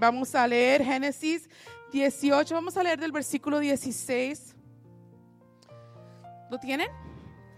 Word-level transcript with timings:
Vamos 0.00 0.34
a 0.34 0.46
leer 0.46 0.82
Génesis 0.82 1.46
18, 1.92 2.54
vamos 2.54 2.74
a 2.74 2.82
leer 2.82 2.98
del 2.98 3.12
versículo 3.12 3.58
16. 3.58 4.56
¿Lo 6.50 6.58
tienen? 6.58 6.88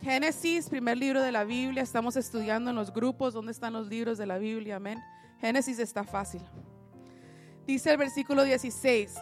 Génesis, 0.01 0.69
primer 0.69 0.99
libro 0.99 1.23
de 1.23 1.31
la 1.31 1.45
Biblia. 1.45 1.85
Estamos 1.85 2.17
estudiando 2.17 2.71
en 2.71 2.75
los 2.75 2.93
grupos 2.93 3.33
dónde 3.33 3.53
están 3.53 3.73
los 3.73 3.87
libros 3.87 4.19
de 4.19 4.27
la 4.27 4.39
Biblia. 4.39 4.75
Amén. 4.77 5.01
Génesis 5.41 5.79
está 5.79 6.03
fácil. 6.03 6.43
Dice 7.65 7.93
el 7.93 7.99
versículo 7.99 8.43
16. 8.43 9.15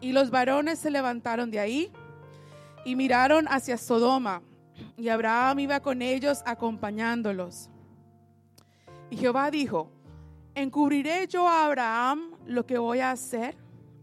Y 0.00 0.12
los 0.12 0.30
varones 0.30 0.78
se 0.78 0.90
levantaron 0.90 1.50
de 1.50 1.60
ahí 1.60 1.92
y 2.86 2.96
miraron 2.96 3.46
hacia 3.46 3.76
Sodoma. 3.76 4.40
Y 4.96 5.10
Abraham 5.10 5.58
iba 5.58 5.80
con 5.80 6.00
ellos 6.00 6.40
acompañándolos. 6.46 7.68
Y 9.10 9.18
Jehová 9.18 9.50
dijo, 9.50 9.90
¿encubriré 10.54 11.26
yo 11.26 11.46
a 11.46 11.66
Abraham 11.66 12.33
lo 12.46 12.66
que 12.66 12.78
voy 12.78 13.00
a 13.00 13.10
hacer? 13.10 13.56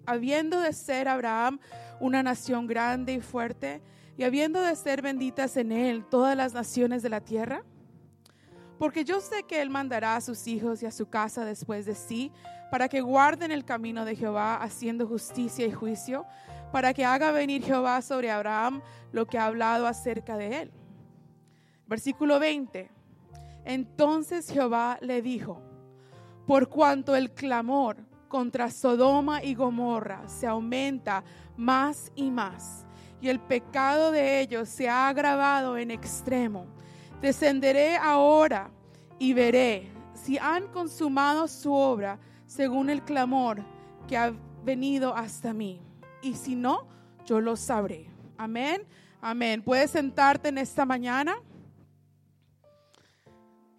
Habiendo 0.05 0.59
de 0.59 0.73
ser 0.73 1.07
Abraham 1.07 1.59
una 1.99 2.23
nación 2.23 2.67
grande 2.67 3.13
y 3.13 3.21
fuerte, 3.21 3.81
y 4.17 4.23
habiendo 4.23 4.61
de 4.61 4.75
ser 4.75 5.01
benditas 5.01 5.57
en 5.57 5.71
él 5.71 6.05
todas 6.05 6.35
las 6.35 6.53
naciones 6.53 7.01
de 7.01 7.09
la 7.09 7.21
tierra? 7.21 7.63
Porque 8.77 9.03
yo 9.03 9.21
sé 9.21 9.43
que 9.43 9.61
él 9.61 9.69
mandará 9.69 10.15
a 10.15 10.21
sus 10.21 10.47
hijos 10.47 10.81
y 10.81 10.85
a 10.85 10.91
su 10.91 11.07
casa 11.07 11.45
después 11.45 11.85
de 11.85 11.95
sí, 11.95 12.31
para 12.71 12.87
que 12.87 13.01
guarden 13.01 13.51
el 13.51 13.65
camino 13.65 14.05
de 14.05 14.15
Jehová, 14.15 14.55
haciendo 14.55 15.07
justicia 15.07 15.65
y 15.65 15.71
juicio, 15.71 16.25
para 16.71 16.93
que 16.93 17.05
haga 17.05 17.31
venir 17.31 17.63
Jehová 17.63 18.01
sobre 18.01 18.31
Abraham 18.31 18.81
lo 19.11 19.27
que 19.27 19.37
ha 19.37 19.45
hablado 19.45 19.87
acerca 19.87 20.37
de 20.37 20.61
él. 20.61 20.71
Versículo 21.85 22.39
20. 22.39 22.89
Entonces 23.65 24.49
Jehová 24.49 24.97
le 25.01 25.21
dijo, 25.21 25.61
por 26.47 26.69
cuanto 26.69 27.15
el 27.15 27.31
clamor 27.31 27.97
contra 28.31 28.71
Sodoma 28.71 29.43
y 29.43 29.55
Gomorra 29.55 30.25
se 30.25 30.47
aumenta 30.47 31.21
más 31.57 32.13
y 32.15 32.31
más, 32.31 32.85
y 33.19 33.27
el 33.27 33.41
pecado 33.41 34.11
de 34.11 34.39
ellos 34.39 34.69
se 34.69 34.87
ha 34.87 35.09
agravado 35.09 35.77
en 35.77 35.91
extremo, 35.91 36.65
descenderé 37.21 37.97
ahora 37.97 38.71
y 39.19 39.33
veré 39.33 39.91
si 40.13 40.37
han 40.37 40.67
consumado 40.67 41.49
su 41.49 41.73
obra 41.73 42.19
según 42.47 42.89
el 42.89 43.03
clamor 43.03 43.65
que 44.07 44.15
ha 44.15 44.33
venido 44.63 45.13
hasta 45.13 45.53
mí. 45.53 45.81
Y 46.21 46.35
si 46.35 46.55
no, 46.55 46.87
yo 47.25 47.41
lo 47.41 47.57
sabré. 47.57 48.09
Amén. 48.37 48.83
Amén. 49.19 49.61
Puedes 49.61 49.91
sentarte 49.91 50.49
en 50.49 50.57
esta 50.57 50.85
mañana. 50.85 51.35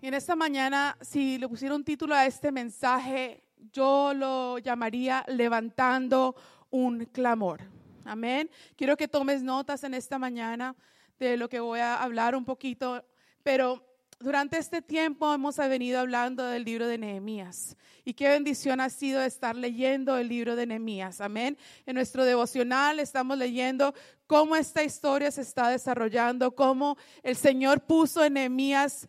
Y 0.00 0.08
en 0.08 0.14
esta 0.14 0.36
mañana, 0.36 0.96
si 1.00 1.38
le 1.38 1.48
pusiera 1.48 1.74
un 1.74 1.84
título 1.84 2.14
a 2.14 2.26
este 2.26 2.50
mensaje, 2.50 3.44
yo 3.72 4.12
lo 4.14 4.58
llamaría 4.58 5.24
levantando 5.28 6.34
un 6.70 7.04
clamor. 7.06 7.60
Amén. 8.04 8.50
Quiero 8.76 8.96
que 8.96 9.08
tomes 9.08 9.42
notas 9.42 9.84
en 9.84 9.94
esta 9.94 10.18
mañana 10.18 10.74
de 11.18 11.36
lo 11.36 11.48
que 11.48 11.60
voy 11.60 11.80
a 11.80 12.02
hablar 12.02 12.34
un 12.34 12.44
poquito, 12.44 13.04
pero 13.42 13.86
durante 14.18 14.58
este 14.58 14.82
tiempo 14.82 15.32
hemos 15.32 15.56
venido 15.56 16.00
hablando 16.00 16.44
del 16.44 16.64
libro 16.64 16.86
de 16.86 16.98
Nehemías. 16.98 17.76
Y 18.04 18.14
qué 18.14 18.28
bendición 18.28 18.80
ha 18.80 18.90
sido 18.90 19.22
estar 19.22 19.54
leyendo 19.54 20.16
el 20.16 20.28
libro 20.28 20.56
de 20.56 20.66
Nehemías. 20.66 21.20
Amén. 21.20 21.56
En 21.86 21.94
nuestro 21.94 22.24
devocional 22.24 22.98
estamos 22.98 23.38
leyendo 23.38 23.94
cómo 24.26 24.56
esta 24.56 24.82
historia 24.82 25.30
se 25.30 25.42
está 25.42 25.68
desarrollando, 25.68 26.54
cómo 26.54 26.96
el 27.22 27.36
Señor 27.36 27.82
puso 27.82 28.24
en 28.24 28.34
Nehemías 28.34 29.08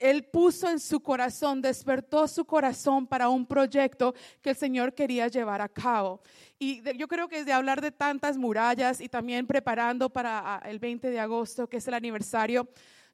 él 0.00 0.24
puso 0.24 0.68
en 0.68 0.80
su 0.80 1.00
corazón, 1.00 1.60
despertó 1.60 2.26
su 2.26 2.44
corazón 2.46 3.06
para 3.06 3.28
un 3.28 3.46
proyecto 3.46 4.14
que 4.40 4.50
el 4.50 4.56
Señor 4.56 4.94
quería 4.94 5.28
llevar 5.28 5.60
a 5.60 5.68
cabo. 5.68 6.22
Y 6.58 6.82
yo 6.96 7.06
creo 7.06 7.28
que 7.28 7.44
de 7.44 7.52
hablar 7.52 7.80
de 7.82 7.92
tantas 7.92 8.38
murallas 8.38 9.00
y 9.00 9.08
también 9.08 9.46
preparando 9.46 10.08
para 10.08 10.56
ah, 10.56 10.62
el 10.64 10.78
20 10.78 11.10
de 11.10 11.20
agosto, 11.20 11.68
que 11.68 11.76
es 11.76 11.86
el 11.86 11.94
aniversario, 11.94 12.66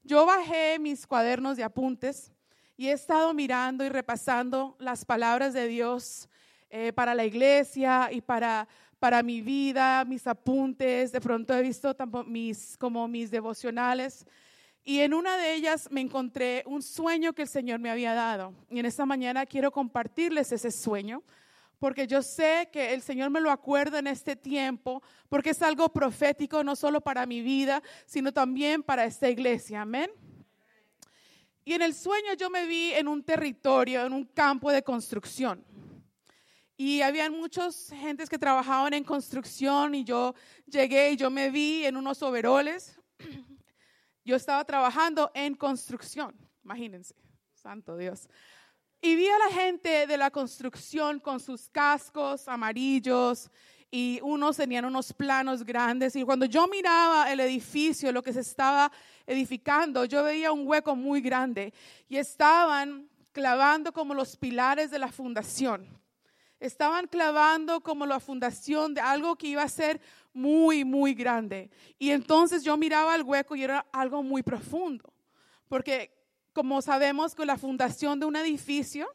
yo 0.05 0.25
bajé 0.25 0.79
mis 0.79 1.07
cuadernos 1.07 1.57
de 1.57 1.65
apuntes 1.65 2.33
y 2.77 2.89
he 2.89 2.93
estado 2.93 3.35
mirando 3.35 3.85
y 3.85 3.89
repasando 3.89 4.77
las 4.79 5.05
palabras 5.05 5.55
de 5.55 5.67
Dios 5.67 6.29
eh, 6.71 6.93
para 6.93 7.15
la 7.17 7.25
iglesia 7.25 8.11
y 8.13 8.21
para, 8.21 8.69
para 9.01 9.25
mi 9.25 9.41
vida, 9.41 10.05
mis 10.05 10.27
apuntes. 10.29 11.11
De 11.11 11.21
pronto 11.21 11.53
he 11.53 11.63
visto 11.63 11.97
como 12.79 13.09
mis 13.09 13.31
devocionales. 13.33 14.25
Y 14.89 15.01
en 15.01 15.15
una 15.15 15.37
de 15.37 15.53
ellas 15.53 15.89
me 15.91 16.01
encontré 16.01 16.63
un 16.65 16.81
sueño 16.81 17.33
que 17.33 17.43
el 17.43 17.49
Señor 17.49 17.81
me 17.81 17.91
había 17.91 18.15
dado. 18.15 18.55
Y 18.71 18.79
en 18.79 18.87
esta 18.87 19.05
mañana 19.05 19.45
quiero 19.45 19.73
compartirles 19.73 20.53
ese 20.53 20.71
sueño, 20.71 21.25
porque 21.81 22.07
yo 22.07 22.23
sé 22.23 22.69
que 22.73 22.95
el 22.95 23.03
Señor 23.03 23.31
me 23.31 23.41
lo 23.41 23.51
acuerda 23.51 23.99
en 23.99 24.07
este 24.07 24.37
tiempo, 24.37 25.03
porque 25.29 25.51
es 25.51 25.61
algo 25.61 25.89
profético 25.89 26.63
no 26.63 26.77
solo 26.77 27.01
para 27.01 27.27
mi 27.27 27.41
vida, 27.41 27.83
sino 28.07 28.33
también 28.33 28.81
para 28.85 29.05
esta 29.05 29.29
iglesia. 29.29 29.83
Amén. 29.83 30.09
Y 31.65 31.73
en 31.73 31.83
el 31.83 31.93
sueño 31.93 32.35
yo 32.35 32.49
me 32.49 32.65
vi 32.65 32.93
en 32.93 33.09
un 33.09 33.25
territorio, 33.25 34.07
en 34.07 34.13
un 34.13 34.25
campo 34.25 34.71
de 34.71 34.85
construcción. 34.85 35.65
Y 36.77 37.01
habían 37.01 37.33
muchas 37.33 37.91
gentes 37.91 38.29
que 38.29 38.39
trabajaban 38.39 38.95
en 38.95 39.03
construcción 39.03 39.97
y 39.97 40.05
yo 40.05 40.33
llegué 40.65 41.11
y 41.11 41.17
yo 41.17 41.29
me 41.29 41.51
vi 41.51 41.85
en 41.85 41.97
unos 41.97 42.23
overoles 42.23 43.01
yo 44.27 44.35
estaba 44.35 44.65
trabajando 44.65 45.31
en 45.35 45.55
construcción, 45.55 46.35
imagínense, 46.65 47.15
santo 47.55 47.97
Dios. 47.97 48.29
Y 49.01 49.15
vi 49.15 49.29
a 49.29 49.39
la 49.39 49.55
gente 49.55 50.09
de 50.09 50.17
la 50.17 50.33
construcción 50.33 51.21
con 51.21 51.39
sus 51.39 51.69
cascos 51.71 52.49
amarillos 52.49 53.49
y 53.89 54.19
unos 54.23 54.57
tenían 54.57 54.85
unos 54.85 55.13
planos 55.13 55.65
grandes. 55.65 56.17
Y 56.17 56.25
cuando 56.25 56.45
yo 56.45 56.67
miraba 56.67 57.31
el 57.31 57.39
edificio, 57.39 58.11
lo 58.11 58.21
que 58.21 58.33
se 58.33 58.41
estaba 58.41 58.91
edificando, 59.27 60.05
yo 60.07 60.25
veía 60.25 60.51
un 60.51 60.67
hueco 60.67 60.97
muy 60.97 61.21
grande 61.21 61.73
y 62.09 62.17
estaban 62.17 63.09
clavando 63.31 63.93
como 63.93 64.13
los 64.13 64.37
pilares 64.37 64.91
de 64.91 64.99
la 64.99 65.13
fundación. 65.13 65.87
Estaban 66.59 67.07
clavando 67.07 67.81
como 67.81 68.07
la 68.07 68.21
fundación 68.21 68.95
de 68.95 69.01
algo 69.01 69.37
que 69.37 69.49
iba 69.49 69.63
a 69.63 69.69
ser 69.69 70.01
muy, 70.33 70.85
muy 70.85 71.15
grande. 71.15 71.71
Y 71.99 72.11
entonces 72.11 72.63
yo 72.63 72.77
miraba 72.77 73.15
el 73.15 73.23
hueco 73.23 73.57
y 73.57 73.65
era 73.65 73.87
algo 73.93 74.23
muy 74.23 74.43
profundo, 74.43 75.13
porque 75.69 76.13
como 76.53 76.81
sabemos 76.81 77.35
que 77.35 77.45
la 77.45 77.59
fundación 77.59 78.19
de 78.19 78.27
un 78.27 78.37
edificio 78.37 79.09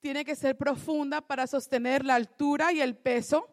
tiene 0.00 0.24
que 0.24 0.34
ser 0.34 0.56
profunda 0.56 1.20
para 1.20 1.46
sostener 1.46 2.04
la 2.04 2.16
altura 2.16 2.72
y 2.72 2.80
el 2.80 2.96
peso 2.96 3.48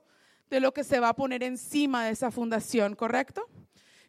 de 0.49 0.59
lo 0.59 0.73
que 0.73 0.83
se 0.83 0.99
va 0.99 1.09
a 1.09 1.15
poner 1.15 1.43
encima 1.43 2.05
de 2.05 2.11
esa 2.11 2.31
fundación, 2.31 2.95
¿correcto? 2.95 3.47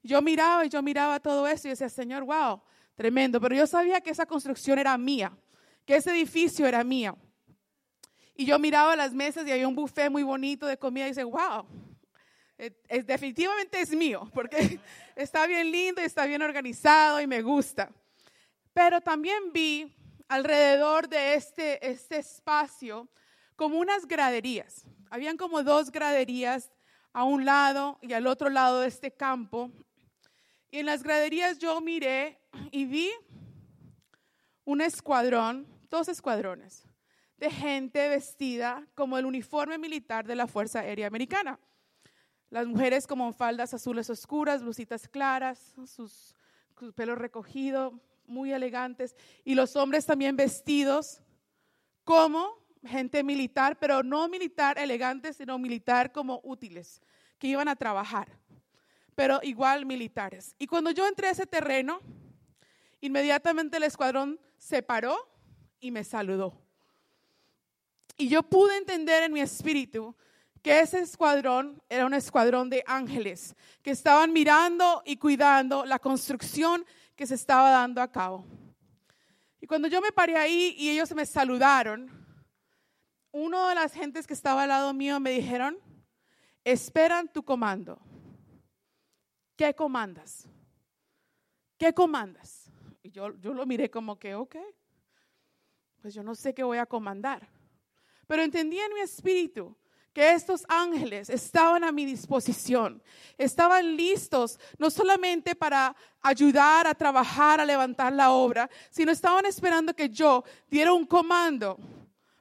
Yo 0.02 0.22
miraba 0.22 0.64
y 0.64 0.70
yo 0.70 0.82
miraba 0.82 1.20
todo 1.20 1.46
eso 1.46 1.68
y 1.68 1.70
decía, 1.70 1.90
Señor, 1.90 2.24
wow, 2.24 2.62
tremendo, 2.94 3.40
pero 3.40 3.54
yo 3.54 3.66
sabía 3.66 4.00
que 4.00 4.10
esa 4.10 4.24
construcción 4.24 4.78
era 4.78 4.96
mía, 4.96 5.36
que 5.84 5.96
ese 5.96 6.10
edificio 6.10 6.66
era 6.66 6.82
mío. 6.82 7.18
Y 8.40 8.46
yo 8.46 8.58
miraba 8.58 8.96
las 8.96 9.12
mesas 9.12 9.46
y 9.46 9.52
había 9.52 9.68
un 9.68 9.74
buffet 9.74 10.10
muy 10.10 10.22
bonito 10.22 10.64
de 10.64 10.78
comida 10.78 11.04
y 11.04 11.08
decía, 11.08 11.26
wow, 11.26 11.66
definitivamente 13.04 13.82
es 13.82 13.90
mío, 13.90 14.30
porque 14.32 14.80
está 15.14 15.46
bien 15.46 15.70
lindo 15.70 16.00
está 16.00 16.24
bien 16.24 16.40
organizado 16.40 17.20
y 17.20 17.26
me 17.26 17.42
gusta. 17.42 17.90
Pero 18.72 19.02
también 19.02 19.52
vi 19.52 19.94
alrededor 20.26 21.06
de 21.06 21.34
este, 21.34 21.86
este 21.86 22.16
espacio 22.16 23.10
como 23.56 23.78
unas 23.78 24.08
graderías. 24.08 24.86
Habían 25.10 25.36
como 25.36 25.62
dos 25.62 25.92
graderías 25.92 26.72
a 27.12 27.24
un 27.24 27.44
lado 27.44 27.98
y 28.00 28.14
al 28.14 28.26
otro 28.26 28.48
lado 28.48 28.80
de 28.80 28.88
este 28.88 29.10
campo. 29.10 29.70
Y 30.70 30.78
en 30.78 30.86
las 30.86 31.02
graderías 31.02 31.58
yo 31.58 31.78
miré 31.82 32.40
y 32.70 32.86
vi 32.86 33.10
un 34.64 34.80
escuadrón, 34.80 35.66
dos 35.90 36.08
escuadrones 36.08 36.89
de 37.40 37.50
gente 37.50 38.06
vestida 38.10 38.86
como 38.94 39.16
el 39.16 39.24
uniforme 39.24 39.78
militar 39.78 40.26
de 40.26 40.36
la 40.36 40.46
Fuerza 40.46 40.80
Aérea 40.80 41.06
Americana. 41.06 41.58
Las 42.50 42.66
mujeres 42.66 43.06
como 43.06 43.32
faldas 43.32 43.72
azules 43.72 44.10
oscuras, 44.10 44.62
blusitas 44.62 45.08
claras, 45.08 45.74
sus, 45.86 46.36
pelos 46.94 47.16
recogidos, 47.16 47.94
muy 48.26 48.52
elegantes. 48.52 49.16
Y 49.42 49.54
los 49.54 49.74
hombres 49.74 50.04
también 50.04 50.36
vestidos 50.36 51.22
como 52.04 52.58
gente 52.84 53.24
militar, 53.24 53.78
pero 53.78 54.02
no 54.02 54.28
militar 54.28 54.78
elegante, 54.78 55.32
sino 55.32 55.58
militar 55.58 56.12
como 56.12 56.40
útiles, 56.44 57.00
que 57.38 57.48
iban 57.48 57.68
a 57.68 57.76
trabajar, 57.76 58.38
pero 59.14 59.40
igual 59.42 59.86
militares. 59.86 60.54
Y 60.58 60.66
cuando 60.66 60.90
yo 60.90 61.06
entré 61.06 61.28
a 61.28 61.30
ese 61.30 61.46
terreno, 61.46 62.00
inmediatamente 63.00 63.78
el 63.78 63.84
escuadrón 63.84 64.38
se 64.58 64.82
paró 64.82 65.16
y 65.78 65.90
me 65.90 66.04
saludó. 66.04 66.69
Y 68.20 68.28
yo 68.28 68.42
pude 68.42 68.76
entender 68.76 69.22
en 69.22 69.32
mi 69.32 69.40
espíritu 69.40 70.14
que 70.60 70.80
ese 70.80 70.98
escuadrón 70.98 71.82
era 71.88 72.04
un 72.04 72.12
escuadrón 72.12 72.68
de 72.68 72.84
ángeles 72.86 73.56
que 73.80 73.92
estaban 73.92 74.34
mirando 74.34 75.02
y 75.06 75.16
cuidando 75.16 75.86
la 75.86 75.98
construcción 75.98 76.84
que 77.16 77.26
se 77.26 77.34
estaba 77.34 77.70
dando 77.70 78.02
a 78.02 78.12
cabo. 78.12 78.44
Y 79.58 79.66
cuando 79.66 79.88
yo 79.88 80.02
me 80.02 80.12
paré 80.12 80.36
ahí 80.36 80.74
y 80.76 80.90
ellos 80.90 81.14
me 81.14 81.24
saludaron, 81.24 82.10
uno 83.32 83.68
de 83.68 83.74
las 83.74 83.94
gentes 83.94 84.26
que 84.26 84.34
estaba 84.34 84.64
al 84.64 84.68
lado 84.68 84.92
mío 84.92 85.18
me 85.18 85.30
dijeron, 85.30 85.78
esperan 86.62 87.26
tu 87.26 87.42
comando. 87.42 88.02
¿Qué 89.56 89.74
comandas? 89.74 90.46
¿Qué 91.78 91.94
comandas? 91.94 92.70
Y 93.02 93.12
yo, 93.12 93.34
yo 93.38 93.54
lo 93.54 93.64
miré 93.64 93.90
como 93.90 94.18
que, 94.18 94.34
ok, 94.34 94.56
pues 96.02 96.12
yo 96.12 96.22
no 96.22 96.34
sé 96.34 96.52
qué 96.52 96.62
voy 96.62 96.76
a 96.76 96.84
comandar. 96.84 97.48
Pero 98.30 98.44
entendí 98.44 98.78
en 98.78 98.94
mi 98.94 99.00
espíritu 99.00 99.76
que 100.12 100.30
estos 100.30 100.64
ángeles 100.68 101.28
estaban 101.28 101.82
a 101.82 101.90
mi 101.90 102.06
disposición, 102.06 103.02
estaban 103.36 103.96
listos 103.96 104.60
no 104.78 104.88
solamente 104.88 105.56
para 105.56 105.96
ayudar 106.22 106.86
a 106.86 106.94
trabajar, 106.94 107.58
a 107.58 107.64
levantar 107.64 108.12
la 108.12 108.30
obra, 108.30 108.70
sino 108.88 109.10
estaban 109.10 109.46
esperando 109.46 109.96
que 109.96 110.08
yo 110.08 110.44
diera 110.68 110.92
un 110.92 111.04
comando 111.04 111.76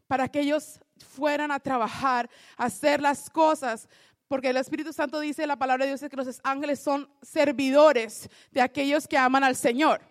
para 0.05 0.27
que 0.27 0.41
ellos 0.41 0.79
fueran 1.15 1.49
a 1.49 1.59
trabajar, 1.59 2.29
a 2.55 2.65
hacer 2.65 3.01
las 3.01 3.27
cosas. 3.27 3.89
Porque 4.27 4.49
el 4.49 4.57
Espíritu 4.57 4.93
Santo 4.93 5.19
dice, 5.19 5.47
la 5.47 5.57
palabra 5.57 5.85
de 5.85 5.93
Dios 5.93 6.03
es 6.03 6.09
que 6.11 6.17
los 6.17 6.39
ángeles 6.43 6.79
son 6.79 7.09
servidores 7.23 8.29
de 8.51 8.61
aquellos 8.61 9.07
que 9.07 9.17
aman 9.17 9.43
al 9.43 9.55
Señor. 9.55 10.01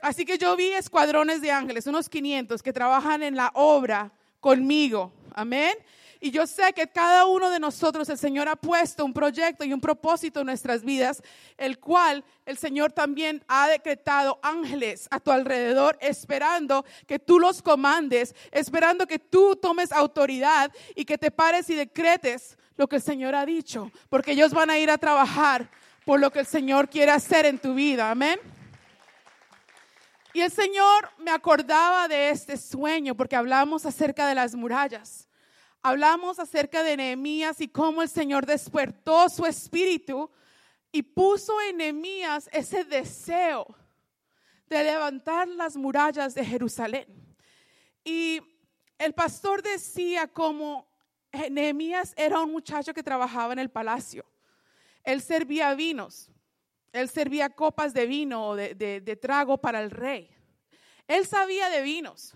Así 0.00 0.24
que 0.24 0.38
yo 0.38 0.56
vi 0.56 0.72
escuadrones 0.72 1.42
de 1.42 1.50
ángeles, 1.50 1.86
unos 1.86 2.08
500 2.08 2.62
que 2.62 2.72
trabajan 2.72 3.22
en 3.22 3.36
la 3.36 3.50
obra 3.52 4.10
conmigo. 4.42 5.12
Amén. 5.34 5.72
Y 6.20 6.30
yo 6.30 6.46
sé 6.46 6.72
que 6.72 6.86
cada 6.86 7.24
uno 7.26 7.48
de 7.48 7.58
nosotros 7.58 8.08
el 8.08 8.18
Señor 8.18 8.48
ha 8.48 8.56
puesto 8.56 9.04
un 9.04 9.12
proyecto 9.12 9.64
y 9.64 9.72
un 9.72 9.80
propósito 9.80 10.40
en 10.40 10.46
nuestras 10.46 10.84
vidas, 10.84 11.22
el 11.56 11.78
cual 11.78 12.24
el 12.44 12.58
Señor 12.58 12.92
también 12.92 13.42
ha 13.48 13.68
decretado 13.68 14.38
ángeles 14.42 15.08
a 15.10 15.18
tu 15.18 15.32
alrededor, 15.32 15.96
esperando 16.00 16.84
que 17.06 17.18
tú 17.18 17.40
los 17.40 17.62
comandes, 17.62 18.34
esperando 18.50 19.06
que 19.06 19.18
tú 19.18 19.56
tomes 19.56 19.90
autoridad 19.90 20.70
y 20.94 21.04
que 21.04 21.18
te 21.18 21.30
pares 21.30 21.70
y 21.70 21.74
decretes 21.74 22.56
lo 22.76 22.88
que 22.88 22.96
el 22.96 23.02
Señor 23.02 23.34
ha 23.34 23.46
dicho, 23.46 23.90
porque 24.08 24.32
ellos 24.32 24.52
van 24.52 24.70
a 24.70 24.78
ir 24.78 24.90
a 24.90 24.98
trabajar 24.98 25.70
por 26.04 26.20
lo 26.20 26.30
que 26.30 26.40
el 26.40 26.46
Señor 26.46 26.88
quiere 26.88 27.12
hacer 27.12 27.46
en 27.46 27.58
tu 27.58 27.74
vida. 27.74 28.10
Amén. 28.10 28.38
Y 30.34 30.40
el 30.40 30.50
Señor 30.50 31.10
me 31.18 31.30
acordaba 31.30 32.08
de 32.08 32.30
este 32.30 32.56
sueño 32.56 33.14
porque 33.14 33.36
hablamos 33.36 33.84
acerca 33.84 34.26
de 34.26 34.34
las 34.34 34.54
murallas. 34.54 35.28
Hablamos 35.82 36.38
acerca 36.38 36.82
de 36.82 36.96
Nehemías 36.96 37.60
y 37.60 37.68
cómo 37.68 38.02
el 38.02 38.08
Señor 38.08 38.46
despertó 38.46 39.28
su 39.28 39.44
espíritu 39.44 40.30
y 40.90 41.02
puso 41.02 41.60
en 41.62 41.78
Nehemías 41.78 42.48
ese 42.52 42.84
deseo 42.84 43.66
de 44.68 44.84
levantar 44.84 45.48
las 45.48 45.76
murallas 45.76 46.34
de 46.34 46.44
Jerusalén. 46.44 47.06
Y 48.02 48.40
el 48.98 49.12
pastor 49.12 49.62
decía 49.62 50.28
como 50.28 50.88
Nehemías 51.50 52.14
era 52.16 52.40
un 52.40 52.52
muchacho 52.52 52.94
que 52.94 53.02
trabajaba 53.02 53.52
en 53.52 53.58
el 53.58 53.70
palacio. 53.70 54.24
Él 55.04 55.20
servía 55.20 55.74
vinos, 55.74 56.30
él 56.92 57.08
servía 57.08 57.50
copas 57.50 57.94
de 57.94 58.06
vino 58.06 58.48
o 58.48 58.56
de, 58.56 58.74
de 58.74 59.16
trago 59.16 59.58
para 59.58 59.82
el 59.82 59.90
rey. 59.90 60.30
Él 61.08 61.26
sabía 61.26 61.68
de 61.70 61.82
vinos 61.82 62.34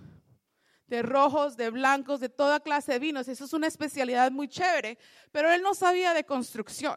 de 0.87 1.03
rojos, 1.03 1.57
de 1.57 1.71
blancos, 1.71 2.21
de 2.21 2.29
toda 2.29 2.61
clase 2.61 2.93
de 2.93 2.99
vinos. 2.99 3.29
Eso 3.29 3.45
es 3.45 3.53
una 3.53 3.67
especialidad 3.67 4.31
muy 4.31 4.49
chévere, 4.49 4.99
pero 5.33 5.51
él 5.51 5.63
no 5.63 5.75
sabía 5.75 6.15
de 6.15 6.25
construcción. 6.25 6.97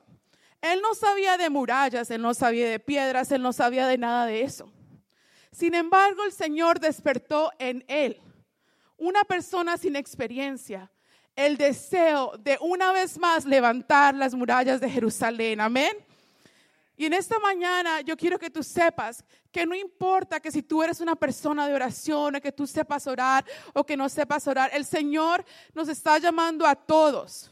Él 0.61 0.81
no 0.81 0.93
sabía 0.93 1.37
de 1.37 1.49
murallas, 1.49 2.11
él 2.11 2.21
no 2.21 2.33
sabía 2.33 2.69
de 2.69 2.79
piedras, 2.79 3.31
él 3.31 3.41
no 3.41 3.53
sabía 3.53 3.87
de 3.87 3.97
nada 3.97 4.25
de 4.25 4.41
eso. 4.41 4.71
Sin 5.51 5.73
embargo, 5.73 6.25
el 6.25 6.31
Señor 6.31 6.79
despertó 6.79 7.51
en 7.57 7.83
él, 7.87 8.21
una 8.97 9.23
persona 9.23 9.77
sin 9.77 9.95
experiencia, 9.95 10.91
el 11.35 11.57
deseo 11.57 12.33
de 12.37 12.57
una 12.59 12.91
vez 12.91 13.17
más 13.17 13.45
levantar 13.45 14.13
las 14.13 14.35
murallas 14.35 14.81
de 14.81 14.89
Jerusalén. 14.89 15.61
Amén. 15.61 15.93
Y 16.99 17.05
en 17.05 17.13
esta 17.13 17.39
mañana 17.39 18.01
yo 18.01 18.17
quiero 18.17 18.37
que 18.37 18.49
tú 18.49 18.61
sepas 18.61 19.23
que 19.53 19.65
no 19.65 19.73
importa 19.73 20.41
que 20.41 20.51
si 20.51 20.61
tú 20.61 20.83
eres 20.83 20.99
una 20.99 21.15
persona 21.15 21.65
de 21.65 21.73
oración 21.73 22.35
o 22.35 22.41
que 22.41 22.51
tú 22.51 22.67
sepas 22.67 23.07
orar 23.07 23.45
o 23.73 23.85
que 23.85 23.95
no 23.95 24.09
sepas 24.09 24.45
orar, 24.49 24.69
el 24.73 24.83
Señor 24.83 25.45
nos 25.73 25.87
está 25.87 26.17
llamando 26.17 26.67
a 26.67 26.75
todos, 26.75 27.51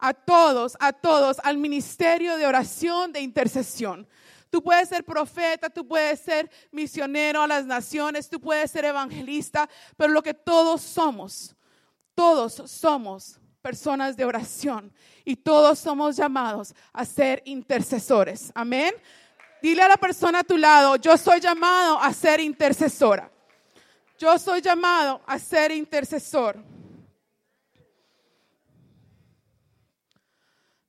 a 0.00 0.12
todos, 0.12 0.76
a 0.80 0.92
todos 0.92 1.36
al 1.44 1.58
ministerio 1.58 2.36
de 2.36 2.44
oración, 2.44 3.12
de 3.12 3.20
intercesión. 3.20 4.04
Tú 4.50 4.64
puedes 4.64 4.88
ser 4.88 5.04
profeta, 5.04 5.70
tú 5.70 5.86
puedes 5.86 6.18
ser 6.18 6.50
misionero 6.72 7.42
a 7.42 7.46
las 7.46 7.66
naciones, 7.66 8.28
tú 8.28 8.40
puedes 8.40 8.68
ser 8.68 8.84
evangelista, 8.84 9.70
pero 9.96 10.12
lo 10.12 10.24
que 10.24 10.34
todos 10.34 10.82
somos, 10.82 11.54
todos 12.16 12.68
somos 12.68 13.38
personas 13.68 14.16
de 14.16 14.24
oración 14.24 14.90
y 15.26 15.36
todos 15.36 15.78
somos 15.78 16.16
llamados 16.16 16.74
a 16.90 17.04
ser 17.04 17.42
intercesores. 17.44 18.50
Amén. 18.54 18.94
Dile 19.60 19.82
a 19.82 19.88
la 19.88 19.98
persona 19.98 20.38
a 20.38 20.42
tu 20.42 20.56
lado, 20.56 20.96
yo 20.96 21.18
soy 21.18 21.38
llamado 21.38 22.00
a 22.00 22.10
ser 22.14 22.40
intercesora. 22.40 23.30
Yo 24.18 24.38
soy 24.38 24.62
llamado 24.62 25.20
a 25.26 25.38
ser 25.38 25.70
intercesor. 25.70 26.56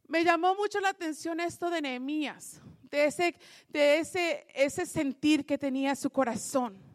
Me 0.08 0.24
llamó 0.24 0.56
mucho 0.56 0.80
la 0.80 0.90
atención 0.90 1.42
esto 1.42 1.70
de 1.70 1.82
Nehemías, 1.82 2.62
de 2.84 3.06
ese, 3.08 3.36
de 3.68 4.00
ese, 4.00 4.48
ese 4.54 4.86
sentir 4.86 5.46
que 5.46 5.58
tenía 5.58 5.98
su 5.98 6.10
corazón. 6.10 6.89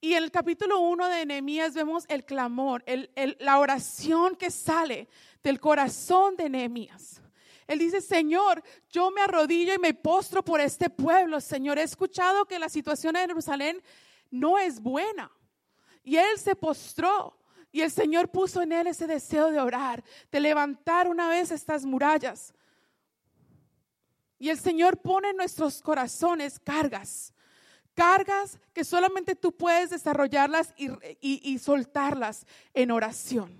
Y 0.00 0.14
en 0.14 0.24
el 0.24 0.30
capítulo 0.30 0.80
1 0.80 1.08
de 1.08 1.26
Nehemías 1.26 1.74
vemos 1.74 2.06
el 2.08 2.24
clamor, 2.24 2.82
la 3.38 3.58
oración 3.58 4.34
que 4.34 4.50
sale 4.50 5.08
del 5.42 5.60
corazón 5.60 6.36
de 6.36 6.48
Nehemías. 6.48 7.20
Él 7.66 7.78
dice, 7.78 8.00
Señor, 8.00 8.62
yo 8.88 9.10
me 9.10 9.20
arrodillo 9.20 9.74
y 9.74 9.78
me 9.78 9.92
postro 9.92 10.42
por 10.42 10.60
este 10.60 10.88
pueblo. 10.88 11.40
Señor, 11.40 11.78
he 11.78 11.82
escuchado 11.82 12.46
que 12.46 12.58
la 12.58 12.70
situación 12.70 13.14
en 13.14 13.28
Jerusalén 13.28 13.82
no 14.30 14.58
es 14.58 14.80
buena. 14.80 15.30
Y 16.02 16.16
él 16.16 16.38
se 16.38 16.56
postró. 16.56 17.36
Y 17.70 17.82
el 17.82 17.90
Señor 17.90 18.30
puso 18.30 18.62
en 18.62 18.72
él 18.72 18.86
ese 18.86 19.06
deseo 19.06 19.50
de 19.50 19.60
orar, 19.60 20.02
de 20.32 20.40
levantar 20.40 21.08
una 21.08 21.28
vez 21.28 21.52
estas 21.52 21.84
murallas. 21.84 22.54
Y 24.38 24.48
el 24.48 24.58
Señor 24.58 24.96
pone 24.96 25.28
en 25.28 25.36
nuestros 25.36 25.82
corazones 25.82 26.58
cargas 26.58 27.34
cargas 28.00 28.58
que 28.72 28.82
solamente 28.82 29.34
tú 29.34 29.52
puedes 29.52 29.90
desarrollarlas 29.90 30.72
y, 30.78 31.58
soltarlas 31.58 32.46
en 32.72 32.92
oración. 32.92 33.54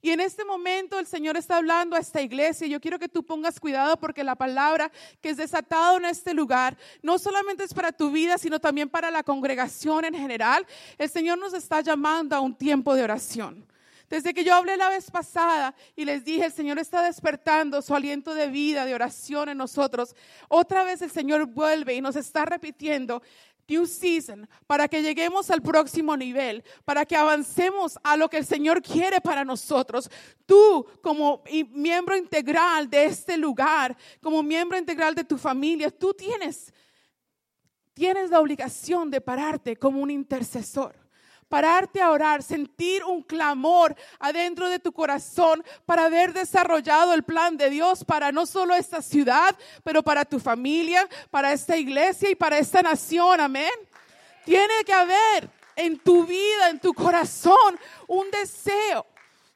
Y 0.00 0.10
en 0.10 0.18
este 0.18 0.44
momento 0.44 0.98
el 0.98 1.06
Señor 1.06 1.36
está 1.36 1.58
hablando 1.58 1.94
a 1.94 2.00
esta 2.00 2.20
iglesia. 2.20 2.66
Yo 2.66 2.80
quiero 2.80 2.98
que 2.98 3.08
tú 3.08 3.22
pongas 3.24 3.60
cuidado 3.60 3.96
porque 3.98 4.24
la 4.24 4.34
palabra 4.34 4.90
que 5.20 5.30
es 5.30 5.36
desatada 5.36 5.96
en 5.96 6.06
este 6.06 6.34
lugar 6.34 6.76
no 7.02 7.20
solamente 7.20 7.62
es 7.62 7.72
para 7.72 7.92
tu 7.92 8.10
vida, 8.10 8.36
sino 8.36 8.58
también 8.58 8.88
para 8.88 9.12
la 9.12 9.22
congregación 9.22 10.06
en 10.06 10.14
general. 10.14 10.66
El 10.98 11.08
Señor 11.08 11.38
nos 11.38 11.54
está 11.54 11.82
llamando 11.82 12.34
a 12.34 12.40
un 12.40 12.56
tiempo 12.56 12.96
de 12.96 13.04
oración. 13.04 13.64
Desde 14.12 14.34
que 14.34 14.44
yo 14.44 14.54
hablé 14.54 14.76
la 14.76 14.90
vez 14.90 15.10
pasada 15.10 15.74
y 15.96 16.04
les 16.04 16.22
dije, 16.22 16.44
el 16.44 16.52
Señor 16.52 16.78
está 16.78 17.02
despertando 17.02 17.80
su 17.80 17.94
aliento 17.94 18.34
de 18.34 18.48
vida, 18.48 18.84
de 18.84 18.94
oración 18.94 19.48
en 19.48 19.56
nosotros. 19.56 20.14
Otra 20.48 20.84
vez 20.84 21.00
el 21.00 21.10
Señor 21.10 21.46
vuelve 21.46 21.94
y 21.94 22.02
nos 22.02 22.16
está 22.16 22.44
repitiendo, 22.44 23.22
New 23.68 23.86
Season, 23.86 24.48
para 24.66 24.88
que 24.88 25.02
lleguemos 25.02 25.50
al 25.50 25.62
próximo 25.62 26.16
nivel, 26.16 26.62
para 26.84 27.06
que 27.06 27.16
avancemos 27.16 27.98
a 28.02 28.16
lo 28.16 28.28
que 28.28 28.38
el 28.38 28.46
Señor 28.46 28.82
quiere 28.82 29.20
para 29.20 29.44
nosotros. 29.44 30.10
Tú 30.46 30.86
como 31.02 31.42
miembro 31.70 32.16
integral 32.16 32.88
de 32.88 33.06
este 33.06 33.36
lugar, 33.36 33.96
como 34.20 34.42
miembro 34.42 34.78
integral 34.78 35.14
de 35.14 35.24
tu 35.24 35.38
familia, 35.38 35.90
tú 35.90 36.12
tienes, 36.12 36.72
tienes 37.94 38.30
la 38.30 38.40
obligación 38.40 39.10
de 39.10 39.20
pararte 39.20 39.76
como 39.76 40.00
un 40.00 40.10
intercesor 40.10 41.01
pararte 41.52 42.00
a 42.00 42.10
orar, 42.10 42.42
sentir 42.42 43.04
un 43.04 43.22
clamor 43.22 43.94
adentro 44.18 44.70
de 44.70 44.78
tu 44.78 44.90
corazón 44.90 45.62
para 45.84 46.06
haber 46.06 46.32
desarrollado 46.32 47.12
el 47.12 47.24
plan 47.24 47.58
de 47.58 47.68
Dios 47.68 48.06
para 48.06 48.32
no 48.32 48.46
solo 48.46 48.74
esta 48.74 49.02
ciudad, 49.02 49.54
pero 49.84 50.02
para 50.02 50.24
tu 50.24 50.40
familia, 50.40 51.06
para 51.30 51.52
esta 51.52 51.76
iglesia 51.76 52.30
y 52.30 52.34
para 52.34 52.56
esta 52.56 52.80
nación. 52.80 53.38
Amén. 53.38 53.70
Tiene 54.46 54.82
que 54.86 54.94
haber 54.94 55.50
en 55.76 55.98
tu 55.98 56.24
vida, 56.24 56.70
en 56.70 56.80
tu 56.80 56.94
corazón, 56.94 57.78
un 58.06 58.30
deseo 58.30 59.04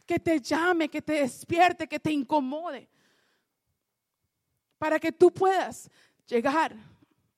que 0.05 0.19
te 0.19 0.38
llame, 0.38 0.91
que 0.91 1.00
te 1.00 1.15
despierte, 1.15 1.88
que 1.88 1.99
te 1.99 2.12
incomode, 2.12 2.91
para 4.76 5.00
que 5.00 5.12
tú 5.12 5.33
puedas 5.33 5.91
llegar 6.26 6.76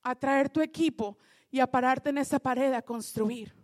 a 0.03 0.13
traer 0.15 0.49
tu 0.49 0.59
equipo 0.59 1.17
y 1.49 1.61
a 1.61 1.67
pararte 1.67 2.09
en 2.09 2.17
esa 2.17 2.39
pared 2.39 2.73
a 2.73 2.81
construir. 2.81 3.57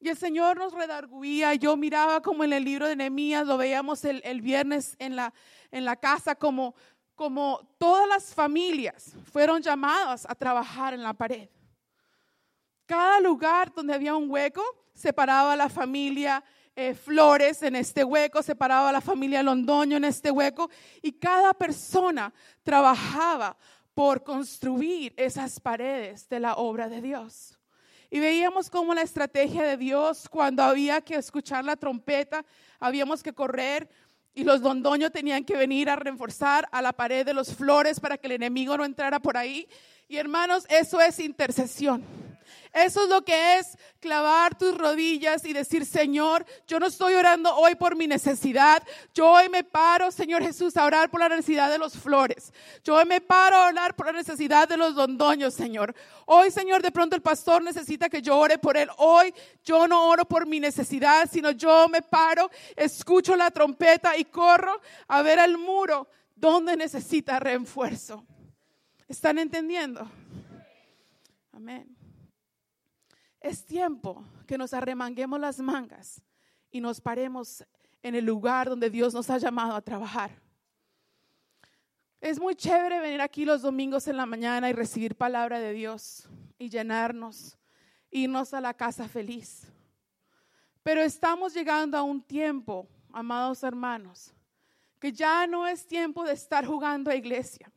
Y 0.00 0.08
el 0.08 0.16
Señor 0.16 0.58
nos 0.58 0.72
redarguía. 0.72 1.54
Yo 1.54 1.76
miraba 1.76 2.20
como 2.20 2.44
en 2.44 2.52
el 2.52 2.64
libro 2.64 2.86
de 2.86 2.96
Nehemías, 2.96 3.46
lo 3.46 3.56
veíamos 3.56 4.04
el, 4.04 4.20
el 4.24 4.40
viernes 4.40 4.96
en 4.98 5.16
la, 5.16 5.32
en 5.70 5.84
la 5.84 5.96
casa, 5.96 6.34
como, 6.34 6.74
como 7.14 7.60
todas 7.78 8.08
las 8.08 8.34
familias 8.34 9.12
fueron 9.32 9.60
llamadas 9.60 10.26
a 10.28 10.34
trabajar 10.34 10.94
en 10.94 11.02
la 11.02 11.14
pared. 11.14 11.48
Cada 12.86 13.20
lugar 13.20 13.72
donde 13.74 13.92
había 13.92 14.14
un 14.14 14.30
hueco 14.30 14.62
separaba 14.94 15.52
a 15.52 15.56
la 15.56 15.68
familia 15.68 16.42
eh, 16.80 16.94
flores 16.94 17.62
en 17.64 17.74
este 17.74 18.04
hueco, 18.04 18.40
separaba 18.40 18.90
a 18.90 18.92
la 18.92 19.00
familia 19.00 19.42
Londoño 19.42 19.96
en 19.96 20.04
este 20.04 20.30
hueco 20.30 20.70
y 21.02 21.10
cada 21.10 21.52
persona 21.52 22.32
trabajaba 22.62 23.56
por 23.94 24.22
construir 24.22 25.12
esas 25.16 25.58
paredes 25.58 26.28
de 26.28 26.38
la 26.38 26.54
obra 26.54 26.88
de 26.88 27.02
Dios. 27.02 27.57
Y 28.10 28.20
veíamos 28.20 28.70
cómo 28.70 28.94
la 28.94 29.02
estrategia 29.02 29.62
de 29.62 29.76
Dios, 29.76 30.28
cuando 30.30 30.62
había 30.62 31.00
que 31.00 31.16
escuchar 31.16 31.64
la 31.64 31.76
trompeta, 31.76 32.44
habíamos 32.80 33.22
que 33.22 33.32
correr 33.32 33.88
y 34.34 34.44
los 34.44 34.60
Londoño 34.60 35.10
tenían 35.10 35.44
que 35.44 35.56
venir 35.56 35.90
a 35.90 35.96
reforzar 35.96 36.68
a 36.70 36.80
la 36.80 36.92
pared 36.92 37.26
de 37.26 37.34
los 37.34 37.54
flores 37.54 38.00
para 38.00 38.16
que 38.16 38.28
el 38.28 38.34
enemigo 38.34 38.76
no 38.76 38.84
entrara 38.84 39.18
por 39.18 39.36
ahí. 39.36 39.68
Y 40.08 40.16
hermanos, 40.16 40.64
eso 40.70 41.00
es 41.00 41.18
intercesión. 41.18 42.04
Eso 42.72 43.04
es 43.04 43.08
lo 43.08 43.24
que 43.24 43.58
es 43.58 43.76
clavar 44.00 44.56
tus 44.56 44.76
rodillas 44.76 45.44
y 45.44 45.52
decir, 45.52 45.84
Señor, 45.84 46.44
yo 46.66 46.78
no 46.78 46.86
estoy 46.86 47.14
orando 47.14 47.54
hoy 47.56 47.74
por 47.74 47.96
mi 47.96 48.06
necesidad. 48.06 48.82
Yo 49.14 49.30
hoy 49.30 49.48
me 49.48 49.64
paro, 49.64 50.10
Señor 50.10 50.42
Jesús, 50.42 50.76
a 50.76 50.84
orar 50.84 51.10
por 51.10 51.20
la 51.20 51.28
necesidad 51.28 51.70
de 51.70 51.78
los 51.78 51.96
flores. 51.96 52.52
Yo 52.84 52.96
hoy 52.96 53.04
me 53.04 53.20
paro 53.20 53.56
a 53.56 53.68
orar 53.68 53.96
por 53.96 54.06
la 54.06 54.12
necesidad 54.12 54.68
de 54.68 54.76
los 54.76 54.94
dondoños, 54.94 55.54
Señor. 55.54 55.94
Hoy, 56.26 56.50
Señor, 56.50 56.82
de 56.82 56.92
pronto 56.92 57.16
el 57.16 57.22
pastor 57.22 57.62
necesita 57.62 58.08
que 58.08 58.22
yo 58.22 58.36
ore 58.36 58.58
por 58.58 58.76
él. 58.76 58.88
Hoy 58.98 59.34
yo 59.64 59.88
no 59.88 60.08
oro 60.08 60.24
por 60.24 60.46
mi 60.46 60.60
necesidad, 60.60 61.28
sino 61.30 61.50
yo 61.50 61.88
me 61.88 62.02
paro, 62.02 62.50
escucho 62.76 63.36
la 63.36 63.50
trompeta 63.50 64.16
y 64.16 64.24
corro 64.24 64.80
a 65.08 65.22
ver 65.22 65.40
al 65.40 65.58
muro 65.58 66.08
donde 66.34 66.76
necesita 66.76 67.40
refuerzo. 67.40 68.24
¿Están 69.08 69.38
entendiendo? 69.38 70.08
Amén. 71.52 71.96
Es 73.40 73.64
tiempo 73.64 74.24
que 74.46 74.58
nos 74.58 74.74
arremanguemos 74.74 75.38
las 75.38 75.60
mangas 75.60 76.22
y 76.70 76.80
nos 76.80 77.00
paremos 77.00 77.64
en 78.02 78.14
el 78.14 78.24
lugar 78.24 78.68
donde 78.68 78.90
Dios 78.90 79.14
nos 79.14 79.30
ha 79.30 79.38
llamado 79.38 79.74
a 79.74 79.80
trabajar. 79.80 80.30
Es 82.20 82.40
muy 82.40 82.56
chévere 82.56 83.00
venir 83.00 83.20
aquí 83.20 83.44
los 83.44 83.62
domingos 83.62 84.08
en 84.08 84.16
la 84.16 84.26
mañana 84.26 84.68
y 84.68 84.72
recibir 84.72 85.14
palabra 85.14 85.60
de 85.60 85.72
Dios 85.72 86.28
y 86.58 86.68
llenarnos, 86.68 87.56
irnos 88.10 88.52
a 88.54 88.60
la 88.60 88.74
casa 88.74 89.08
feliz. 89.08 89.68
Pero 90.82 91.00
estamos 91.00 91.54
llegando 91.54 91.96
a 91.96 92.02
un 92.02 92.20
tiempo, 92.20 92.88
amados 93.12 93.62
hermanos, 93.62 94.32
que 94.98 95.12
ya 95.12 95.46
no 95.46 95.66
es 95.66 95.86
tiempo 95.86 96.24
de 96.24 96.32
estar 96.32 96.66
jugando 96.66 97.10
a 97.10 97.14
iglesia. 97.14 97.70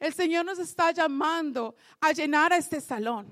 El 0.00 0.14
Señor 0.14 0.44
nos 0.44 0.58
está 0.58 0.90
llamando 0.90 1.76
a 2.00 2.12
llenar 2.12 2.52
a 2.52 2.56
este 2.56 2.80
salón. 2.80 3.28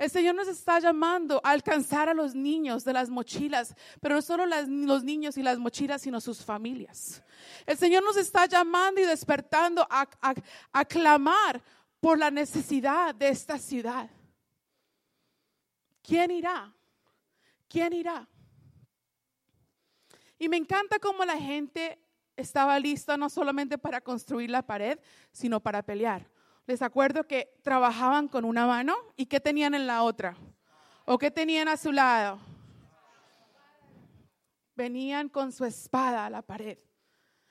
El 0.00 0.08
Señor 0.08 0.34
nos 0.34 0.48
está 0.48 0.80
llamando 0.80 1.42
a 1.44 1.50
alcanzar 1.50 2.08
a 2.08 2.14
los 2.14 2.34
niños 2.34 2.84
de 2.84 2.94
las 2.94 3.10
mochilas, 3.10 3.74
pero 4.00 4.14
no 4.14 4.22
solo 4.22 4.46
los 4.46 5.04
niños 5.04 5.36
y 5.36 5.42
las 5.42 5.58
mochilas, 5.58 6.00
sino 6.00 6.22
sus 6.22 6.42
familias. 6.42 7.22
El 7.66 7.76
Señor 7.76 8.02
nos 8.02 8.16
está 8.16 8.46
llamando 8.46 9.02
y 9.02 9.04
despertando 9.04 9.86
a, 9.90 10.08
a 10.72 10.84
clamar 10.86 11.62
por 12.00 12.18
la 12.18 12.30
necesidad 12.30 13.14
de 13.14 13.28
esta 13.28 13.58
ciudad. 13.58 14.08
¿Quién 16.02 16.30
irá? 16.30 16.72
¿Quién 17.68 17.92
irá? 17.92 18.26
Y 20.38 20.48
me 20.48 20.56
encanta 20.56 20.98
cómo 20.98 21.26
la 21.26 21.36
gente 21.36 21.98
estaba 22.36 22.78
lista 22.78 23.18
no 23.18 23.28
solamente 23.28 23.76
para 23.76 24.00
construir 24.00 24.48
la 24.48 24.62
pared, 24.62 24.98
sino 25.30 25.60
para 25.60 25.82
pelear. 25.82 26.26
Les 26.70 26.82
acuerdo 26.82 27.26
que 27.26 27.52
trabajaban 27.64 28.28
con 28.28 28.44
una 28.44 28.64
mano 28.64 28.94
y 29.16 29.26
¿qué 29.26 29.40
tenían 29.40 29.74
en 29.74 29.88
la 29.88 30.04
otra? 30.04 30.36
¿O 31.04 31.18
qué 31.18 31.28
tenían 31.28 31.66
a 31.66 31.76
su 31.76 31.90
lado? 31.90 32.38
Venían 34.76 35.28
con 35.28 35.50
su 35.50 35.64
espada 35.64 36.26
a 36.26 36.30
la 36.30 36.42
pared. 36.42 36.78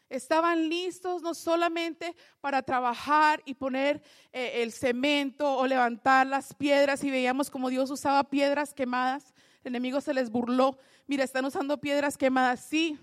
Estaban 0.07 0.69
listos 0.69 1.21
no 1.21 1.33
solamente 1.33 2.15
para 2.39 2.61
trabajar 2.61 3.41
y 3.43 3.55
poner 3.55 4.01
eh, 4.31 4.63
el 4.63 4.71
cemento 4.71 5.53
o 5.53 5.67
levantar 5.67 6.25
las 6.25 6.53
piedras 6.53 7.03
y 7.03 7.11
veíamos 7.11 7.49
como 7.49 7.69
Dios 7.69 7.91
usaba 7.91 8.23
piedras 8.23 8.73
quemadas. 8.73 9.33
El 9.65 9.73
enemigo 9.73 9.99
se 9.99 10.13
les 10.13 10.29
burló. 10.29 10.77
Mira, 11.07 11.25
están 11.25 11.43
usando 11.43 11.81
piedras 11.81 12.17
quemadas. 12.17 12.61
Sí, 12.61 12.97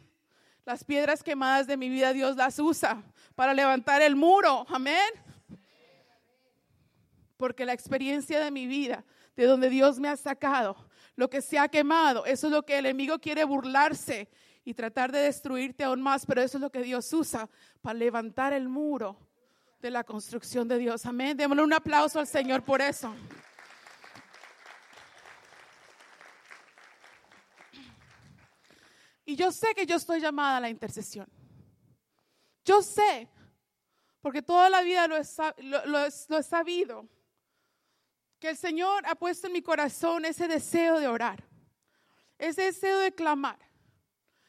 las 0.65 0.83
piedras 0.83 1.23
quemadas 1.23 1.67
de 1.67 1.77
mi 1.77 1.91
vida 1.91 2.15
Dios 2.15 2.37
las 2.37 2.59
usa 2.59 3.03
para 3.35 3.53
levantar 3.53 4.01
el 4.01 4.17
muro. 4.17 4.65
Amén 4.71 5.26
porque 7.37 7.65
la 7.65 7.73
experiencia 7.73 8.41
de 8.41 8.51
mi 8.51 8.67
vida, 8.67 9.05
de 9.37 9.47
donde 9.47 9.69
Dios 9.69 9.99
me 9.99 10.09
ha 10.09 10.17
sacado, 10.17 10.77
lo 11.17 11.31
que 11.31 11.43
se 11.43 11.59
ha 11.59 11.69
quemado, 11.69 12.27
eso 12.27 12.47
es 12.47 12.53
lo 12.53 12.65
que 12.65 12.79
el 12.79 12.87
enemigo 12.87 13.19
quiere 13.19 13.45
burlarse 13.45 14.29
y 14.65 14.75
tratar 14.75 15.13
de 15.13 15.21
destruirte 15.21 15.85
aún 15.85 16.03
más, 16.03 16.27
pero 16.27 16.43
eso 16.43 16.59
es 16.59 16.61
lo 16.61 16.71
que 16.71 16.83
Dios 16.83 17.13
usa 17.13 17.49
para 17.81 17.99
levantar 17.99 18.53
el 18.53 18.69
muro 18.69 19.17
de 19.81 19.91
la 19.91 20.05
construcción 20.05 20.67
de 20.67 20.79
Dios. 20.79 21.07
Amén. 21.07 21.37
Démosle 21.37 21.63
un 21.63 21.73
aplauso 21.73 22.19
al 22.19 22.27
Señor 22.27 22.63
por 22.63 22.81
eso. 22.81 23.15
Y 29.25 29.35
yo 29.35 29.51
sé 29.51 29.75
que 29.75 29.87
yo 29.87 29.97
estoy 29.97 30.21
llamada 30.21 30.59
a 30.59 30.61
la 30.61 30.71
intercesión. 30.71 31.27
Yo 32.65 32.81
sé, 32.81 33.29
porque 34.21 34.41
toda 34.41 34.71
la 34.71 34.83
vida 34.83 35.07
lo 35.09 35.17
he, 35.17 36.43
sabido 36.43 37.09
el 38.47 38.57
Señor 38.57 39.05
ha 39.07 39.15
puesto 39.15 39.47
en 39.47 39.53
mi 39.53 39.63
corazón 39.63 40.25
ese 40.25 40.49
deseo 40.49 40.99
de 40.99 41.09
orar, 41.09 41.45
ese 42.39 42.63
deseo 42.63 42.99
de 42.99 43.13
clamar. 43.13 43.59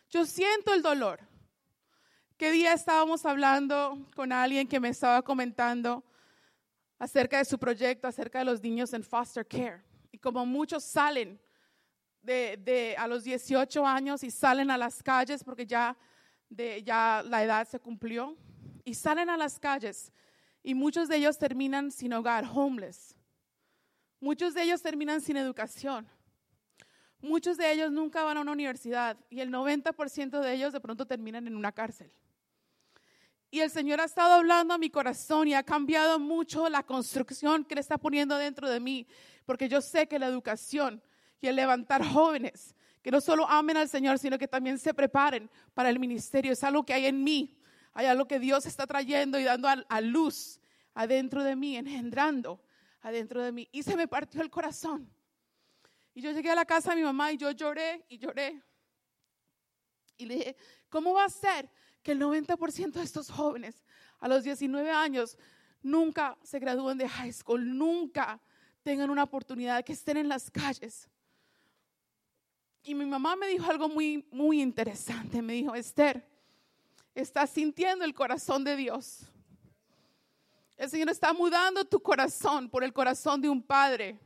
Yo 0.10 0.25
siento 0.25 0.74
el 0.74 0.82
dolor. 0.82 1.20
¿Qué 2.38 2.51
día 2.51 2.74
estábamos 2.74 3.25
hablando 3.25 4.08
con 4.16 4.32
alguien 4.32 4.68
que 4.68 4.80
me 4.80 4.89
estaba 4.89 5.22
comentando 5.22 6.04
acerca 7.00 7.39
de 7.39 7.46
su 7.46 7.58
proyecto, 7.58 8.08
acerca 8.08 8.39
de 8.39 8.46
los 8.46 8.62
niños 8.62 8.94
en 8.94 9.04
foster 9.04 9.46
care? 9.46 9.84
Y 10.12 10.18
como 10.20 10.46
muchos 10.46 10.84
salen 10.84 11.39
de, 12.22 12.96
a 12.98 13.08
los 13.08 13.24
18 13.24 13.86
años 13.86 14.24
y 14.24 14.32
salen 14.32 14.70
a 14.70 14.77
las 14.77 15.01
calles 15.01 15.44
porque 15.44 15.66
ya, 15.66 15.98
ya 16.50 17.24
la 17.25 17.44
edad 17.44 17.68
se 17.68 17.80
cumplió, 17.80 18.38
y 18.88 18.94
salen 18.94 19.30
a 19.30 19.36
las 19.36 19.60
calles 19.60 20.13
y 20.63 20.74
muchos 20.74 21.10
de 21.10 21.18
ellos 21.18 21.38
terminan 21.38 21.92
sin 21.92 22.13
hogar, 22.13 22.46
homeless. 22.46 23.16
Muchos 24.19 24.53
de 24.53 24.63
ellos 24.63 24.81
terminan 24.81 25.21
sin 25.21 25.38
educación. 25.38 26.07
Muchos 27.19 27.57
de 27.57 27.71
ellos 27.71 27.91
nunca 27.91 28.24
van 28.24 28.38
a 28.38 28.41
una 28.41 28.51
universidad 28.51 29.17
y 29.29 29.39
el 29.39 29.51
90% 29.51 30.39
de 30.39 30.53
ellos 30.53 30.74
de 30.74 30.79
pronto 30.79 31.05
terminan 31.05 31.47
en 31.47 31.55
una 31.55 31.71
cárcel. 31.71 32.12
Y 33.50 33.62
el 33.62 33.69
Señor 33.69 34.01
ha 34.01 34.05
estado 34.05 34.33
hablando 34.33 34.74
a 34.74 34.77
mi 34.77 34.89
corazón 34.89 35.47
y 35.47 35.53
ha 35.53 35.63
cambiado 35.63 36.19
mucho 36.19 36.69
la 36.69 36.83
construcción 36.83 37.63
que 37.63 37.75
le 37.75 37.81
está 37.81 37.97
poniendo 37.97 38.38
dentro 38.38 38.69
de 38.69 38.79
mí, 38.79 39.07
porque 39.45 39.69
yo 39.69 39.81
sé 39.81 40.07
que 40.07 40.19
la 40.19 40.27
educación 40.27 41.01
y 41.39 41.47
el 41.47 41.55
levantar 41.55 42.03
jóvenes 42.05 42.75
que 43.07 43.12
no 43.12 43.21
solo 43.21 43.47
amen 43.47 43.77
al 43.77 43.88
Señor, 43.88 44.19
sino 44.19 44.38
que 44.38 44.50
también 44.50 44.77
se 44.77 44.93
preparen 44.93 45.50
para 45.74 45.89
el 45.89 45.97
ministerio, 45.97 46.51
es 46.51 46.62
algo 46.62 46.86
que 46.86 46.93
hay 46.93 47.05
en 47.05 47.24
mí, 47.24 47.57
hay 47.93 48.05
algo 48.05 48.27
que 48.27 48.38
Dios 48.38 48.65
está 48.65 48.86
trayendo 48.86 49.39
y 49.39 49.45
dando 49.45 49.69
a, 49.69 50.01
luz 50.01 50.59
adentro 50.93 51.41
de 51.41 51.55
mí, 51.55 51.77
engendrando 51.77 52.59
adentro 53.08 53.44
de 53.44 53.52
mí 53.52 53.68
y 53.72 53.84
se 53.84 53.96
me 53.96 54.08
partió 54.08 54.42
el 54.42 54.50
corazón. 54.50 55.10
Y 56.14 56.22
yo 56.22 56.32
llegué 56.32 56.50
a 56.50 56.56
la 56.56 56.66
casa 56.66 56.92
de 56.92 56.98
mi 56.98 57.04
mamá 57.04 57.32
y 57.32 57.38
yo 57.38 57.52
lloré 57.52 58.06
y 58.10 58.18
lloré. 58.18 58.62
Y 60.18 60.26
le 60.26 60.36
dije, 60.36 60.56
¿cómo 60.90 61.14
va 61.14 61.26
a 61.26 61.30
ser 61.30 61.70
que 62.02 62.14
el 62.14 62.20
90% 62.20 62.94
de 62.94 63.04
estos 63.04 63.30
jóvenes 63.30 63.86
a 64.20 64.28
los 64.28 64.44
19 64.44 64.90
años 64.90 65.38
nunca 65.82 66.38
se 66.44 66.60
gradúen 66.60 66.98
de 66.98 67.08
high 67.08 67.32
school, 67.32 67.78
nunca 67.78 68.42
tengan 68.82 69.10
una 69.10 69.24
oportunidad, 69.24 69.84
que 69.84 69.94
estén 69.94 70.18
en 70.18 70.28
las 70.28 70.50
calles? 70.50 71.10
Y 72.82 72.96
mi 72.96 73.06
mamá 73.06 73.36
me 73.36 73.48
dijo 73.48 73.70
algo 73.70 73.90
muy, 73.90 74.26
muy 74.32 74.62
interesante. 74.62 75.42
Me 75.42 75.54
dijo, 75.54 75.76
Esther, 75.76 76.26
estás 77.14 77.50
sintiendo 77.50 78.06
el 78.06 78.14
corazón 78.14 78.64
de 78.64 78.76
Dios. 78.76 79.28
El 80.77 80.91
Señor 80.91 81.10
está 81.10 81.34
mudando 81.34 81.84
tu 81.86 82.00
corazón 82.00 82.69
por 82.69 82.84
el 82.84 82.93
corazón 82.93 83.41
de 83.41 83.50
un 83.50 83.63
padre 83.63 84.19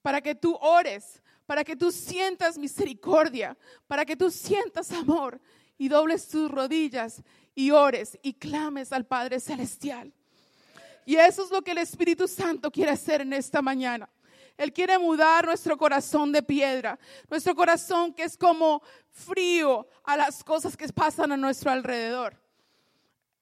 para 0.00 0.20
que 0.22 0.34
tú 0.34 0.56
ores, 0.60 1.22
para 1.46 1.62
que 1.62 1.76
tú 1.76 1.92
sientas 1.92 2.56
misericordia, 2.56 3.56
para 3.86 4.06
que 4.06 4.16
tú 4.16 4.30
sientas 4.30 4.90
amor 4.90 5.38
y 5.76 5.88
dobles 5.88 6.26
tus 6.26 6.50
rodillas 6.50 7.22
y 7.54 7.70
ores 7.70 8.18
y 8.22 8.32
clames 8.32 8.92
al 8.92 9.04
Padre 9.04 9.40
Celestial. 9.40 10.12
Y 11.04 11.16
eso 11.16 11.44
es 11.44 11.50
lo 11.50 11.60
que 11.60 11.72
el 11.72 11.78
Espíritu 11.78 12.26
Santo 12.26 12.70
quiere 12.70 12.92
hacer 12.92 13.20
en 13.20 13.34
esta 13.34 13.60
mañana. 13.60 14.08
Él 14.56 14.72
quiere 14.72 14.98
mudar 14.98 15.44
nuestro 15.44 15.76
corazón 15.76 16.32
de 16.32 16.42
piedra, 16.42 16.98
nuestro 17.28 17.54
corazón 17.54 18.14
que 18.14 18.22
es 18.22 18.36
como 18.36 18.82
frío 19.10 19.86
a 20.04 20.16
las 20.16 20.42
cosas 20.42 20.76
que 20.76 20.88
pasan 20.88 21.32
a 21.32 21.36
nuestro 21.36 21.70
alrededor. 21.70 22.41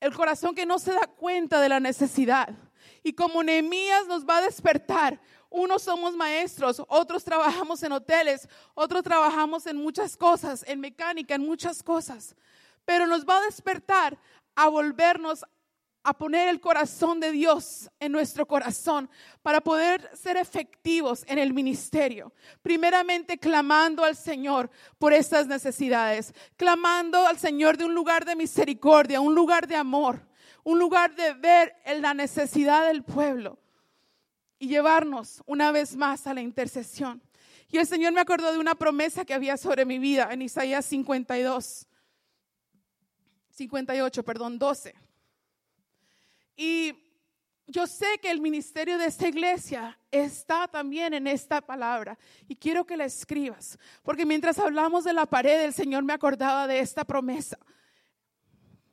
El 0.01 0.15
corazón 0.15 0.55
que 0.55 0.67
no 0.67 0.79
se 0.79 0.93
da 0.93 1.07
cuenta 1.07 1.61
de 1.61 1.69
la 1.69 1.79
necesidad. 1.79 2.49
Y 3.03 3.13
como 3.13 3.43
Nehemías 3.43 4.07
nos 4.07 4.27
va 4.27 4.39
a 4.39 4.43
despertar 4.43 5.21
Unos 5.53 5.83
somos 5.83 6.15
maestros, 6.15 6.81
otros 6.87 7.25
trabajamos 7.25 7.83
en 7.83 7.91
hoteles, 7.91 8.49
otros 8.73 9.03
trabajamos 9.03 9.67
en 9.67 9.77
muchas 9.77 10.17
cosas, 10.17 10.65
en 10.69 10.79
mecánica, 10.79 11.35
en 11.35 11.43
muchas 11.43 11.83
cosas. 11.83 12.37
Pero 12.85 13.09
nos 13.09 13.27
va 13.27 13.39
a 13.39 13.43
despertar 13.43 14.17
a 14.55 14.69
volvernos 14.69 15.45
a 16.03 16.17
poner 16.17 16.49
el 16.49 16.61
corazón 16.61 17.21
de 17.21 17.31
Dios 17.31 17.91
en 18.01 18.13
nuestro 18.13 18.47
corazón 18.47 19.11
para 19.43 19.61
poder 19.61 20.11
ser 20.17 20.37
efectivos 20.37 21.25
en 21.27 21.39
el 21.39 21.53
ministerio. 21.53 22.33
Primeramente 22.63 23.39
clamando 23.39 24.05
al 24.05 24.17
Señor 24.17 24.71
por 24.99 25.13
estas 25.13 25.47
necesidades, 25.47 26.33
clamando 26.57 27.27
al 27.27 27.39
Señor 27.39 27.77
de 27.77 27.85
un 27.85 27.95
lugar 27.95 28.25
de 28.25 28.37
misericordia, 28.37 29.21
un 29.21 29.35
lugar 29.35 29.67
de 29.67 29.77
amor, 29.77 30.27
un 30.65 30.79
lugar 30.79 31.15
de 31.15 31.35
ver 31.35 31.77
en 31.85 32.01
la 32.01 32.15
necesidad 32.15 32.87
del 32.87 33.03
pueblo 33.03 33.59
y 34.59 34.69
llevarnos 34.69 35.43
una 35.47 35.71
vez 35.71 35.97
más 35.97 36.27
a 36.27 36.35
la 36.35 36.41
intercesión. 36.41 37.23
Y 37.69 37.79
el 37.79 37.87
Señor 37.87 38.13
me 38.13 38.21
acordó 38.21 38.53
de 38.53 38.59
una 38.59 38.75
promesa 38.75 39.25
que 39.25 39.35
había 39.35 39.57
sobre 39.57 39.85
mi 39.85 39.99
vida 39.99 40.29
en 40.33 40.43
Isaías 40.43 40.85
52, 40.87 41.87
58, 43.51 44.23
perdón, 44.25 44.59
12. 44.59 45.10
Y 46.63 46.95
yo 47.67 47.87
sé 47.87 48.19
que 48.21 48.31
el 48.31 48.39
ministerio 48.39 48.99
de 48.99 49.07
esta 49.07 49.27
iglesia 49.27 49.99
está 50.11 50.69
también 50.69 51.15
en 51.15 51.27
esta 51.27 51.63
palabra 51.63 52.19
y 52.47 52.55
quiero 52.55 52.85
que 52.85 52.99
la 52.99 53.07
escribas, 53.07 53.79
porque 54.03 54.27
mientras 54.27 54.59
hablamos 54.59 55.05
de 55.05 55.15
la 55.15 55.25
pared, 55.25 55.63
el 55.65 55.73
Señor 55.73 56.05
me 56.05 56.13
acordaba 56.13 56.67
de 56.67 56.81
esta 56.81 57.03
promesa. 57.03 57.59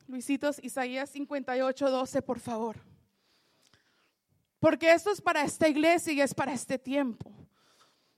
Luisitos, 0.06 0.58
Isaías 0.64 1.10
58, 1.10 1.90
12, 1.90 2.22
por 2.22 2.40
favor. 2.40 2.76
Porque 4.58 4.90
esto 4.90 5.12
es 5.12 5.20
para 5.20 5.42
esta 5.42 5.68
iglesia 5.68 6.14
y 6.14 6.22
es 6.22 6.32
para 6.32 6.54
este 6.54 6.78
tiempo. 6.78 7.30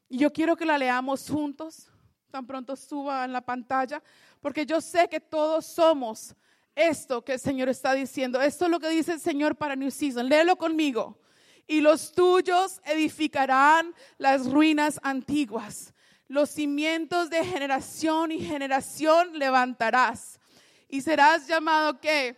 Y 0.09 0.19
yo 0.19 0.33
quiero 0.33 0.55
que 0.55 0.65
la 0.65 0.79
leamos 0.79 1.29
juntos, 1.29 1.91
tan 2.31 2.47
pronto 2.47 2.77
suba 2.77 3.25
en 3.25 3.33
la 3.33 3.41
pantalla, 3.41 4.01
porque 4.41 4.65
yo 4.65 4.81
sé 4.81 5.09
que 5.09 5.19
todos 5.19 5.67
somos 5.67 6.37
esto 6.75 7.25
que 7.25 7.35
el 7.35 7.41
Señor 7.41 7.69
está 7.69 7.95
diciendo. 7.95 8.41
Esto 8.41 8.65
es 8.65 8.71
lo 8.71 8.81
que 8.81 8.89
dice 8.89 9.13
el 9.13 9.21
Señor 9.21 9.57
para 9.57 9.77
New 9.77 9.91
Season. 9.91 10.29
Léelo 10.29 10.57
conmigo. 10.57 11.19
Y 11.67 11.81
los 11.81 12.13
tuyos 12.13 12.81
edificarán 12.85 13.95
las 14.19 14.51
ruinas 14.51 14.99
antiguas. 15.03 15.95
Los 16.27 16.51
cimientos 16.51 17.31
de 17.31 17.45
generación 17.45 18.33
y 18.33 18.41
generación 18.41 19.39
levantarás. 19.39 20.41
Y 20.89 21.01
serás 21.01 21.47
llamado 21.47 22.01
que 22.01 22.37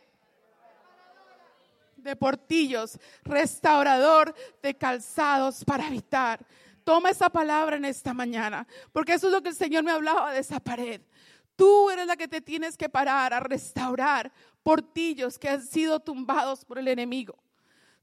de 2.03 2.17
portillos, 2.17 2.99
restaurador 3.23 4.35
de 4.63 4.75
calzados 4.77 5.65
para 5.65 5.87
habitar. 5.87 6.45
Toma 6.85 7.11
esa 7.11 7.31
palabra 7.31 7.77
en 7.77 7.85
esta 7.85 8.13
mañana, 8.13 8.67
porque 8.93 9.15
eso 9.15 9.29
es 9.29 9.33
lo 9.33 9.43
que 9.43 9.51
el 9.51 9.55
Señor 9.55 9.85
me 9.85 9.93
hablaba 9.93 10.33
de 10.33 10.41
esa 10.41 10.59
pared. 10.59 11.01
Tú 11.57 11.91
eres 11.91 12.07
la 12.07 12.17
que 12.17 12.29
te 12.29 12.41
tienes 12.41 12.77
que 12.77 12.89
parar 12.89 13.33
a 13.35 13.41
restaurar 13.41 14.33
portillos 14.63 15.39
que 15.39 15.49
han 15.49 15.63
sido 15.63 16.01
tumbados 16.01 16.65
por 16.65 16.79
el 16.79 16.89
enemigo. 16.89 17.37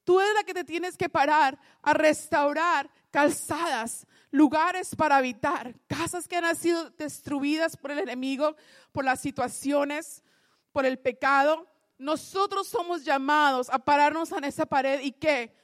Tú 0.04 0.20
eres 0.20 0.34
la 0.34 0.44
que 0.44 0.54
te 0.54 0.64
tienes 0.64 0.98
que 0.98 1.10
parar 1.10 1.60
a 1.82 1.94
restaurar 1.94 2.90
calzadas, 3.12 4.08
lugares 4.32 4.96
para 4.96 5.18
habitar, 5.18 5.76
casas 5.88 6.28
que 6.28 6.38
han 6.38 6.56
sido 6.56 6.90
destruidas 6.92 7.78
por 7.78 7.92
el 7.92 8.00
enemigo, 8.00 8.56
por 8.92 9.06
las 9.06 9.20
situaciones, 9.20 10.24
por 10.72 10.86
el 10.86 10.98
pecado. 11.00 11.68
Nosotros 11.98 12.68
somos 12.68 13.04
llamados 13.04 13.70
a 13.70 13.80
pararnos 13.80 14.32
en 14.32 14.46
esa 14.46 14.66
pared 14.66 15.02
y 15.02 15.12
qué? 15.12 15.56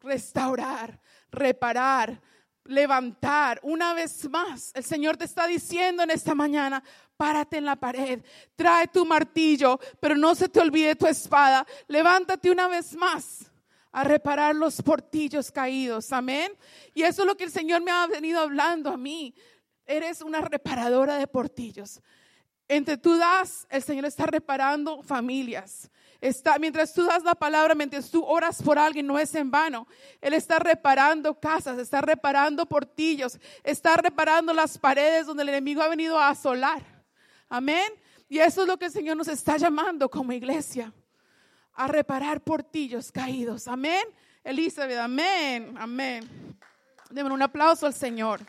Restaurar, 0.00 1.00
reparar, 1.30 2.20
levantar 2.64 3.60
una 3.62 3.94
vez 3.94 4.28
más. 4.28 4.70
El 4.74 4.84
Señor 4.84 5.16
te 5.16 5.24
está 5.24 5.46
diciendo 5.46 6.02
en 6.02 6.10
esta 6.10 6.34
mañana, 6.34 6.82
párate 7.16 7.58
en 7.58 7.64
la 7.64 7.76
pared, 7.76 8.22
trae 8.56 8.88
tu 8.88 9.04
martillo, 9.04 9.78
pero 10.00 10.16
no 10.16 10.34
se 10.34 10.48
te 10.48 10.60
olvide 10.60 10.96
tu 10.96 11.06
espada. 11.06 11.66
Levántate 11.88 12.50
una 12.50 12.68
vez 12.68 12.94
más 12.94 13.50
a 13.92 14.04
reparar 14.04 14.54
los 14.54 14.80
portillos 14.80 15.52
caídos. 15.52 16.12
Amén. 16.12 16.52
Y 16.94 17.02
eso 17.02 17.22
es 17.22 17.26
lo 17.26 17.36
que 17.36 17.44
el 17.44 17.50
Señor 17.50 17.82
me 17.82 17.90
ha 17.90 18.06
venido 18.06 18.40
hablando 18.40 18.90
a 18.90 18.96
mí. 18.96 19.34
Eres 19.84 20.22
una 20.22 20.40
reparadora 20.40 21.16
de 21.16 21.26
portillos. 21.26 22.00
Entre 22.68 22.96
tú 22.96 23.16
das, 23.18 23.66
el 23.68 23.82
Señor 23.82 24.06
está 24.06 24.26
reparando 24.26 25.02
familias. 25.02 25.90
Está, 26.22 26.56
mientras 26.60 26.94
tú 26.94 27.04
das 27.04 27.24
la 27.24 27.34
palabra, 27.34 27.74
mientras 27.74 28.08
tú 28.08 28.24
oras 28.24 28.62
por 28.62 28.78
alguien, 28.78 29.08
no 29.08 29.18
es 29.18 29.34
en 29.34 29.50
vano. 29.50 29.88
Él 30.20 30.34
está 30.34 30.60
reparando 30.60 31.34
casas, 31.34 31.80
está 31.80 32.00
reparando 32.00 32.64
portillos, 32.64 33.40
está 33.64 33.96
reparando 33.96 34.52
las 34.54 34.78
paredes 34.78 35.26
donde 35.26 35.42
el 35.42 35.48
enemigo 35.48 35.82
ha 35.82 35.88
venido 35.88 36.16
a 36.16 36.28
asolar. 36.28 36.80
Amén. 37.48 37.92
Y 38.28 38.38
eso 38.38 38.62
es 38.62 38.68
lo 38.68 38.78
que 38.78 38.84
el 38.84 38.92
Señor 38.92 39.16
nos 39.16 39.26
está 39.26 39.56
llamando 39.56 40.08
como 40.08 40.32
iglesia, 40.32 40.92
a 41.74 41.88
reparar 41.88 42.40
portillos 42.40 43.10
caídos. 43.10 43.66
Amén. 43.66 44.04
Elizabeth, 44.44 44.98
amén, 44.98 45.74
amén. 45.76 46.56
Denme 47.10 47.32
un 47.32 47.42
aplauso 47.42 47.84
al 47.84 47.94
Señor. 47.94 48.40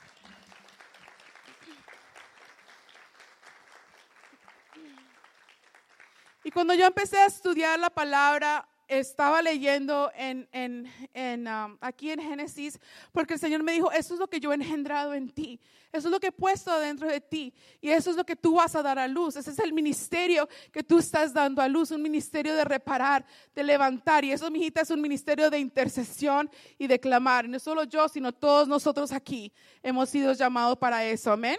Y 6.43 6.51
cuando 6.51 6.73
yo 6.73 6.85
empecé 6.85 7.17
a 7.17 7.25
estudiar 7.25 7.79
la 7.79 7.89
palabra, 7.89 8.67
estaba 8.87 9.41
leyendo 9.41 10.11
en, 10.15 10.47
en, 10.51 11.47
um, 11.47 11.77
aquí 11.81 12.11
en 12.11 12.19
Génesis, 12.19 12.79
porque 13.11 13.35
el 13.35 13.39
Señor 13.39 13.63
me 13.63 13.71
dijo, 13.71 13.91
eso 13.91 14.13
es 14.13 14.19
lo 14.19 14.27
que 14.27 14.39
yo 14.39 14.51
he 14.51 14.55
engendrado 14.55 15.13
en 15.13 15.29
ti, 15.29 15.59
eso 15.91 16.07
es 16.07 16.11
lo 16.11 16.19
que 16.19 16.27
he 16.27 16.31
puesto 16.31 16.77
dentro 16.79 17.07
de 17.07 17.21
ti, 17.21 17.53
y 17.81 17.89
eso 17.89 18.11
es 18.11 18.17
lo 18.17 18.25
que 18.25 18.35
tú 18.35 18.55
vas 18.55 18.75
a 18.75 18.83
dar 18.83 18.99
a 18.99 19.07
luz, 19.07 19.35
ese 19.35 19.51
es 19.51 19.59
el 19.59 19.73
ministerio 19.73 20.47
que 20.71 20.83
tú 20.83 20.99
estás 20.99 21.33
dando 21.33 21.61
a 21.61 21.67
luz, 21.67 21.91
un 21.91 22.01
ministerio 22.01 22.55
de 22.55 22.65
reparar, 22.65 23.25
de 23.55 23.63
levantar, 23.63 24.25
y 24.25 24.31
eso, 24.31 24.49
mi 24.51 24.59
hijita, 24.59 24.81
es 24.81 24.89
un 24.89 25.01
ministerio 25.01 25.49
de 25.49 25.59
intercesión 25.59 26.49
y 26.77 26.87
de 26.87 26.99
clamar, 26.99 27.47
no 27.47 27.59
solo 27.59 27.85
yo, 27.85 28.07
sino 28.09 28.33
todos 28.33 28.67
nosotros 28.67 29.11
aquí 29.11 29.51
hemos 29.81 30.09
sido 30.09 30.33
llamados 30.33 30.77
para 30.77 31.05
eso, 31.05 31.31
amén. 31.31 31.57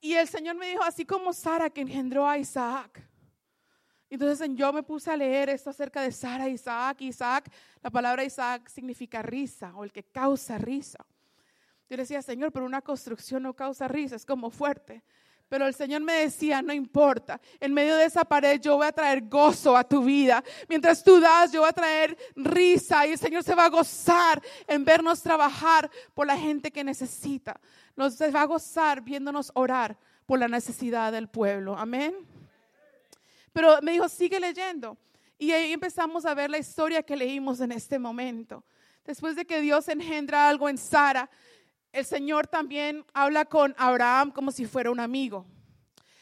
Y 0.00 0.12
el 0.12 0.28
Señor 0.28 0.56
me 0.56 0.68
dijo, 0.68 0.82
así 0.82 1.06
como 1.06 1.32
Sara 1.32 1.70
que 1.70 1.80
engendró 1.80 2.28
a 2.28 2.36
Isaac, 2.36 3.08
entonces 4.14 4.48
yo 4.54 4.72
me 4.72 4.82
puse 4.82 5.10
a 5.10 5.16
leer 5.16 5.50
esto 5.50 5.70
acerca 5.70 6.02
de 6.02 6.12
Sara, 6.12 6.48
Isaac, 6.48 7.00
Isaac. 7.02 7.50
La 7.82 7.90
palabra 7.90 8.24
Isaac 8.24 8.68
significa 8.68 9.22
risa 9.22 9.72
o 9.76 9.84
el 9.84 9.92
que 9.92 10.04
causa 10.04 10.58
risa. 10.58 11.04
Yo 11.88 11.96
decía, 11.96 12.22
Señor, 12.22 12.50
pero 12.52 12.64
una 12.64 12.80
construcción 12.80 13.42
no 13.42 13.54
causa 13.54 13.88
risa, 13.88 14.16
es 14.16 14.24
como 14.24 14.50
fuerte. 14.50 15.02
Pero 15.48 15.66
el 15.66 15.74
Señor 15.74 16.00
me 16.00 16.14
decía, 16.14 16.62
no 16.62 16.72
importa, 16.72 17.40
en 17.60 17.74
medio 17.74 17.96
de 17.96 18.06
esa 18.06 18.24
pared 18.24 18.60
yo 18.60 18.76
voy 18.76 18.86
a 18.86 18.92
traer 18.92 19.28
gozo 19.28 19.76
a 19.76 19.84
tu 19.84 20.02
vida. 20.02 20.42
Mientras 20.68 21.04
tú 21.04 21.20
das, 21.20 21.52
yo 21.52 21.60
voy 21.60 21.68
a 21.68 21.72
traer 21.72 22.16
risa 22.34 23.06
y 23.06 23.12
el 23.12 23.18
Señor 23.18 23.44
se 23.44 23.54
va 23.54 23.66
a 23.66 23.68
gozar 23.68 24.42
en 24.66 24.84
vernos 24.84 25.22
trabajar 25.22 25.90
por 26.14 26.26
la 26.26 26.36
gente 26.36 26.70
que 26.70 26.82
necesita. 26.82 27.60
Nos 27.94 28.20
va 28.20 28.42
a 28.42 28.46
gozar 28.46 29.02
viéndonos 29.02 29.52
orar 29.54 29.96
por 30.26 30.38
la 30.38 30.48
necesidad 30.48 31.12
del 31.12 31.28
pueblo. 31.28 31.76
Amén. 31.76 32.33
Pero 33.54 33.78
me 33.80 33.92
dijo, 33.92 34.08
sigue 34.08 34.38
leyendo. 34.38 34.98
Y 35.38 35.52
ahí 35.52 35.72
empezamos 35.72 36.26
a 36.26 36.34
ver 36.34 36.50
la 36.50 36.58
historia 36.58 37.02
que 37.02 37.16
leímos 37.16 37.60
en 37.60 37.72
este 37.72 37.98
momento. 37.98 38.64
Después 39.04 39.36
de 39.36 39.46
que 39.46 39.60
Dios 39.60 39.88
engendra 39.88 40.48
algo 40.48 40.68
en 40.68 40.76
Sara, 40.76 41.30
el 41.92 42.04
Señor 42.04 42.48
también 42.48 43.06
habla 43.14 43.44
con 43.44 43.72
Abraham 43.78 44.32
como 44.32 44.50
si 44.50 44.66
fuera 44.66 44.90
un 44.90 44.98
amigo. 44.98 45.46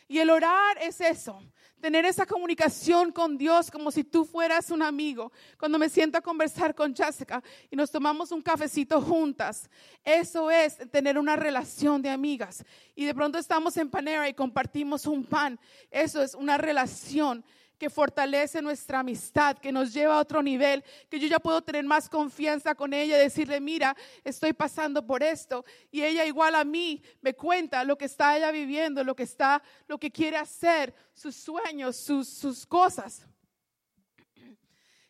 Y 0.08 0.18
el 0.18 0.28
orar 0.28 0.76
es 0.82 1.00
eso, 1.00 1.42
tener 1.82 2.04
esa 2.04 2.24
comunicación 2.26 3.10
con 3.10 3.36
Dios 3.36 3.68
como 3.68 3.90
si 3.90 4.04
tú 4.04 4.24
fueras 4.24 4.70
un 4.70 4.82
amigo. 4.82 5.32
Cuando 5.58 5.80
me 5.80 5.88
siento 5.88 6.16
a 6.16 6.20
conversar 6.20 6.76
con 6.76 6.94
Jessica 6.94 7.42
y 7.72 7.74
nos 7.74 7.90
tomamos 7.90 8.30
un 8.30 8.40
cafecito 8.40 9.02
juntas, 9.02 9.68
eso 10.04 10.48
es 10.48 10.78
tener 10.92 11.18
una 11.18 11.34
relación 11.34 12.00
de 12.00 12.10
amigas. 12.10 12.64
Y 12.94 13.04
de 13.04 13.14
pronto 13.14 13.36
estamos 13.36 13.76
en 13.76 13.90
Panera 13.90 14.28
y 14.28 14.34
compartimos 14.34 15.06
un 15.06 15.24
pan. 15.24 15.58
Eso 15.90 16.22
es 16.22 16.36
una 16.36 16.56
relación 16.56 17.44
que 17.82 17.90
fortalece 17.90 18.62
nuestra 18.62 19.00
amistad, 19.00 19.58
que 19.58 19.72
nos 19.72 19.92
lleva 19.92 20.14
a 20.14 20.20
otro 20.20 20.40
nivel, 20.40 20.84
que 21.10 21.18
yo 21.18 21.26
ya 21.26 21.40
puedo 21.40 21.60
tener 21.62 21.84
más 21.84 22.08
confianza 22.08 22.76
con 22.76 22.94
ella, 22.94 23.18
decirle, 23.18 23.60
mira, 23.60 23.96
estoy 24.22 24.52
pasando 24.52 25.04
por 25.04 25.20
esto. 25.20 25.64
Y 25.90 26.00
ella 26.00 26.24
igual 26.24 26.54
a 26.54 26.62
mí 26.62 27.02
me 27.20 27.34
cuenta 27.34 27.82
lo 27.82 27.98
que 27.98 28.04
está 28.04 28.36
ella 28.36 28.52
viviendo, 28.52 29.02
lo 29.02 29.16
que 29.16 29.24
está, 29.24 29.60
lo 29.88 29.98
que 29.98 30.12
quiere 30.12 30.36
hacer, 30.36 30.94
sus 31.12 31.34
sueños, 31.34 31.96
sus, 31.96 32.28
sus 32.28 32.64
cosas. 32.64 33.26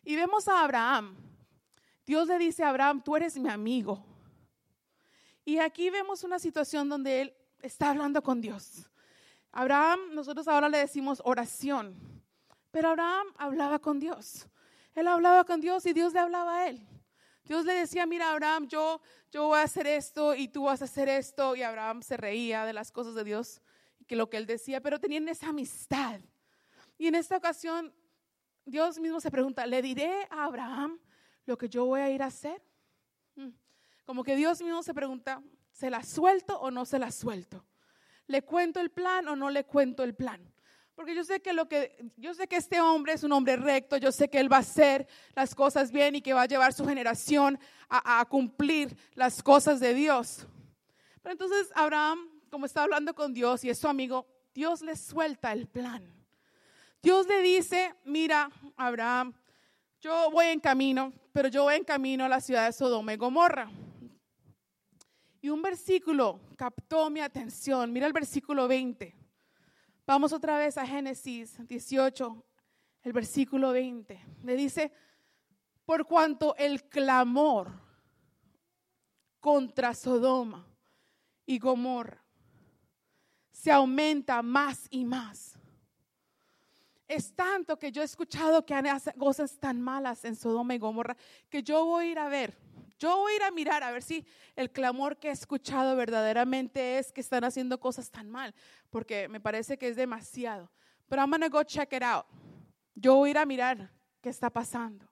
Y 0.03 0.15
vemos 0.15 0.47
a 0.47 0.63
Abraham. 0.63 1.15
Dios 2.07 2.27
le 2.27 2.39
dice 2.39 2.63
a 2.63 2.69
Abraham, 2.69 3.03
tú 3.03 3.15
eres 3.15 3.37
mi 3.37 3.49
amigo. 3.49 4.03
Y 5.45 5.59
aquí 5.59 5.91
vemos 5.91 6.23
una 6.23 6.39
situación 6.39 6.89
donde 6.89 7.21
él 7.21 7.33
está 7.61 7.91
hablando 7.91 8.23
con 8.23 8.41
Dios. 8.41 8.89
Abraham, 9.51 9.99
nosotros 10.13 10.47
ahora 10.47 10.69
le 10.69 10.79
decimos 10.79 11.21
oración. 11.23 12.12
Pero 12.73 12.89
Abraham 12.89 13.27
hablaba 13.37 13.77
con 13.77 13.99
Dios. 13.99 14.47
Él 14.95 15.07
hablaba 15.07 15.43
con 15.43 15.61
Dios 15.61 15.85
y 15.85 15.93
Dios 15.93 16.11
le 16.11 16.19
hablaba 16.19 16.57
a 16.57 16.67
él. 16.69 16.83
Dios 17.43 17.65
le 17.65 17.73
decía, 17.75 18.07
mira 18.07 18.31
Abraham, 18.31 18.67
yo, 18.67 18.99
yo 19.31 19.45
voy 19.45 19.59
a 19.59 19.63
hacer 19.63 19.85
esto 19.85 20.33
y 20.33 20.47
tú 20.47 20.63
vas 20.63 20.81
a 20.81 20.85
hacer 20.85 21.07
esto. 21.07 21.55
Y 21.55 21.61
Abraham 21.61 22.01
se 22.01 22.17
reía 22.17 22.65
de 22.65 22.73
las 22.73 22.91
cosas 22.91 23.13
de 23.13 23.23
Dios, 23.23 23.61
que 24.07 24.15
lo 24.15 24.27
que 24.27 24.37
él 24.37 24.47
decía, 24.47 24.81
pero 24.81 24.99
tenían 24.99 25.29
esa 25.29 25.49
amistad. 25.49 26.19
Y 26.97 27.05
en 27.05 27.13
esta 27.13 27.37
ocasión, 27.37 27.93
Dios 28.65 28.97
mismo 28.97 29.21
se 29.21 29.29
pregunta, 29.29 29.67
¿le 29.67 29.83
diré 29.83 30.27
a 30.31 30.45
Abraham 30.45 30.99
lo 31.45 31.59
que 31.59 31.69
yo 31.69 31.85
voy 31.85 32.01
a 32.01 32.09
ir 32.09 32.23
a 32.23 32.27
hacer? 32.27 32.59
Mm. 33.35 33.49
Como 34.03 34.23
que 34.23 34.35
Dios 34.35 34.63
mismo 34.63 34.81
se 34.81 34.95
pregunta, 34.95 35.43
¿se 35.71 35.91
la 35.91 36.01
suelto 36.01 36.59
o 36.59 36.71
no 36.71 36.85
se 36.85 36.97
la 36.97 37.11
suelto? 37.11 37.67
¿Le 38.25 38.41
cuento 38.41 38.79
el 38.79 38.89
plan 38.89 39.27
o 39.27 39.35
no 39.35 39.51
le 39.51 39.63
cuento 39.63 40.03
el 40.03 40.15
plan? 40.15 40.52
Porque 40.95 41.15
yo 41.15 41.23
sé 41.23 41.41
que 41.41 41.53
lo 41.53 41.67
que 41.67 41.95
yo 42.17 42.33
sé 42.33 42.47
que 42.47 42.55
este 42.55 42.79
hombre 42.79 43.13
es 43.13 43.23
un 43.23 43.31
hombre 43.31 43.55
recto, 43.55 43.97
yo 43.97 44.11
sé 44.11 44.29
que 44.29 44.39
él 44.39 44.51
va 44.51 44.57
a 44.57 44.59
hacer 44.59 45.07
las 45.35 45.55
cosas 45.55 45.91
bien 45.91 46.15
y 46.15 46.21
que 46.21 46.33
va 46.33 46.43
a 46.43 46.45
llevar 46.45 46.71
su 46.71 46.85
generación 46.85 47.59
a, 47.89 48.23
cumplir 48.25 48.95
las 49.13 49.41
cosas 49.41 49.79
de 49.79 49.93
Dios. 49.93 50.47
Pero 51.21 51.33
entonces 51.33 51.71
Abraham, 51.75 52.29
como 52.49 52.65
está 52.65 52.83
hablando 52.83 53.13
con 53.15 53.33
Dios 53.33 53.63
y 53.63 53.69
es 53.69 53.79
su 53.79 53.87
amigo, 53.87 54.27
Dios 54.53 54.81
le 54.81 54.95
suelta 54.95 55.51
el 55.51 55.67
plan. 55.67 56.03
Dios 57.01 57.27
le 57.27 57.41
dice, 57.41 57.93
mira, 58.05 58.49
Abraham, 58.77 59.33
yo 59.99 60.29
voy 60.31 60.47
en 60.47 60.59
camino, 60.59 61.11
pero 61.31 61.49
yo 61.49 61.63
voy 61.63 61.75
en 61.75 61.83
camino 61.83 62.25
a 62.25 62.29
la 62.29 62.39
ciudad 62.39 62.65
de 62.67 62.73
Sodoma 62.73 63.13
y 63.13 63.17
Gomorra. 63.17 63.69
Y 65.41 65.49
un 65.49 65.61
versículo 65.61 66.39
captó 66.55 67.09
mi 67.09 67.19
atención. 67.19 67.91
Mira 67.91 68.07
el 68.07 68.13
versículo 68.13 68.67
20. 68.67 69.22
Vamos 70.05 70.33
otra 70.33 70.57
vez 70.57 70.77
a 70.77 70.85
Génesis 70.85 71.65
18, 71.65 72.45
el 73.03 73.13
versículo 73.13 73.71
20. 73.71 74.19
Le 74.43 74.55
dice, 74.55 74.91
por 75.85 76.05
cuanto 76.05 76.55
el 76.57 76.83
clamor 76.89 77.71
contra 79.39 79.93
Sodoma 79.93 80.67
y 81.45 81.57
Gomorra 81.57 82.21
se 83.51 83.71
aumenta 83.71 84.41
más 84.41 84.87
y 84.89 85.05
más. 85.05 85.57
Es 87.07 87.33
tanto 87.33 87.79
que 87.79 87.89
yo 87.89 88.01
he 88.01 88.05
escuchado 88.05 88.65
que 88.65 88.73
han 88.73 88.85
cosas 89.17 89.57
tan 89.57 89.79
malas 89.79 90.25
en 90.25 90.35
Sodoma 90.35 90.75
y 90.75 90.79
Gomorra 90.79 91.15
que 91.49 91.63
yo 91.63 91.85
voy 91.85 92.07
a 92.07 92.11
ir 92.11 92.19
a 92.19 92.27
ver 92.27 92.57
yo 93.03 93.17
voy 93.17 93.33
a 93.33 93.35
ir 93.35 93.43
a 93.43 93.51
mirar 93.51 93.83
a 93.83 93.91
ver 93.91 94.01
si 94.01 94.25
el 94.55 94.71
clamor 94.71 95.17
que 95.17 95.27
he 95.27 95.31
escuchado 95.31 95.93
verdaderamente 95.97 96.99
es 96.99 97.11
que 97.11 97.19
están 97.19 97.43
haciendo 97.43 97.77
cosas 97.77 98.09
tan 98.09 98.29
mal, 98.29 98.55
porque 98.89 99.27
me 99.27 99.41
parece 99.41 99.77
que 99.77 99.89
es 99.89 99.97
demasiado. 99.97 100.71
Pero 101.09 101.21
I'm 101.21 101.31
gonna 101.31 101.49
go 101.49 101.63
check 101.63 101.91
it 101.91 102.01
out. 102.01 102.25
Yo 102.95 103.15
voy 103.15 103.27
a 103.27 103.31
ir 103.31 103.37
a 103.39 103.45
mirar 103.45 103.91
qué 104.21 104.29
está 104.29 104.49
pasando. 104.49 105.05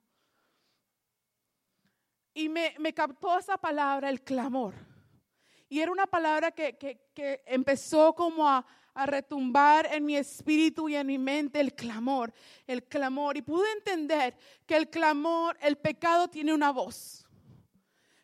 Y 2.32 2.48
me, 2.48 2.94
captó 2.94 3.38
esa 3.38 3.58
palabra, 3.58 4.08
el 4.08 4.22
clamor. 4.22 4.74
Y 5.68 5.80
era 5.80 5.92
una 5.92 6.06
palabra 6.06 6.50
que, 6.50 6.78
que, 6.78 7.10
que 7.12 7.42
empezó 7.44 8.14
como 8.14 8.48
a, 8.48 8.64
a 8.94 9.04
retumbar 9.04 9.86
en 9.92 10.06
mi 10.06 10.16
espíritu 10.16 10.88
y 10.88 10.96
en 10.96 11.06
mi 11.06 11.18
mente 11.18 11.60
el 11.60 11.74
clamor, 11.74 12.32
el 12.66 12.84
clamor. 12.84 13.36
Y 13.36 13.42
pude 13.42 13.70
entender 13.72 14.34
que 14.64 14.76
el 14.76 14.88
clamor, 14.88 15.58
el 15.60 15.76
pecado 15.76 16.28
tiene 16.28 16.54
una 16.54 16.70
voz 16.70 17.21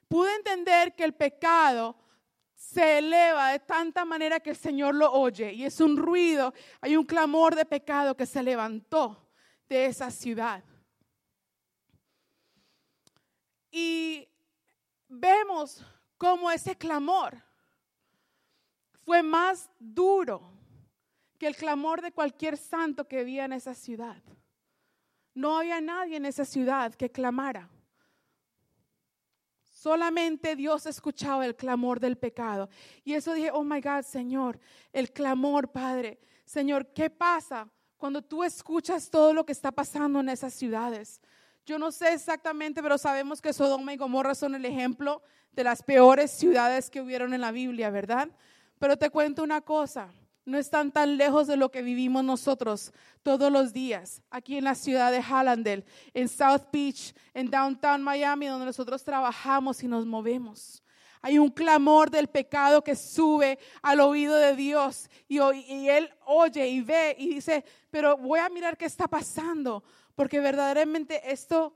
pude 0.08 0.34
entender 0.34 0.94
que 0.94 1.04
el 1.04 1.14
pecado 1.14 1.96
se 2.54 2.98
eleva 2.98 3.52
de 3.52 3.60
tanta 3.60 4.04
manera 4.04 4.40
que 4.40 4.50
el 4.50 4.56
Señor 4.56 4.94
lo 4.94 5.12
oye 5.12 5.52
y 5.52 5.64
es 5.64 5.80
un 5.80 5.96
ruido, 5.96 6.52
hay 6.80 6.96
un 6.96 7.04
clamor 7.04 7.54
de 7.54 7.64
pecado 7.64 8.16
que 8.16 8.26
se 8.26 8.42
levantó 8.42 9.30
de 9.68 9.86
esa 9.86 10.10
ciudad. 10.10 10.64
Y 13.70 14.28
vemos 15.08 15.84
cómo 16.16 16.50
ese 16.50 16.76
clamor 16.76 17.40
fue 19.04 19.22
más 19.22 19.70
duro 19.78 20.52
que 21.38 21.46
el 21.46 21.56
clamor 21.56 22.02
de 22.02 22.12
cualquier 22.12 22.56
santo 22.56 23.06
que 23.06 23.24
vivía 23.24 23.44
en 23.44 23.52
esa 23.52 23.74
ciudad. 23.74 24.22
No 25.32 25.58
había 25.58 25.80
nadie 25.80 26.16
en 26.16 26.26
esa 26.26 26.44
ciudad 26.44 26.94
que 26.94 27.10
clamara. 27.10 27.70
Solamente 29.88 30.54
Dios 30.54 30.84
escuchaba 30.84 31.46
el 31.46 31.56
clamor 31.56 31.98
del 31.98 32.18
pecado. 32.18 32.68
Y 33.04 33.14
eso 33.14 33.32
dije, 33.32 33.50
oh 33.50 33.64
my 33.64 33.80
God, 33.80 34.02
Señor, 34.02 34.60
el 34.92 35.10
clamor, 35.10 35.72
Padre. 35.72 36.18
Señor, 36.44 36.88
¿qué 36.92 37.08
pasa 37.08 37.66
cuando 37.96 38.20
tú 38.20 38.44
escuchas 38.44 39.08
todo 39.08 39.32
lo 39.32 39.46
que 39.46 39.52
está 39.52 39.72
pasando 39.72 40.20
en 40.20 40.28
esas 40.28 40.52
ciudades? 40.52 41.22
Yo 41.64 41.78
no 41.78 41.90
sé 41.90 42.12
exactamente, 42.12 42.82
pero 42.82 42.98
sabemos 42.98 43.40
que 43.40 43.54
Sodoma 43.54 43.94
y 43.94 43.96
Gomorra 43.96 44.34
son 44.34 44.54
el 44.54 44.66
ejemplo 44.66 45.22
de 45.52 45.64
las 45.64 45.82
peores 45.82 46.32
ciudades 46.32 46.90
que 46.90 47.00
hubieron 47.00 47.32
en 47.32 47.40
la 47.40 47.50
Biblia, 47.50 47.88
¿verdad? 47.88 48.28
Pero 48.78 48.98
te 48.98 49.08
cuento 49.08 49.42
una 49.42 49.62
cosa 49.62 50.10
no 50.48 50.58
están 50.58 50.90
tan 50.90 51.18
lejos 51.18 51.46
de 51.46 51.56
lo 51.56 51.70
que 51.70 51.82
vivimos 51.82 52.24
nosotros 52.24 52.92
todos 53.22 53.52
los 53.52 53.72
días, 53.72 54.22
aquí 54.30 54.56
en 54.56 54.64
la 54.64 54.74
ciudad 54.74 55.12
de 55.12 55.22
Hallandale, 55.22 55.84
en 56.14 56.28
South 56.28 56.62
Beach, 56.72 57.14
en 57.34 57.50
Downtown 57.50 58.02
Miami, 58.02 58.46
donde 58.46 58.64
nosotros 58.64 59.04
trabajamos 59.04 59.82
y 59.82 59.88
nos 59.88 60.06
movemos. 60.06 60.82
Hay 61.20 61.38
un 61.38 61.50
clamor 61.50 62.10
del 62.10 62.28
pecado 62.28 62.82
que 62.82 62.96
sube 62.96 63.58
al 63.82 64.00
oído 64.00 64.36
de 64.36 64.56
Dios 64.56 65.10
y, 65.28 65.38
Él 65.38 66.10
oye 66.24 66.66
y 66.68 66.80
ve 66.80 67.14
y 67.18 67.34
dice, 67.34 67.64
pero 67.90 68.16
voy 68.16 68.40
a 68.40 68.48
mirar 68.48 68.76
qué 68.76 68.86
está 68.86 69.06
pasando, 69.06 69.82
porque 70.14 70.40
verdaderamente 70.40 71.30
esto, 71.30 71.74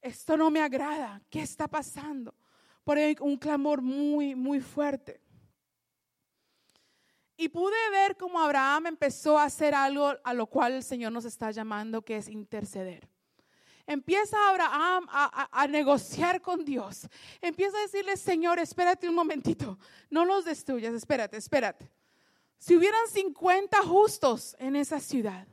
esto 0.00 0.36
no 0.36 0.50
me 0.50 0.60
agrada. 0.60 1.22
¿Qué 1.30 1.42
está 1.42 1.68
pasando? 1.68 2.34
Por 2.82 2.98
un 3.20 3.36
clamor 3.36 3.82
muy, 3.82 4.34
muy 4.34 4.60
fuerte. 4.60 5.20
Y 7.40 7.48
pude 7.50 7.76
ver 7.92 8.16
cómo 8.16 8.40
Abraham 8.40 8.88
empezó 8.88 9.38
a 9.38 9.44
hacer 9.44 9.72
algo 9.72 10.12
a 10.24 10.34
lo 10.34 10.48
cual 10.48 10.72
el 10.72 10.82
Señor 10.82 11.12
nos 11.12 11.24
está 11.24 11.52
llamando, 11.52 12.02
que 12.02 12.16
es 12.16 12.28
interceder. 12.28 13.08
Empieza 13.86 14.36
Abraham 14.50 15.06
a, 15.08 15.66
negociar 15.68 16.42
con 16.42 16.64
Dios. 16.64 17.08
Empieza 17.40 17.78
a 17.78 17.82
decirle, 17.82 18.16
Señor, 18.16 18.58
espérate 18.58 19.08
un 19.08 19.14
momentito, 19.14 19.78
no 20.10 20.24
los 20.24 20.44
destruyas, 20.44 20.92
espérate, 20.92 21.36
espérate. 21.36 21.88
Si 22.58 22.74
hubieran 22.76 23.08
50 23.08 23.84
justos 23.84 24.56
en 24.58 24.74
esa 24.74 24.98
ciudad, 24.98 25.46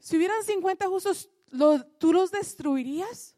si 0.00 0.16
hubieran 0.16 0.42
50 0.42 0.88
justos, 0.88 1.30
¿tú 1.98 2.12
los 2.12 2.32
destruirías? 2.32 3.36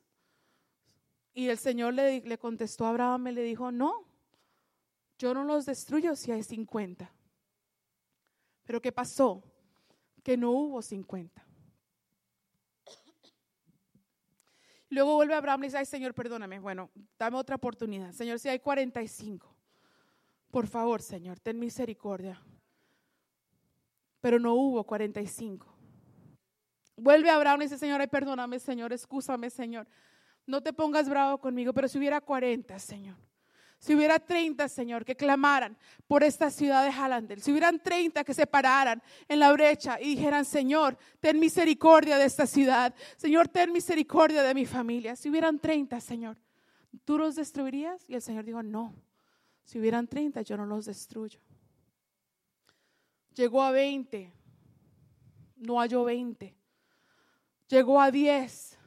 Y 1.34 1.48
el 1.48 1.58
Señor 1.58 1.92
le, 1.92 2.22
le 2.22 2.38
contestó 2.38 2.86
a 2.86 2.88
Abraham 2.88 3.26
y 3.26 3.32
le 3.32 3.42
dijo, 3.42 3.70
no, 3.70 4.03
yo 5.18 5.34
no 5.34 5.44
los 5.44 5.66
destruyo 5.66 6.16
si 6.16 6.32
hay 6.32 6.42
50. 6.42 7.10
Pero 8.64 8.80
¿qué 8.80 8.92
pasó? 8.92 9.42
Que 10.22 10.36
no 10.36 10.50
hubo 10.50 10.82
50. 10.82 11.44
Luego 14.90 15.16
vuelve 15.16 15.34
Abraham 15.34 15.64
y 15.64 15.66
dice, 15.66 15.78
ay 15.78 15.86
Señor, 15.86 16.14
perdóname. 16.14 16.60
Bueno, 16.60 16.90
dame 17.18 17.36
otra 17.36 17.56
oportunidad. 17.56 18.12
Señor, 18.12 18.38
si 18.38 18.48
hay 18.48 18.60
45, 18.60 19.54
por 20.50 20.66
favor, 20.68 21.02
Señor, 21.02 21.40
ten 21.40 21.58
misericordia. 21.58 22.40
Pero 24.20 24.38
no 24.38 24.54
hubo 24.54 24.84
45. 24.84 25.74
Vuelve 26.96 27.28
Abraham 27.28 27.62
y 27.62 27.64
dice, 27.64 27.76
Señor, 27.76 28.00
ay, 28.00 28.06
perdóname, 28.06 28.60
Señor, 28.60 28.92
excúsame, 28.92 29.50
Señor. 29.50 29.88
No 30.46 30.62
te 30.62 30.72
pongas 30.72 31.08
bravo 31.08 31.38
conmigo, 31.38 31.72
pero 31.72 31.88
si 31.88 31.98
hubiera 31.98 32.20
40, 32.20 32.78
Señor. 32.78 33.16
Si 33.78 33.94
hubiera 33.94 34.18
30, 34.18 34.68
Señor, 34.68 35.04
que 35.04 35.14
clamaran 35.14 35.76
por 36.06 36.22
esta 36.24 36.50
ciudad 36.50 36.84
de 36.84 36.90
Hallandel. 36.90 37.42
Si 37.42 37.50
hubieran 37.50 37.82
30 37.82 38.24
que 38.24 38.32
se 38.32 38.46
pararan 38.46 39.02
en 39.28 39.38
la 39.38 39.52
brecha 39.52 40.00
y 40.00 40.16
dijeran, 40.16 40.44
Señor, 40.44 40.96
ten 41.20 41.38
misericordia 41.38 42.16
de 42.16 42.24
esta 42.24 42.46
ciudad. 42.46 42.94
Señor, 43.16 43.48
ten 43.48 43.72
misericordia 43.72 44.42
de 44.42 44.54
mi 44.54 44.64
familia. 44.64 45.16
Si 45.16 45.28
hubieran 45.28 45.58
30, 45.58 46.00
Señor, 46.00 46.38
¿tú 47.04 47.18
los 47.18 47.36
destruirías? 47.36 48.08
Y 48.08 48.14
el 48.14 48.22
Señor 48.22 48.44
dijo, 48.44 48.62
no. 48.62 48.94
Si 49.64 49.78
hubieran 49.78 50.06
30, 50.06 50.42
yo 50.42 50.56
no 50.56 50.66
los 50.66 50.86
destruyo. 50.86 51.40
Llegó 53.34 53.62
a 53.62 53.70
20. 53.70 54.32
No 55.56 55.80
halló 55.80 56.04
20. 56.04 56.56
Llegó 57.68 58.00
a 58.00 58.10
10. 58.10 58.78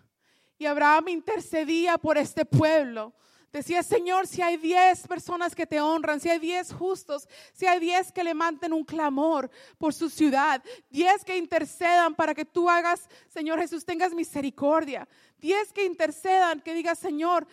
Y 0.60 0.65
Abraham 0.65 1.10
intercedía 1.10 1.97
por 1.97 2.17
este 2.17 2.45
pueblo 2.45 3.13
Decía, 3.58 3.82
Señor, 3.82 4.28
si 4.28 4.39
hay 4.39 4.56
diez 4.56 5.08
personas 5.08 5.56
que 5.56 5.65
te 5.65 5.82
honran, 5.82 6.20
si 6.20 6.30
hay 6.30 6.38
diez 6.38 6.72
justos, 6.72 7.28
si 7.54 7.65
hay 7.65 7.80
diez 7.80 8.12
que 8.12 8.24
levanten 8.24 8.72
un 8.72 8.84
clamor 8.84 9.50
por 9.80 9.96
su 9.96 10.12
ciudad, 10.12 10.63
diez 10.91 11.26
que 11.26 11.36
intercedan 11.36 12.13
para 12.13 12.36
que 12.36 12.46
tú 12.46 12.70
hagas, 12.70 13.10
Señor 13.30 13.60
Jesús, 13.60 13.84
tengas 13.84 14.13
misericordia, 14.13 15.08
diez 15.39 15.74
que 15.74 15.86
intercedan, 15.86 16.62
que 16.62 16.76
digas, 16.76 17.00
Señor, 17.00 17.48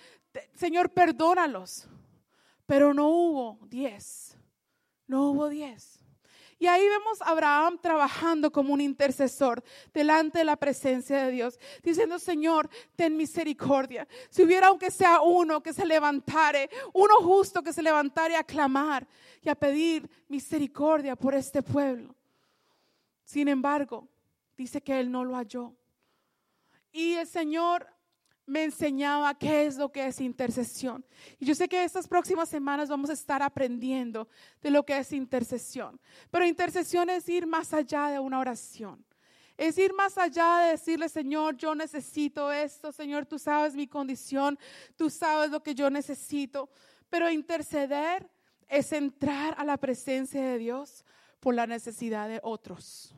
Señor, 0.55 0.91
perdónalos. 0.91 1.89
Pero 2.67 2.93
no 2.93 3.09
hubo 3.09 3.59
diez, 3.67 4.37
no 5.07 5.31
hubo 5.31 5.49
diez. 5.49 5.94
Y 6.65 6.67
ahí 6.67 6.89
vemos 6.89 7.21
a 7.21 7.27
Abraham 7.27 7.79
trabajando 7.79 8.51
como 8.51 8.73
un 8.73 8.81
intercesor 8.81 9.63
delante 9.93 10.39
de 10.39 10.47
la 10.47 10.57
presencia 10.57 11.23
de 11.23 11.31
Dios, 11.31 11.61
diciendo, 11.83 12.19
Señor, 12.19 12.71
ten 12.97 13.19
misericordia. 13.19 14.09
Si 14.31 14.43
hubiera 14.43 14.69
aunque 14.69 14.91
sea 14.91 15.21
uno 15.21 15.63
que 15.63 15.75
se 15.75 15.85
levantare, 15.85 16.71
uno 16.95 17.17
justo 17.17 17.63
que 17.63 17.75
se 17.75 17.83
levantare 17.83 18.35
a 18.35 18.45
clamar 18.45 19.07
y 19.43 19.51
a 19.51 19.55
pedir 19.55 20.09
misericordia 20.27 21.17
por 21.17 21.35
este 21.35 21.63
pueblo. 21.63 22.15
Sin 23.25 23.49
embargo, 23.49 24.09
dice 24.57 24.81
que 24.81 24.99
él 24.99 25.13
no 25.13 25.23
lo 25.23 25.35
halló. 25.37 25.75
Y 26.93 27.13
el 27.13 27.27
Señor 27.27 27.87
me 28.47 28.65
enseñaba 28.65 29.35
qué 29.35 29.67
es 29.67 29.77
lo 29.77 29.91
que 29.91 30.07
es 30.07 30.21
intercesión. 30.21 31.05
Y 31.39 31.47
yo 31.47 31.55
sé 31.55 31.69
que 31.69 31.83
estas 31.83 32.07
próximas 32.07 32.49
semanas 32.49 32.89
vamos 32.89 33.11
a 33.11 33.15
estar 33.15 33.43
aprendiendo 33.43 34.29
de 34.61 34.71
lo 34.71 34.85
que 34.85 34.99
es 34.99 35.13
intercesión. 35.13 35.99
Pero 36.31 36.47
intercesión 36.47 37.09
es 37.11 37.29
ir 37.29 37.47
más 37.47 37.73
allá 37.73 38.09
de 38.09 38.19
una 38.19 38.41
oración. 38.41 39.05
Es 39.57 39.79
ir 39.79 39.93
más 39.93 40.19
allá 40.19 40.59
de 40.59 40.71
decirle, 40.73 41.09
Señor, 41.09 41.57
yo 41.57 41.75
necesito 41.75 42.51
esto, 42.51 42.91
Señor, 42.91 43.25
tú 43.25 43.39
sabes 43.39 43.75
mi 43.75 43.87
condición, 43.87 44.59
tú 44.97 45.09
sabes 45.09 45.51
lo 45.51 45.63
que 45.63 45.75
yo 45.75 45.89
necesito. 45.91 46.69
Pero 47.09 47.31
interceder 47.31 48.29
es 48.69 48.93
entrar 48.93 49.55
a 49.57 49.65
la 49.65 49.77
presencia 49.77 50.43
de 50.43 50.59
Dios 50.59 51.05
por 51.39 51.55
la 51.55 51.67
necesidad 51.67 52.29
de 52.29 52.41
otros. 52.43 53.14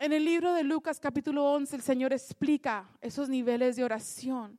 En 0.00 0.14
el 0.14 0.24
libro 0.24 0.54
de 0.54 0.64
Lucas 0.64 0.98
capítulo 0.98 1.44
11 1.52 1.76
el 1.76 1.82
Señor 1.82 2.14
explica 2.14 2.88
esos 3.02 3.28
niveles 3.28 3.76
de 3.76 3.84
oración. 3.84 4.58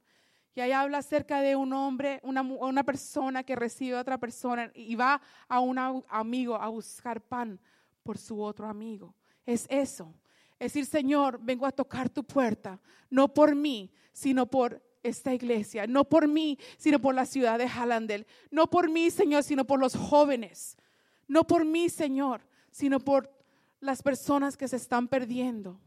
Y 0.53 0.61
ahí 0.61 0.71
habla 0.71 0.99
acerca 0.99 1.41
de 1.41 1.55
un 1.55 1.73
hombre, 1.73 2.19
una, 2.21 2.43
una 2.43 2.83
persona 2.83 3.41
que 3.41 3.55
recibe 3.55 3.97
a 3.97 4.01
otra 4.01 4.19
persona 4.19 4.71
y 4.75 4.93
va 4.93 5.19
a 5.47 5.59
un 5.59 5.79
amigo 6.09 6.57
a 6.57 6.67
buscar 6.67 7.21
pan 7.21 7.59
por 8.03 8.19
su 8.19 8.39
otro 8.39 8.67
amigo. 8.67 9.15
Es 9.43 9.65
eso. 9.71 10.13
Es 10.59 10.73
decir, 10.73 10.85
Señor, 10.85 11.39
vengo 11.41 11.65
a 11.65 11.71
tocar 11.71 12.07
tu 12.07 12.23
puerta, 12.23 12.79
no 13.09 13.33
por 13.33 13.55
mí, 13.55 13.91
sino 14.13 14.45
por 14.45 14.79
esta 15.01 15.33
iglesia, 15.33 15.87
no 15.87 16.07
por 16.07 16.27
mí, 16.27 16.59
sino 16.77 17.01
por 17.01 17.15
la 17.15 17.25
ciudad 17.25 17.57
de 17.57 17.67
Hallandel, 17.67 18.27
no 18.51 18.69
por 18.69 18.91
mí, 18.91 19.09
Señor, 19.09 19.41
sino 19.41 19.65
por 19.65 19.79
los 19.79 19.95
jóvenes, 19.95 20.77
no 21.27 21.47
por 21.47 21.65
mí, 21.65 21.89
Señor, 21.89 22.41
sino 22.69 22.99
por 22.99 23.40
las 23.81 24.01
personas 24.01 24.55
que 24.55 24.67
se 24.67 24.77
están 24.77 25.07
perdiendo. 25.07 25.79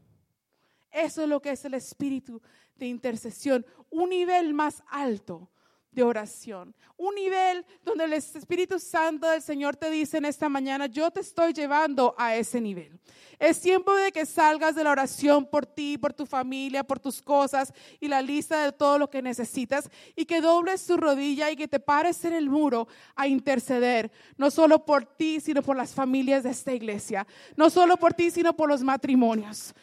Eso 0.91 1.23
es 1.23 1.27
lo 1.27 1.41
que 1.41 1.51
es 1.51 1.65
el 1.65 1.73
espíritu 1.73 2.41
de 2.75 2.87
intercesión, 2.87 3.65
un 3.89 4.09
nivel 4.09 4.53
más 4.53 4.83
alto 4.87 5.49
de 5.95 6.03
oración, 6.03 6.75
un 6.97 7.15
nivel 7.15 7.65
donde 7.83 8.03
el 8.03 8.13
Espíritu 8.13 8.77
Santo 8.79 9.27
del 9.27 9.41
Señor 9.41 9.75
te 9.77 9.89
dice 9.89 10.17
en 10.17 10.25
esta 10.25 10.49
mañana, 10.49 10.87
yo 10.87 11.09
te 11.09 11.21
estoy 11.21 11.53
llevando 11.53 12.13
a 12.17 12.35
ese 12.35 12.59
nivel. 12.61 12.99
Es 13.39 13.59
tiempo 13.59 13.93
de 13.95 14.11
que 14.11 14.25
salgas 14.25 14.75
de 14.75 14.83
la 14.83 14.91
oración 14.91 15.45
por 15.45 15.65
ti, 15.65 15.97
por 15.97 16.13
tu 16.13 16.25
familia, 16.25 16.83
por 16.83 16.99
tus 16.99 17.21
cosas 17.21 17.73
y 17.99 18.07
la 18.07 18.21
lista 18.21 18.63
de 18.63 18.71
todo 18.71 18.97
lo 18.97 19.09
que 19.09 19.21
necesitas 19.21 19.89
y 20.15 20.25
que 20.25 20.41
dobles 20.41 20.85
tu 20.85 20.97
rodilla 20.97 21.49
y 21.51 21.55
que 21.55 21.67
te 21.67 21.79
pares 21.79 22.23
en 22.25 22.33
el 22.33 22.49
muro 22.49 22.87
a 23.15 23.27
interceder, 23.27 24.11
no 24.37 24.51
solo 24.51 24.85
por 24.85 25.05
ti, 25.05 25.39
sino 25.39 25.61
por 25.61 25.75
las 25.75 25.93
familias 25.93 26.43
de 26.43 26.51
esta 26.51 26.73
iglesia, 26.73 27.25
no 27.55 27.69
solo 27.69 27.97
por 27.97 28.13
ti, 28.13 28.31
sino 28.31 28.55
por 28.55 28.69
los 28.69 28.83
matrimonios. 28.83 29.73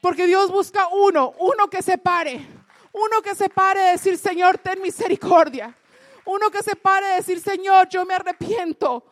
Porque 0.00 0.26
Dios 0.26 0.50
busca 0.50 0.88
uno, 0.88 1.34
uno 1.38 1.68
que 1.70 1.82
se 1.82 1.96
pare, 1.98 2.46
uno 2.94 3.20
que 3.22 3.34
se 3.34 3.48
pare 3.48 3.80
de 3.80 3.90
decir, 3.90 4.16
Señor, 4.16 4.58
ten 4.58 4.80
misericordia. 4.80 5.76
Uno 6.24 6.48
que 6.48 6.62
se 6.62 6.76
pare 6.76 7.08
de 7.08 7.14
decir, 7.16 7.40
Señor, 7.40 7.88
yo 7.88 8.06
me 8.06 8.14
arrepiento. 8.14 9.04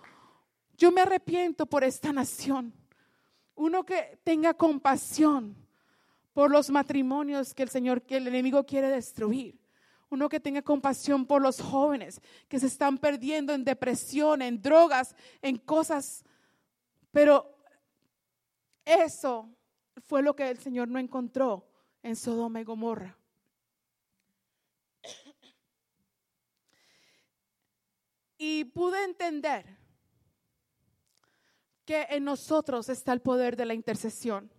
Yo 0.76 0.92
me 0.92 1.00
arrepiento 1.00 1.66
por 1.66 1.82
esta 1.82 2.12
nación. 2.12 2.72
Uno 3.56 3.84
que 3.84 4.20
tenga 4.22 4.54
compasión 4.54 5.56
por 6.32 6.52
los 6.52 6.70
matrimonios 6.70 7.54
que 7.54 7.64
el 7.64 7.70
Señor, 7.70 8.02
que 8.02 8.18
el 8.18 8.28
enemigo 8.28 8.64
quiere 8.64 8.88
destruir. 8.88 9.60
Uno 10.10 10.28
que 10.28 10.38
tenga 10.38 10.62
compasión 10.62 11.26
por 11.26 11.42
los 11.42 11.60
jóvenes 11.60 12.20
que 12.48 12.60
se 12.60 12.68
están 12.68 12.98
perdiendo 12.98 13.52
en 13.52 13.64
depresión, 13.64 14.42
en 14.42 14.62
drogas, 14.62 15.16
en 15.42 15.56
cosas. 15.58 16.24
Pero 17.10 17.52
eso 18.84 19.48
fue 20.06 20.22
lo 20.22 20.36
que 20.36 20.50
el 20.50 20.58
Señor 20.58 20.86
no 20.86 21.00
encontró 21.00 21.66
en 22.04 22.14
Sodoma 22.14 22.60
y 22.60 22.64
Gomorra. 22.64 23.18
Y 28.44 28.64
pude 28.64 29.04
entender 29.04 29.64
que 31.84 32.08
en 32.10 32.24
nosotros 32.24 32.88
está 32.88 33.12
el 33.12 33.20
poder 33.20 33.54
de 33.54 33.64
la 33.64 33.72
intercesión. 33.72 34.50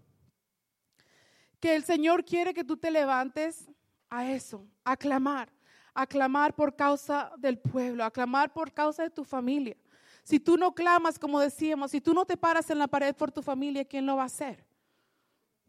Que 1.59 1.75
el 1.75 1.83
Señor 1.83 2.23
quiere 2.23 2.53
que 2.53 2.63
tú 2.63 2.77
te 2.77 2.89
levantes 2.89 3.69
a 4.09 4.31
eso, 4.31 4.65
a 4.85 4.95
clamar, 4.95 5.51
a 5.93 6.07
clamar 6.07 6.55
por 6.55 6.77
causa 6.77 7.33
del 7.37 7.59
pueblo, 7.59 8.05
a 8.05 8.11
clamar 8.11 8.53
por 8.53 8.71
causa 8.71 9.03
de 9.03 9.09
tu 9.09 9.25
familia. 9.25 9.75
Si 10.23 10.39
tú 10.39 10.55
no 10.55 10.73
clamas, 10.73 11.19
como 11.19 11.41
decíamos, 11.41 11.91
si 11.91 11.99
tú 11.99 12.13
no 12.13 12.23
te 12.23 12.37
paras 12.37 12.69
en 12.69 12.79
la 12.79 12.87
pared 12.87 13.13
por 13.13 13.33
tu 13.33 13.41
familia, 13.41 13.83
¿quién 13.83 14.05
lo 14.05 14.15
va 14.15 14.23
a 14.23 14.27
hacer? 14.27 14.65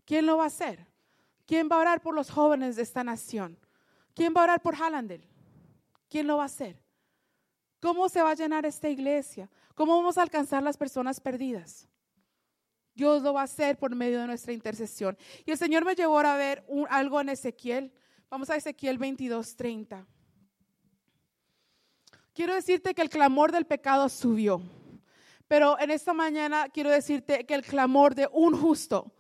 ¿Quién 0.05 0.25
lo 0.25 0.37
va 0.37 0.45
a 0.45 0.47
hacer? 0.47 0.87
¿Quién 1.47 1.69
va 1.69 1.79
a 1.79 1.81
orar 1.81 2.01
por 2.01 2.15
los 2.15 2.31
jóvenes 2.31 2.77
de 2.77 2.83
esta 2.83 3.03
nación? 3.03 3.59
¿Quién 4.15 4.33
va 4.37 4.43
a 4.43 4.45
orar 4.45 4.63
por 4.63 4.77
Hallandel? 4.77 5.29
¿Quién 6.09 6.29
lo 6.29 6.37
va 6.37 6.45
a 6.45 6.47
hacer? 6.47 6.84
¿Cómo 7.85 8.09
se 8.09 8.23
va 8.23 8.31
a 8.31 8.35
llenar 8.35 8.65
esta 8.65 8.89
iglesia? 8.89 9.47
¿Cómo 9.75 9.95
vamos 9.95 10.17
a 10.17 10.23
alcanzar 10.23 10.63
las 10.63 10.75
personas 10.75 11.21
perdidas? 11.21 11.87
Dios 12.95 13.23
lo 13.23 13.35
va 13.35 13.43
a 13.43 13.45
hacer 13.45 13.79
por 13.79 13.95
medio 13.95 14.23
de 14.23 14.27
nuestra 14.27 14.55
intercesión. 14.55 15.19
Y 15.45 15.51
el 15.51 15.59
Señor 15.59 15.85
me 15.85 15.95
llevó 15.95 16.19
a 16.19 16.35
ver 16.35 16.65
algo 16.89 17.21
en 17.21 17.29
Ezequiel. 17.29 17.93
Vamos 18.31 18.49
a 18.49 18.57
Ezequiel 18.57 18.97
22, 18.97 19.55
30. 19.55 20.07
Quiero 22.33 22.55
decirte 22.55 22.95
que 22.95 23.03
el 23.03 23.11
clamor 23.11 23.53
del 23.53 23.67
pecado 23.67 24.09
subió. 24.09 24.63
Pero 25.47 25.79
en 25.79 25.91
esta 25.91 26.15
mañana 26.15 26.71
quiero 26.71 26.89
decirte 26.89 27.45
que 27.45 27.53
el 27.53 27.65
clamor 27.65 28.15
de 28.15 28.31
un 28.33 28.59
justo 28.59 29.13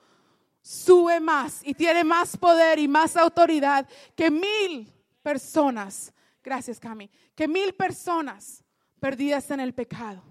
sube 0.62 1.20
más 1.20 1.61
y 1.66 1.74
tiene 1.74 2.03
más 2.03 2.35
poder 2.38 2.79
y 2.79 2.88
más 2.88 3.14
autoridad 3.14 3.87
que 4.14 4.31
mil 4.31 4.90
personas. 5.22 6.13
Gracias, 6.44 6.78
Cami. 6.78 7.11
Que 7.35 7.48
mil 7.48 7.74
personas 7.74 8.62
perdidas 9.00 9.50
en 9.50 9.61
el 9.61 9.72
pecado. 9.72 10.22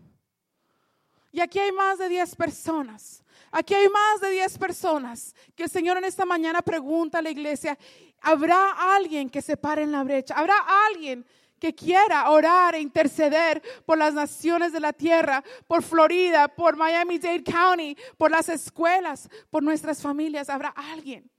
Y 1.32 1.41
aquí 1.41 1.58
hay 1.58 1.71
más 1.71 1.97
de 1.97 2.08
10 2.08 2.36
personas. 2.36 3.23
Aquí 3.52 3.73
hay 3.73 3.89
más 3.89 4.21
de 4.21 4.30
10 4.30 4.60
personas 4.60 5.36
que 5.56 5.63
el 5.63 5.69
Señor 5.69 5.97
en 5.97 6.04
esta 6.04 6.26
mañana 6.26 6.62
pregunta 6.62 7.17
a 7.17 7.21
la 7.23 7.32
iglesia, 7.32 7.78
¿habrá 8.21 8.95
alguien 8.95 9.30
que 9.30 9.41
se 9.41 9.58
pare 9.58 9.82
en 9.82 9.91
la 9.91 10.04
brecha? 10.04 10.36
¿Habrá 10.36 10.56
alguien 10.88 11.26
que 11.60 11.73
quiera 11.73 12.30
orar 12.30 12.76
e 12.76 12.82
interceder 12.82 13.63
por 13.86 13.97
las 13.97 14.13
naciones 14.13 14.71
de 14.73 14.80
la 14.80 14.93
tierra, 14.93 15.43
por 15.65 15.82
Florida, 15.82 16.47
por 16.47 16.76
Miami-Dade 16.76 17.43
County, 17.43 17.97
por 18.17 18.30
las 18.30 18.49
escuelas, 18.49 19.28
por 19.49 19.63
nuestras 19.63 20.02
familias? 20.02 20.49
¿Habrá 20.49 20.69
alguien? 20.69 21.32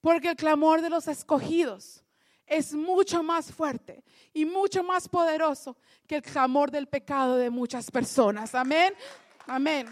Porque 0.00 0.30
el 0.30 0.36
clamor 0.36 0.80
de 0.80 0.90
los 0.90 1.06
escogidos 1.06 2.03
es 2.46 2.74
mucho 2.74 3.22
más 3.22 3.52
fuerte 3.52 4.04
y 4.32 4.44
mucho 4.44 4.82
más 4.82 5.08
poderoso 5.08 5.76
que 6.06 6.16
el 6.16 6.22
clamor 6.22 6.70
del 6.70 6.86
pecado 6.86 7.36
de 7.36 7.50
muchas 7.50 7.90
personas. 7.90 8.54
Amén. 8.54 8.94
Amén. 9.46 9.86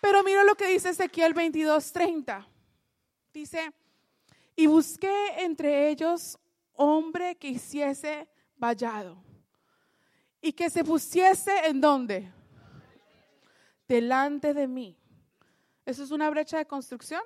Pero 0.00 0.22
mira 0.24 0.42
lo 0.44 0.54
que 0.56 0.66
dice 0.66 0.90
Ezequiel 0.90 1.34
22:30. 1.34 2.46
Dice, 3.32 3.72
y 4.56 4.66
busqué 4.66 5.42
entre 5.44 5.88
ellos 5.88 6.38
hombre 6.74 7.36
que 7.36 7.48
hiciese 7.48 8.28
vallado 8.56 9.22
y 10.40 10.52
que 10.52 10.68
se 10.68 10.84
pusiese 10.84 11.66
en 11.66 11.80
donde? 11.80 12.30
Delante 13.86 14.52
de 14.52 14.66
mí. 14.66 14.98
¿Eso 15.86 16.02
es 16.02 16.10
una 16.10 16.28
brecha 16.30 16.58
de 16.58 16.66
construcción? 16.66 17.22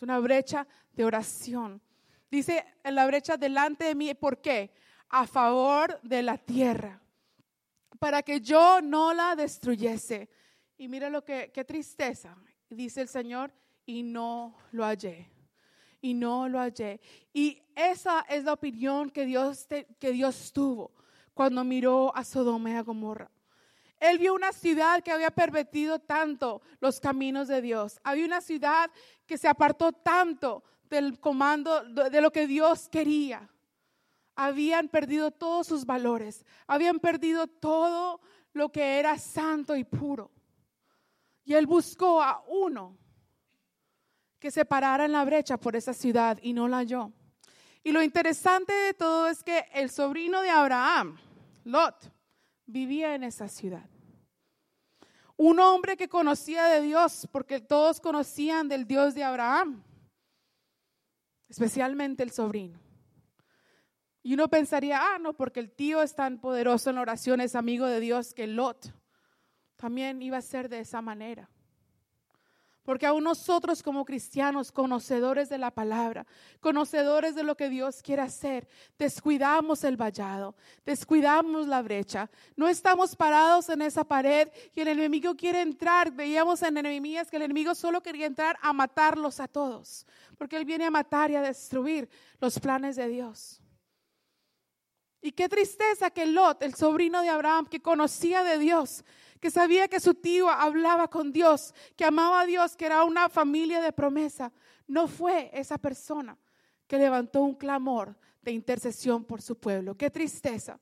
Es 0.00 0.02
una 0.04 0.18
brecha 0.18 0.66
de 0.94 1.04
oración. 1.04 1.78
Dice 2.30 2.64
en 2.82 2.94
la 2.94 3.06
brecha 3.06 3.36
delante 3.36 3.84
de 3.84 3.94
mí, 3.94 4.14
¿por 4.14 4.40
qué? 4.40 4.72
A 5.10 5.26
favor 5.26 6.00
de 6.00 6.22
la 6.22 6.38
tierra, 6.38 6.98
para 7.98 8.22
que 8.22 8.40
yo 8.40 8.80
no 8.80 9.12
la 9.12 9.36
destruyese. 9.36 10.30
Y 10.78 10.88
mira 10.88 11.10
lo 11.10 11.22
que, 11.22 11.50
qué 11.52 11.66
tristeza, 11.66 12.34
dice 12.70 13.02
el 13.02 13.08
Señor, 13.08 13.52
y 13.84 14.02
no 14.02 14.56
lo 14.72 14.84
hallé. 14.84 15.30
Y 16.00 16.14
no 16.14 16.48
lo 16.48 16.60
hallé. 16.60 16.98
Y 17.34 17.60
esa 17.76 18.24
es 18.26 18.44
la 18.44 18.54
opinión 18.54 19.10
que 19.10 19.26
Dios, 19.26 19.66
que 19.98 20.12
Dios 20.12 20.50
tuvo 20.54 20.92
cuando 21.34 21.62
miró 21.62 22.16
a 22.16 22.24
Sodoma 22.24 22.70
y 22.70 22.74
a 22.76 22.82
Gomorra. 22.82 23.30
Él 24.00 24.18
vio 24.18 24.32
una 24.32 24.52
ciudad 24.52 25.02
que 25.02 25.12
había 25.12 25.30
pervertido 25.30 25.98
tanto 25.98 26.62
los 26.80 26.98
caminos 27.00 27.48
de 27.48 27.60
Dios. 27.60 28.00
Había 28.02 28.24
una 28.24 28.40
ciudad 28.40 28.90
que 29.30 29.38
se 29.38 29.46
apartó 29.46 29.92
tanto 29.92 30.64
del 30.88 31.20
comando 31.20 31.84
de 31.84 32.20
lo 32.20 32.32
que 32.32 32.48
Dios 32.48 32.88
quería. 32.88 33.48
habían 34.34 34.88
perdido 34.88 35.30
todos 35.30 35.68
sus 35.68 35.86
valores, 35.86 36.44
habían 36.66 36.98
perdido 36.98 37.46
todo 37.46 38.20
lo 38.52 38.72
que 38.72 38.98
era 38.98 39.16
santo 39.18 39.76
y 39.76 39.84
puro. 39.84 40.32
Y 41.44 41.54
él 41.54 41.68
buscó 41.68 42.20
a 42.20 42.42
uno 42.48 42.96
que 44.40 44.50
se 44.50 44.64
parara 44.64 45.04
en 45.04 45.12
la 45.12 45.24
brecha 45.24 45.56
por 45.58 45.76
esa 45.76 45.92
ciudad 45.92 46.36
y 46.42 46.52
no 46.52 46.66
la 46.66 46.78
halló. 46.78 47.12
Y 47.84 47.92
lo 47.92 48.02
interesante 48.02 48.72
de 48.72 48.94
todo 48.94 49.28
es 49.28 49.44
que 49.44 49.66
el 49.74 49.90
sobrino 49.90 50.40
de 50.40 50.50
Abraham, 50.50 51.16
Lot, 51.62 52.12
vivía 52.66 53.14
en 53.14 53.22
esa 53.22 53.46
ciudad. 53.46 53.88
Un 55.42 55.58
hombre 55.58 55.96
que 55.96 56.06
conocía 56.06 56.66
de 56.66 56.82
Dios, 56.82 57.26
porque 57.32 57.60
todos 57.60 57.98
conocían 57.98 58.68
del 58.68 58.86
Dios 58.86 59.14
de 59.14 59.24
Abraham, 59.24 59.82
especialmente 61.48 62.22
el 62.22 62.30
sobrino. 62.30 62.78
Y 64.22 64.34
uno 64.34 64.48
pensaría, 64.48 65.00
ah, 65.00 65.18
no, 65.18 65.32
porque 65.32 65.60
el 65.60 65.70
tío 65.70 66.02
es 66.02 66.14
tan 66.14 66.42
poderoso 66.42 66.90
en 66.90 66.98
oración, 66.98 67.40
es 67.40 67.54
amigo 67.54 67.86
de 67.86 68.00
Dios, 68.00 68.34
que 68.34 68.46
Lot 68.46 68.92
también 69.76 70.20
iba 70.20 70.36
a 70.36 70.42
ser 70.42 70.68
de 70.68 70.80
esa 70.80 71.00
manera. 71.00 71.48
Porque 72.90 73.06
aún 73.06 73.22
nosotros 73.22 73.84
como 73.84 74.04
cristianos, 74.04 74.72
conocedores 74.72 75.48
de 75.48 75.58
la 75.58 75.70
palabra, 75.70 76.26
conocedores 76.58 77.36
de 77.36 77.44
lo 77.44 77.56
que 77.56 77.68
Dios 77.68 78.02
quiere 78.02 78.22
hacer, 78.22 78.66
descuidamos 78.98 79.84
el 79.84 79.96
vallado, 79.96 80.56
descuidamos 80.84 81.68
la 81.68 81.82
brecha. 81.82 82.28
No 82.56 82.66
estamos 82.66 83.14
parados 83.14 83.68
en 83.68 83.82
esa 83.82 84.02
pared 84.02 84.48
y 84.74 84.80
el 84.80 84.88
enemigo 84.88 85.36
quiere 85.36 85.60
entrar. 85.60 86.10
Veíamos 86.10 86.62
en 86.62 86.78
enemías 86.78 87.30
que 87.30 87.36
el 87.36 87.42
enemigo 87.42 87.76
solo 87.76 88.02
quería 88.02 88.26
entrar 88.26 88.58
a 88.60 88.72
matarlos 88.72 89.38
a 89.38 89.46
todos, 89.46 90.04
porque 90.36 90.56
él 90.56 90.64
viene 90.64 90.86
a 90.86 90.90
matar 90.90 91.30
y 91.30 91.36
a 91.36 91.42
destruir 91.42 92.08
los 92.40 92.58
planes 92.58 92.96
de 92.96 93.06
Dios. 93.06 93.60
Y 95.22 95.30
qué 95.30 95.48
tristeza 95.48 96.10
que 96.10 96.26
Lot, 96.26 96.60
el 96.64 96.74
sobrino 96.74 97.22
de 97.22 97.28
Abraham, 97.28 97.66
que 97.66 97.80
conocía 97.80 98.42
de 98.42 98.58
Dios, 98.58 99.04
que 99.40 99.50
sabía 99.50 99.88
que 99.88 100.00
su 100.00 100.14
tío 100.14 100.48
hablaba 100.48 101.08
con 101.08 101.32
Dios, 101.32 101.74
que 101.96 102.04
amaba 102.04 102.42
a 102.42 102.46
Dios, 102.46 102.76
que 102.76 102.86
era 102.86 103.04
una 103.04 103.28
familia 103.28 103.80
de 103.80 103.92
promesa, 103.92 104.52
no 104.86 105.08
fue 105.08 105.50
esa 105.52 105.78
persona 105.78 106.36
que 106.86 106.98
levantó 106.98 107.42
un 107.42 107.54
clamor 107.54 108.16
de 108.42 108.52
intercesión 108.52 109.24
por 109.24 109.40
su 109.40 109.56
pueblo. 109.56 109.96
Qué 109.96 110.10
tristeza. 110.10 110.78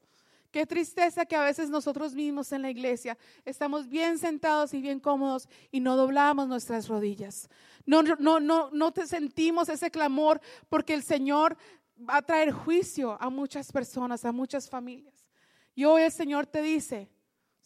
Qué 0.51 0.65
tristeza 0.65 1.27
que 1.27 1.37
a 1.37 1.43
veces 1.43 1.69
nosotros 1.69 2.15
mismos 2.15 2.53
en 2.53 2.63
la 2.63 2.71
iglesia 2.71 3.19
estamos 3.45 3.87
bien 3.87 4.17
sentados 4.19 4.73
y 4.73 4.81
bien 4.81 4.99
cómodos 4.99 5.47
y 5.71 5.81
no 5.81 5.95
doblamos 5.95 6.49
nuestras 6.49 6.89
rodillas. 6.89 7.51
No, 7.85 8.03
no, 8.03 8.41
no, 8.41 8.71
no 8.73 8.93
te 8.93 9.07
sentimos 9.07 9.69
ese 9.69 9.91
clamor 9.91 10.41
porque 10.71 10.95
el 10.95 11.03
Señor 11.03 11.57
va 11.99 12.17
a 12.17 12.23
traer 12.23 12.53
juicio 12.53 13.19
a 13.21 13.29
muchas 13.29 13.71
personas, 13.71 14.25
a 14.25 14.33
muchas 14.33 14.71
familias. 14.71 15.27
Y 15.75 15.85
hoy 15.85 16.03
el 16.03 16.13
Señor 16.13 16.47
te 16.47 16.63
dice, 16.63 17.11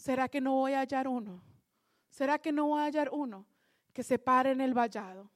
¿será 0.02 0.28
que 0.28 0.40
no 0.40 0.54
voy 0.54 0.72
a 0.72 0.80
hallar 0.80 1.06
uno? 1.06 1.40
¿Será 2.10 2.36
que 2.36 2.50
no 2.50 2.66
voy 2.66 2.80
a 2.80 2.86
hallar 2.86 3.08
uno 3.12 3.46
que 3.92 4.02
se 4.02 4.18
pare 4.18 4.50
en 4.50 4.60
el 4.60 4.74
vallado 4.74 5.30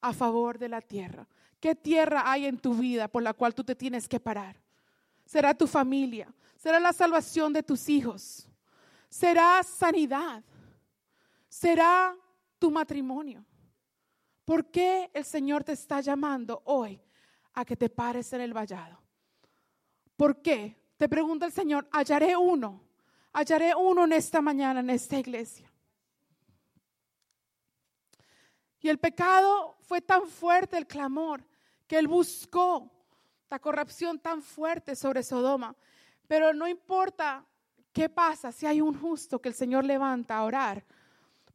a 0.00 0.14
favor 0.14 0.58
de 0.58 0.70
la 0.70 0.80
tierra? 0.80 1.28
¿Qué 1.60 1.74
tierra 1.74 2.22
hay 2.24 2.46
en 2.46 2.58
tu 2.58 2.72
vida 2.72 3.06
por 3.06 3.22
la 3.22 3.34
cual 3.34 3.54
tú 3.54 3.62
te 3.62 3.74
tienes 3.74 4.08
que 4.08 4.18
parar? 4.18 4.56
¿Será 5.26 5.52
tu 5.52 5.66
familia? 5.66 6.32
¿Será 6.56 6.80
la 6.80 6.94
salvación 6.94 7.52
de 7.52 7.62
tus 7.62 7.86
hijos? 7.90 8.48
¿Será 9.10 9.62
sanidad? 9.62 10.42
¿Será 11.46 12.16
tu 12.58 12.70
matrimonio? 12.70 13.44
¿Por 14.46 14.70
qué 14.70 15.10
el 15.12 15.24
Señor 15.26 15.64
te 15.64 15.72
está 15.72 16.00
llamando 16.00 16.62
hoy 16.64 16.98
a 17.52 17.66
que 17.66 17.76
te 17.76 17.90
pares 17.90 18.32
en 18.32 18.40
el 18.40 18.54
vallado? 18.54 19.02
¿Por 20.16 20.40
qué? 20.40 20.76
Te 20.96 21.10
pregunta 21.10 21.44
el 21.44 21.52
Señor, 21.52 21.86
hallaré 21.92 22.34
uno 22.34 22.89
hallaré 23.32 23.74
uno 23.74 24.04
en 24.04 24.12
esta 24.12 24.40
mañana, 24.40 24.80
en 24.80 24.90
esta 24.90 25.18
iglesia. 25.18 25.70
Y 28.80 28.88
el 28.88 28.98
pecado 28.98 29.76
fue 29.82 30.00
tan 30.00 30.26
fuerte, 30.26 30.78
el 30.78 30.86
clamor, 30.86 31.44
que 31.86 31.98
él 31.98 32.08
buscó 32.08 32.90
la 33.50 33.58
corrupción 33.58 34.18
tan 34.18 34.42
fuerte 34.42 34.96
sobre 34.96 35.22
Sodoma. 35.22 35.76
Pero 36.26 36.54
no 36.54 36.66
importa 36.66 37.44
qué 37.92 38.08
pasa, 38.08 38.52
si 38.52 38.66
hay 38.66 38.80
un 38.80 38.98
justo 38.98 39.40
que 39.40 39.48
el 39.48 39.54
Señor 39.54 39.84
levanta 39.84 40.38
a 40.38 40.44
orar, 40.44 40.84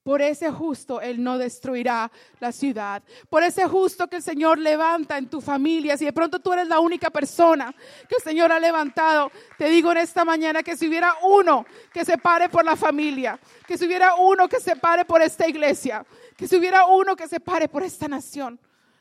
por 0.06 0.22
ese 0.22 0.52
justo 0.52 1.02
Él 1.02 1.24
no 1.24 1.40
destruirá 1.40 2.12
la 2.40 2.52
ciudad. 2.52 3.02
Por 3.28 3.42
ese 3.42 3.66
justo 3.66 4.08
que 4.08 4.18
el 4.18 4.22
Señor 4.22 4.60
levanta 4.60 5.18
en 5.18 5.28
tu 5.28 5.42
familia. 5.42 5.98
Si 5.98 6.06
de 6.06 6.14
pronto 6.14 6.40
tú 6.40 6.54
eres 6.54 6.68
la 6.68 6.80
única 6.80 7.10
persona 7.10 7.74
que 8.08 8.18
el 8.20 8.24
Señor 8.24 8.52
ha 8.52 8.60
levantado, 8.60 9.32
te 9.58 9.68
digo 9.68 9.92
en 9.92 9.98
esta 9.98 10.24
mañana 10.24 10.62
que 10.62 10.78
si 10.78 10.88
hubiera 10.88 11.16
uno 11.24 11.66
que 11.92 12.06
se 12.06 12.20
pare 12.20 12.50
por 12.50 12.64
la 12.64 12.76
familia, 12.76 13.40
que 13.66 13.80
si 13.80 13.88
hubiera 13.88 14.14
uno 14.14 14.48
que 14.48 14.60
se 14.60 14.76
pare 14.76 15.06
por 15.06 15.24
esta 15.24 15.48
iglesia, 15.48 16.06
que 16.38 16.48
si 16.48 16.56
hubiera 16.56 16.86
uno 16.86 17.16
que 17.16 17.28
se 17.28 17.40
pare 17.40 17.68
por 17.68 17.82
esta 17.82 18.08
nación, 18.08 18.60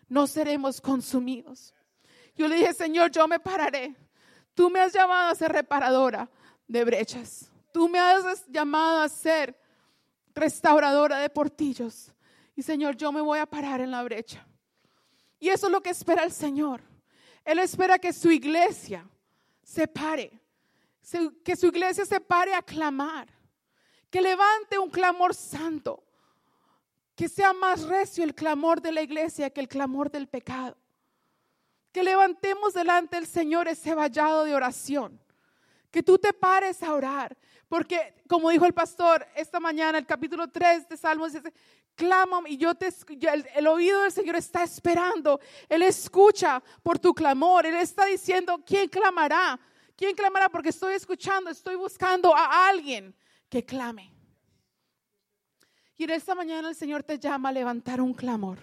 no 0.09 0.27
seremos 0.27 0.81
consumidos. 0.81 1.75
Yo 2.35 2.49
le 2.49 2.57
dije, 2.57 2.73
Señor, 2.73 3.11
yo 3.11 3.29
me 3.29 3.39
pararé. 3.39 3.95
Tú 4.55 4.71
me 4.71 4.81
has 4.81 4.95
llamado 4.95 5.33
a 5.33 5.35
ser 5.35 5.53
reparadora 5.53 6.31
de 6.67 6.83
brechas. 6.83 7.51
Tú 7.75 7.91
me 7.91 7.99
has 7.99 8.47
llamado 8.49 9.03
a 9.03 9.09
ser 9.11 9.55
restauradora 10.35 11.19
de 11.19 11.31
portillos. 11.31 12.13
Y 12.57 12.63
Señor, 12.63 12.97
yo 12.97 13.13
me 13.13 13.21
voy 13.21 13.39
a 13.39 13.47
parar 13.47 13.81
en 13.81 13.91
la 13.91 14.03
brecha. 14.03 14.47
Y 15.39 15.49
eso 15.49 15.67
es 15.67 15.73
lo 15.73 15.83
que 15.83 15.91
espera 15.91 16.25
el 16.25 16.33
Señor. 16.33 16.83
Él 17.45 17.59
espera 17.59 17.99
que 17.99 18.13
su 18.13 18.31
iglesia 18.31 19.09
se 19.63 19.87
pare, 19.87 20.41
que 21.45 21.57
su 21.57 21.67
iglesia 21.67 22.05
se 22.05 22.21
pare 22.21 22.55
a 22.55 22.63
clamar, 22.63 23.29
que 24.11 24.23
levante 24.23 24.79
un 24.79 24.91
clamor 24.91 25.35
santo, 25.35 26.03
que 27.15 27.29
sea 27.29 27.53
más 27.53 27.83
recio 27.83 28.25
el 28.25 28.35
clamor 28.35 28.81
de 28.81 28.93
la 28.93 29.03
iglesia 29.03 29.51
que 29.51 29.61
el 29.61 29.69
clamor 29.69 30.11
del 30.11 30.29
pecado. 30.29 30.77
Que 31.93 32.03
levantemos 32.03 32.75
delante 32.75 33.17
del 33.17 33.27
Señor 33.27 33.69
ese 33.69 33.95
vallado 33.95 34.45
de 34.45 34.55
oración, 34.55 35.21
que 35.91 36.03
tú 36.03 36.19
te 36.19 36.33
pares 36.33 36.83
a 36.83 36.93
orar, 36.93 37.37
porque, 37.75 38.15
como 38.29 38.51
dijo 38.51 38.67
el 38.67 38.73
pastor 38.73 39.27
esta 39.35 39.59
mañana, 39.59 39.99
el 39.99 40.07
capítulo 40.07 40.47
3 40.47 40.89
de 40.89 40.97
Salmos 40.97 41.33
dice, 41.33 41.53
clama 41.97 42.41
y 42.47 42.57
yo 42.57 42.73
te, 42.77 42.87
el, 42.87 43.45
el, 43.53 43.67
oído 43.67 44.03
del 44.03 44.13
Señor 44.13 44.37
está 44.37 44.63
esperando. 44.63 45.41
Él 45.69 45.83
escucha 45.83 46.63
por 46.85 47.01
tu 47.01 47.13
clamor. 47.13 47.67
Él 47.67 47.75
está 47.75 48.05
diciendo, 48.05 48.63
¿quién 48.65 48.89
clamará? 48.89 49.59
¿Quién 49.97 50.15
clamará? 50.15 50.49
Porque 50.49 50.69
estoy 50.69 50.95
escuchando, 50.95 51.51
estoy 51.51 51.75
buscando 51.75 52.33
a 52.33 52.69
alguien 52.69 53.13
que 53.49 53.65
clame. 53.65 54.15
Y 55.97 56.05
en 56.05 56.11
esta 56.11 56.37
mañana 56.37 56.69
el 56.69 56.77
Señor 56.77 57.03
te 57.03 57.19
llama 57.19 57.49
a 57.49 57.53
levantar 57.53 58.01
un 58.01 58.15
clamor, 58.15 58.61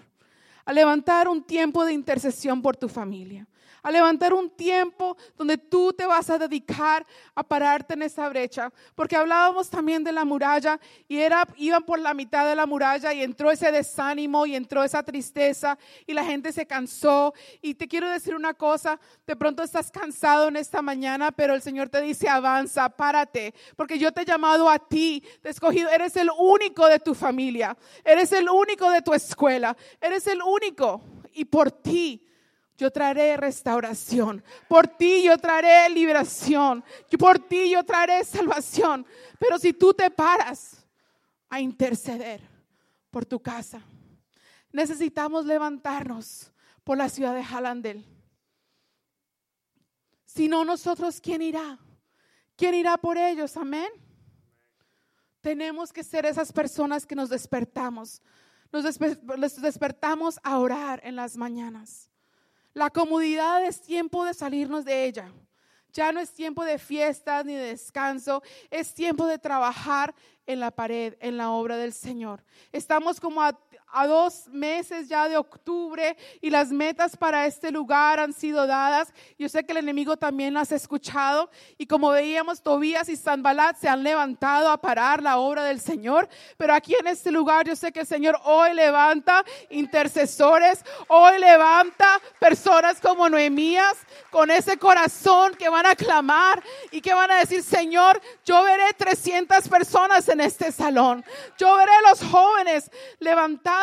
a 0.64 0.72
levantar 0.72 1.28
un 1.28 1.44
tiempo 1.44 1.84
de 1.84 1.92
intercesión 1.92 2.62
por 2.62 2.78
tu 2.78 2.88
familia 2.88 3.46
a 3.82 3.90
levantar 3.90 4.32
un 4.32 4.50
tiempo 4.50 5.16
donde 5.36 5.58
tú 5.58 5.92
te 5.92 6.06
vas 6.06 6.30
a 6.30 6.38
dedicar 6.38 7.06
a 7.34 7.42
pararte 7.42 7.94
en 7.94 8.02
esa 8.02 8.28
brecha. 8.28 8.72
Porque 8.94 9.16
hablábamos 9.16 9.68
también 9.68 10.04
de 10.04 10.12
la 10.12 10.24
muralla 10.24 10.78
y 11.08 11.18
era, 11.18 11.46
iban 11.56 11.82
por 11.82 11.98
la 11.98 12.14
mitad 12.14 12.46
de 12.46 12.54
la 12.54 12.66
muralla 12.66 13.12
y 13.12 13.22
entró 13.22 13.50
ese 13.50 13.72
desánimo 13.72 14.46
y 14.46 14.54
entró 14.54 14.84
esa 14.84 15.02
tristeza 15.02 15.78
y 16.06 16.12
la 16.12 16.24
gente 16.24 16.52
se 16.52 16.66
cansó. 16.66 17.34
Y 17.60 17.74
te 17.74 17.88
quiero 17.88 18.08
decir 18.08 18.34
una 18.34 18.54
cosa, 18.54 19.00
de 19.26 19.36
pronto 19.36 19.62
estás 19.62 19.90
cansado 19.90 20.48
en 20.48 20.56
esta 20.56 20.82
mañana, 20.82 21.32
pero 21.32 21.54
el 21.54 21.62
Señor 21.62 21.88
te 21.88 22.00
dice, 22.00 22.28
avanza, 22.28 22.88
párate, 22.88 23.54
porque 23.76 23.98
yo 23.98 24.12
te 24.12 24.22
he 24.22 24.24
llamado 24.24 24.68
a 24.68 24.78
ti, 24.78 25.24
te 25.42 25.48
he 25.48 25.50
escogido, 25.50 25.90
eres 25.90 26.16
el 26.16 26.30
único 26.38 26.86
de 26.86 26.98
tu 26.98 27.14
familia, 27.14 27.76
eres 28.04 28.32
el 28.32 28.48
único 28.48 28.90
de 28.90 29.02
tu 29.02 29.12
escuela, 29.12 29.76
eres 30.00 30.26
el 30.26 30.40
único 30.42 31.00
y 31.32 31.44
por 31.44 31.70
ti 31.70 32.22
yo 32.76 32.90
traeré 32.90 33.36
restauración. 33.36 34.42
Por 34.68 34.88
ti 34.88 35.22
yo 35.24 35.38
traeré 35.38 35.92
liberación. 35.92 36.84
Por 37.18 37.38
ti 37.38 37.70
yo 37.70 37.84
traeré 37.84 38.24
salvación. 38.24 39.06
Pero 39.38 39.58
si 39.58 39.72
tú 39.72 39.94
te 39.94 40.10
paras 40.10 40.84
a 41.48 41.60
interceder 41.60 42.42
por 43.10 43.24
tu 43.26 43.40
casa, 43.40 43.82
necesitamos 44.72 45.44
levantarnos 45.44 46.52
por 46.82 46.98
la 46.98 47.08
ciudad 47.08 47.34
de 47.34 47.44
Jalandel. 47.44 48.04
Si 50.24 50.48
no 50.48 50.64
nosotros, 50.64 51.20
¿quién 51.20 51.42
irá? 51.42 51.78
¿Quién 52.56 52.74
irá 52.74 52.96
por 52.96 53.18
ellos? 53.18 53.56
Amén. 53.56 53.90
Tenemos 55.42 55.92
que 55.92 56.02
ser 56.02 56.24
esas 56.24 56.52
personas 56.52 57.04
que 57.04 57.14
nos 57.14 57.28
despertamos. 57.28 58.22
Nos 58.70 58.98
despertamos 59.60 60.40
a 60.42 60.58
orar 60.58 61.00
en 61.04 61.16
las 61.16 61.36
mañanas. 61.36 62.11
La 62.74 62.90
comodidad 62.90 63.64
es 63.64 63.80
tiempo 63.80 64.24
de 64.24 64.34
salirnos 64.34 64.84
de 64.84 65.04
ella. 65.04 65.32
Ya 65.92 66.10
no 66.10 66.20
es 66.20 66.32
tiempo 66.32 66.64
de 66.64 66.78
fiestas 66.78 67.44
ni 67.44 67.54
de 67.54 67.66
descanso, 67.66 68.42
es 68.70 68.94
tiempo 68.94 69.26
de 69.26 69.38
trabajar 69.38 70.14
en 70.46 70.58
la 70.58 70.70
pared, 70.70 71.16
en 71.20 71.36
la 71.36 71.50
obra 71.50 71.76
del 71.76 71.92
Señor. 71.92 72.42
Estamos 72.72 73.20
como 73.20 73.42
a, 73.42 73.58
a 73.92 74.06
dos 74.06 74.48
meses 74.48 75.08
ya 75.08 75.28
de 75.28 75.36
octubre 75.36 76.16
y 76.40 76.48
las 76.48 76.70
metas 76.70 77.16
para 77.16 77.46
este 77.46 77.70
lugar 77.70 78.18
han 78.18 78.32
sido 78.32 78.66
dadas. 78.66 79.12
Yo 79.38 79.48
sé 79.48 79.64
que 79.64 79.72
el 79.72 79.78
enemigo 79.78 80.16
también 80.16 80.54
las 80.54 80.72
ha 80.72 80.76
escuchado 80.76 81.50
y 81.76 81.86
como 81.86 82.10
veíamos, 82.10 82.62
Tobías 82.62 83.08
y 83.10 83.16
Sanbalat 83.16 83.76
se 83.76 83.88
han 83.88 84.02
levantado 84.02 84.70
a 84.70 84.80
parar 84.80 85.22
la 85.22 85.36
obra 85.36 85.64
del 85.64 85.80
Señor, 85.80 86.28
pero 86.56 86.74
aquí 86.74 86.94
en 86.98 87.06
este 87.06 87.30
lugar 87.30 87.66
yo 87.66 87.76
sé 87.76 87.92
que 87.92 88.00
el 88.00 88.06
Señor 88.06 88.38
hoy 88.44 88.72
levanta 88.72 89.44
intercesores, 89.68 90.82
hoy 91.08 91.38
levanta 91.38 92.20
personas 92.38 92.98
como 93.00 93.28
Noemías 93.28 93.98
con 94.30 94.50
ese 94.50 94.78
corazón 94.78 95.54
que 95.54 95.68
van 95.68 95.84
a 95.84 95.94
clamar 95.94 96.62
y 96.90 97.02
que 97.02 97.12
van 97.12 97.30
a 97.30 97.36
decir, 97.36 97.62
Señor, 97.62 98.20
yo 98.44 98.64
veré 98.64 98.94
300 98.96 99.68
personas 99.68 100.28
en 100.28 100.40
este 100.40 100.72
salón, 100.72 101.22
yo 101.58 101.76
veré 101.76 101.92
los 102.08 102.22
jóvenes 102.22 102.90
levantados 103.18 103.81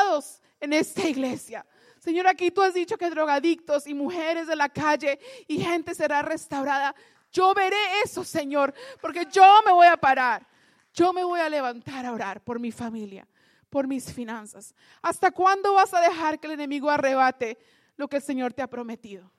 en 0.59 0.73
esta 0.73 1.07
iglesia. 1.07 1.65
Señor, 1.99 2.27
aquí 2.27 2.51
tú 2.51 2.61
has 2.61 2.73
dicho 2.73 2.97
que 2.97 3.09
drogadictos 3.09 3.85
y 3.87 3.93
mujeres 3.93 4.47
de 4.47 4.55
la 4.55 4.69
calle 4.69 5.19
y 5.47 5.59
gente 5.59 5.93
será 5.93 6.21
restaurada. 6.21 6.95
Yo 7.31 7.53
veré 7.53 7.77
eso, 8.03 8.23
Señor, 8.23 8.73
porque 9.01 9.27
yo 9.31 9.45
me 9.65 9.71
voy 9.71 9.87
a 9.87 9.97
parar. 9.97 10.47
Yo 10.93 11.13
me 11.13 11.23
voy 11.23 11.39
a 11.39 11.49
levantar 11.49 12.05
a 12.05 12.13
orar 12.13 12.41
por 12.41 12.59
mi 12.59 12.71
familia, 12.71 13.27
por 13.69 13.87
mis 13.87 14.11
finanzas. 14.11 14.73
¿Hasta 15.01 15.31
cuándo 15.31 15.73
vas 15.73 15.93
a 15.93 16.01
dejar 16.01 16.39
que 16.39 16.47
el 16.47 16.53
enemigo 16.53 16.89
arrebate 16.89 17.57
lo 17.95 18.07
que 18.07 18.17
el 18.17 18.23
Señor 18.23 18.53
te 18.53 18.61
ha 18.61 18.67
prometido? 18.67 19.31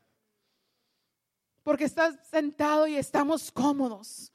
Porque 1.62 1.84
estás 1.84 2.14
sentado 2.28 2.86
y 2.86 2.96
estamos 2.96 3.50
cómodos, 3.50 4.32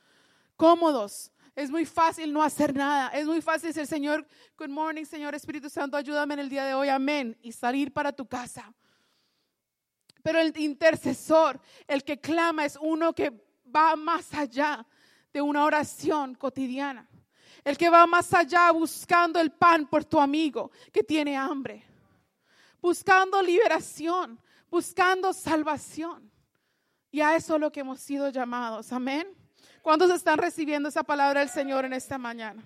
cómodos. 0.58 1.32
Es 1.56 1.72
muy 1.72 1.86
fácil 1.86 2.34
no 2.34 2.44
hacer 2.44 2.76
nada. 2.76 3.08
Es 3.10 3.26
muy 3.26 3.42
fácil 3.42 3.70
decir, 3.70 3.88
Señor, 3.88 4.28
good 4.58 4.68
morning, 4.68 5.06
Señor 5.06 5.34
Espíritu 5.34 5.70
Santo, 5.70 5.96
ayúdame 5.96 6.34
en 6.34 6.42
el 6.42 6.50
día 6.50 6.66
de 6.66 6.74
hoy, 6.74 6.90
amén, 6.90 7.38
y 7.42 7.54
salir 7.54 7.94
para 7.94 8.12
tu 8.12 8.28
casa. 8.28 8.74
Pero 10.22 10.40
el 10.40 10.58
intercesor, 10.58 11.62
el 11.88 12.04
que 12.04 12.20
clama, 12.20 12.66
es 12.66 12.78
uno 12.82 13.14
que 13.14 13.32
va 13.74 13.96
más 13.96 14.34
allá 14.34 14.86
de 15.32 15.42
una 15.42 15.64
oración 15.64 16.36
cotidiana. 16.36 17.08
El 17.64 17.78
que 17.78 17.90
va 17.90 18.06
más 18.06 18.34
allá 18.34 18.72
buscando 18.72 19.40
el 19.40 19.52
pan 19.52 19.88
por 19.88 20.04
tu 20.04 20.20
amigo 20.20 20.72
que 20.92 21.04
tiene 21.04 21.38
hambre. 21.38 21.86
Buscando 22.82 23.42
liberación, 23.42 24.40
buscando 24.70 25.32
salvación. 25.32 26.30
Y 27.12 27.22
a 27.22 27.36
eso 27.36 27.56
es 27.56 27.62
lo 27.62 27.72
que 27.72 27.80
hemos 27.80 28.02
sido 28.02 28.30
llamados. 28.30 28.92
Amén. 28.92 29.45
¿Cuántos 29.86 30.10
están 30.10 30.40
recibiendo 30.40 30.90
esa 30.90 31.04
palabra 31.04 31.42
del 31.42 31.50
Señor 31.50 31.86
en 31.86 31.94
esta 31.94 32.18
mañana? 32.18 32.60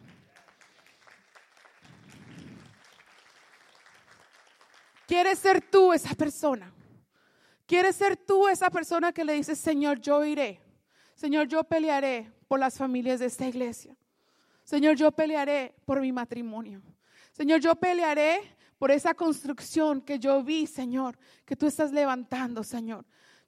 ¿Quieres 5.05 5.37
ser 5.37 5.59
tú 5.59 5.91
esa 5.91 6.15
persona? 6.15 6.71
¿Quieres 7.65 7.97
ser 7.97 8.15
tú 8.15 8.47
esa 8.47 8.69
persona 8.69 9.11
que 9.11 9.25
le 9.25 9.33
dice, 9.33 9.53
Señor, 9.57 9.99
yo 9.99 10.23
iré? 10.23 10.61
Señor, 11.13 11.49
yo 11.49 11.65
pelearé 11.65 12.31
por 12.47 12.57
las 12.57 12.77
familias 12.77 13.19
de 13.19 13.25
esta 13.25 13.45
iglesia. 13.45 13.97
Señor, 14.63 14.95
yo 14.95 15.11
pelearé 15.11 15.75
por 15.83 15.99
mi 15.99 16.13
matrimonio. 16.13 16.81
Señor, 17.33 17.59
yo 17.59 17.75
pelearé 17.75 18.39
por 18.77 18.91
esa 18.91 19.13
construcción 19.13 19.99
que 19.99 20.19
yo 20.19 20.41
vi, 20.41 20.67
Señor, 20.67 21.19
que 21.43 21.57
tú 21.57 21.67
estás 21.67 21.91
levantando, 21.91 22.63
Señor. 22.63 23.05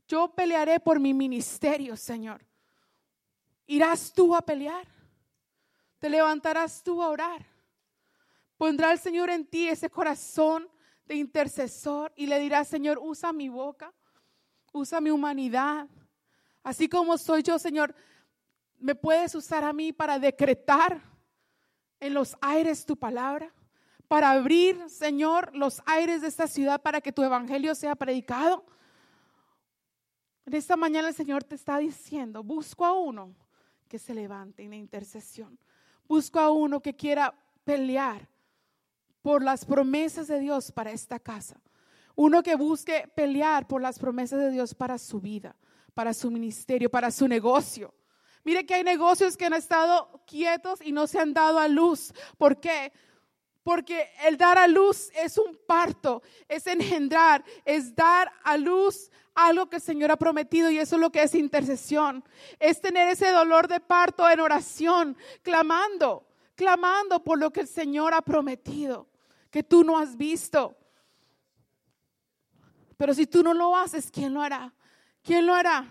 Yo 0.10 0.36
pelearé 0.36 0.82
por 0.82 1.00
mi 1.00 1.14
ministerio, 1.14 1.96
Señor. 1.96 2.51
¿Irás 3.72 4.12
tú 4.12 4.36
a 4.36 4.42
pelear? 4.42 4.86
¿Te 5.98 6.10
levantarás 6.10 6.84
tú 6.84 7.02
a 7.02 7.08
orar? 7.08 7.46
¿Pondrá 8.58 8.92
el 8.92 9.00
Señor 9.00 9.30
en 9.30 9.46
ti 9.46 9.70
ese 9.70 9.90
corazón 9.90 10.68
de 11.06 11.16
intercesor 11.16 12.12
y 12.18 12.28
le 12.28 12.38
dirás, 12.42 12.68
Señor, 12.68 13.00
usa 13.02 13.32
mi 13.32 13.48
boca, 13.48 13.94
usa 14.74 15.00
mi 15.00 15.10
humanidad? 15.10 15.88
Así 16.62 16.90
como 16.90 17.18
soy 17.18 17.44
yo, 17.44 17.58
Señor, 17.58 17.96
¿me 18.78 18.94
puedes 18.94 19.36
usar 19.36 19.64
a 19.64 19.72
mí 19.72 19.94
para 19.94 20.20
decretar 20.20 21.02
en 22.02 22.14
los 22.14 22.36
aires 22.42 22.86
tu 22.86 22.98
palabra? 22.98 23.54
Para 24.10 24.32
abrir, 24.32 24.90
Señor, 24.90 25.56
los 25.56 25.82
aires 25.86 26.20
de 26.20 26.28
esta 26.28 26.48
ciudad 26.48 26.82
para 26.82 27.00
que 27.00 27.14
tu 27.14 27.24
evangelio 27.24 27.74
sea 27.74 27.96
predicado. 27.96 28.66
En 30.46 30.56
esta 30.56 30.76
mañana 30.76 31.08
el 31.08 31.16
Señor 31.16 31.46
te 31.46 31.56
está 31.56 31.78
diciendo, 31.78 32.44
busco 32.44 32.84
a 32.84 32.92
uno 32.92 33.34
que 33.92 34.00
se 34.00 34.14
levante 34.14 34.64
en 34.64 34.74
intercesión. 34.74 35.60
Busco 36.08 36.40
a 36.40 36.50
uno 36.50 36.82
que 36.82 36.96
quiera 36.96 37.36
pelear 37.66 38.26
por 39.22 39.44
las 39.44 39.66
promesas 39.66 40.30
de 40.30 40.40
Dios 40.40 40.72
para 40.72 40.94
esta 40.94 41.20
casa. 41.20 41.60
Uno 42.16 42.42
que 42.42 42.56
busque 42.56 43.12
pelear 43.14 43.68
por 43.68 43.82
las 43.82 44.00
promesas 44.00 44.40
de 44.40 44.50
Dios 44.50 44.74
para 44.74 44.98
su 44.98 45.20
vida, 45.20 45.58
para 45.94 46.14
su 46.14 46.32
ministerio, 46.32 46.90
para 46.90 47.12
su 47.12 47.28
negocio. 47.28 47.94
Mire 48.46 48.66
que 48.66 48.76
hay 48.76 48.86
negocios 48.86 49.36
que 49.36 49.48
han 49.48 49.56
estado 49.56 50.24
quietos 50.26 50.80
y 50.82 50.94
no 50.94 51.06
se 51.06 51.20
han 51.20 51.34
dado 51.34 51.60
a 51.60 51.68
luz. 51.68 52.14
¿Por 52.38 52.62
qué? 52.62 52.94
Porque 53.64 54.10
el 54.26 54.38
dar 54.38 54.58
a 54.58 54.68
luz 54.68 55.12
es 55.14 55.38
un 55.38 55.58
parto, 55.68 56.24
es 56.48 56.66
engendrar, 56.66 57.44
es 57.64 57.96
dar 57.96 58.32
a 58.44 58.58
luz 58.58 59.12
algo 59.36 59.70
que 59.70 59.78
el 59.78 59.82
Señor 59.82 60.12
ha 60.12 60.18
prometido 60.18 60.70
y 60.70 60.80
eso 60.80 60.96
es 60.96 61.02
lo 61.02 61.12
que 61.12 61.24
es 61.24 61.36
intercesión. 61.36 62.24
Es 62.60 62.82
tener 62.82 63.08
ese 63.08 63.30
dolor 63.32 63.68
de 63.68 63.80
parto 63.80 64.28
en 64.30 64.40
oración, 64.40 65.16
clamando, 65.44 66.28
clamando 66.56 67.24
por 67.24 67.38
lo 67.40 67.52
que 67.52 67.62
el 67.62 67.68
Señor 67.68 68.14
ha 68.14 68.22
prometido, 68.22 69.08
que 69.50 69.64
tú 69.64 69.84
no 69.84 69.98
has 69.98 70.18
visto. 70.18 70.76
Pero 72.98 73.14
si 73.14 73.26
tú 73.26 73.44
no 73.44 73.54
lo 73.54 73.76
haces, 73.76 74.12
¿quién 74.12 74.34
lo 74.34 74.42
hará? 74.42 74.74
¿Quién 75.24 75.46
lo 75.46 75.54
hará? 75.54 75.88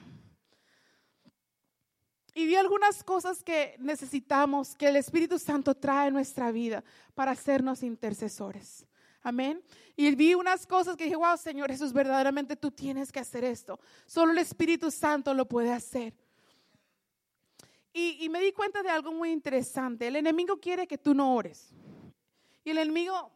Y 2.35 2.47
vi 2.47 2.55
algunas 2.55 3.03
cosas 3.03 3.43
que 3.43 3.77
necesitamos, 3.79 4.75
que 4.77 4.89
el 4.89 4.97
Espíritu 4.97 5.39
Santo 5.39 5.75
trae 5.75 6.09
en 6.09 6.15
nuestra 6.15 6.53
vida 6.53 6.85
para 7.15 7.33
hacernos 7.33 7.83
intercesores. 7.83 8.87
Amén. 9.23 9.63
Y 9.97 10.15
vi 10.15 10.35
unas 10.35 10.67
cosas 10.67 10.97
que 10.97 11.05
dije, 11.05 11.17
wow, 11.17 11.37
Señor 11.37 11.71
Jesús, 11.71 11.93
verdaderamente 11.93 12.57
tú 12.57 12.71
tienes 12.71 13.13
que 13.13 13.21
hacer 13.21 13.45
esto. 13.45 13.79
Solo 14.07 14.33
el 14.33 14.39
Espíritu 14.39 14.91
Santo 14.91 15.35
lo 15.35 15.47
puede 15.47 15.73
hacer. 15.73 16.15
Y, 17.93 18.25
y, 18.25 18.29
me 18.29 18.41
di 18.41 18.53
cuenta 18.53 18.83
de 18.83 18.89
algo 18.89 19.13
muy 19.13 19.31
interesante. 19.31 20.07
El 20.07 20.17
enemigo 20.17 20.59
quiere 20.59 20.87
que 20.87 20.97
tú 20.97 21.13
no 21.13 21.35
ores. 21.35 21.71
Y 22.65 22.71
el 22.71 22.79
enemigo 22.79 23.33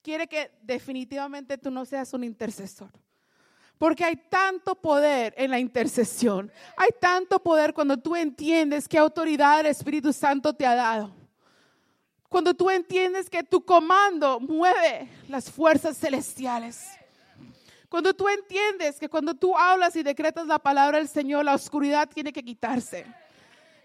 quiere 0.00 0.28
que 0.28 0.52
definitivamente 0.62 1.58
tú 1.58 1.70
no 1.70 1.84
seas 1.84 2.14
un 2.14 2.24
intercesor. 2.24 2.90
Porque 3.80 4.04
hay 4.04 4.16
tanto 4.16 4.74
poder 4.74 5.32
en 5.38 5.50
la 5.50 5.58
intercesión. 5.58 6.52
Hay 6.76 6.90
tanto 7.00 7.42
poder 7.42 7.72
cuando 7.72 7.96
tú 7.96 8.14
entiendes 8.14 8.86
qué 8.86 8.98
autoridad 8.98 9.60
el 9.60 9.66
Espíritu 9.68 10.12
Santo 10.12 10.52
te 10.52 10.66
ha 10.66 10.74
dado. 10.74 11.10
Cuando 12.28 12.52
tú 12.52 12.68
entiendes 12.68 13.30
que 13.30 13.42
tu 13.42 13.64
comando 13.64 14.38
mueve 14.38 15.08
las 15.28 15.50
fuerzas 15.50 15.96
celestiales. 15.96 16.90
Cuando 17.88 18.12
tú 18.12 18.28
entiendes 18.28 19.00
que 19.00 19.08
cuando 19.08 19.32
tú 19.32 19.56
hablas 19.56 19.96
y 19.96 20.02
decretas 20.02 20.46
la 20.46 20.58
palabra 20.58 20.98
del 20.98 21.08
Señor, 21.08 21.46
la 21.46 21.54
oscuridad 21.54 22.06
tiene 22.06 22.34
que 22.34 22.42
quitarse. 22.42 23.06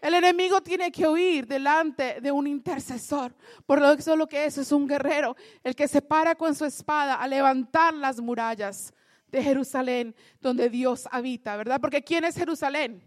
El 0.02 0.14
enemigo 0.14 0.60
tiene 0.60 0.92
que 0.92 1.08
huir 1.08 1.48
delante 1.48 2.20
de 2.20 2.34
un 2.34 2.48
intercesor. 2.48 3.34
Por 3.66 3.80
lo 3.80 3.96
que 3.96 4.02
eso 4.02 4.18
lo 4.18 4.28
que 4.28 4.44
es, 4.44 4.58
es 4.58 4.74
un 4.74 4.90
guerrero, 4.90 5.38
el 5.64 5.74
que 5.74 5.88
se 5.88 6.02
para 6.02 6.36
con 6.36 6.54
su 6.54 6.66
espada 6.66 7.16
a 7.16 7.26
levantar 7.30 7.94
las 7.94 8.20
murallas 8.20 8.94
de 9.28 9.44
Jerusalén, 9.44 10.16
donde 10.40 10.70
Dios 10.70 11.08
habita, 11.12 11.56
¿verdad? 11.58 11.80
Porque 11.82 12.04
¿quién 12.04 12.24
es 12.24 12.36
Jerusalén? 12.36 13.04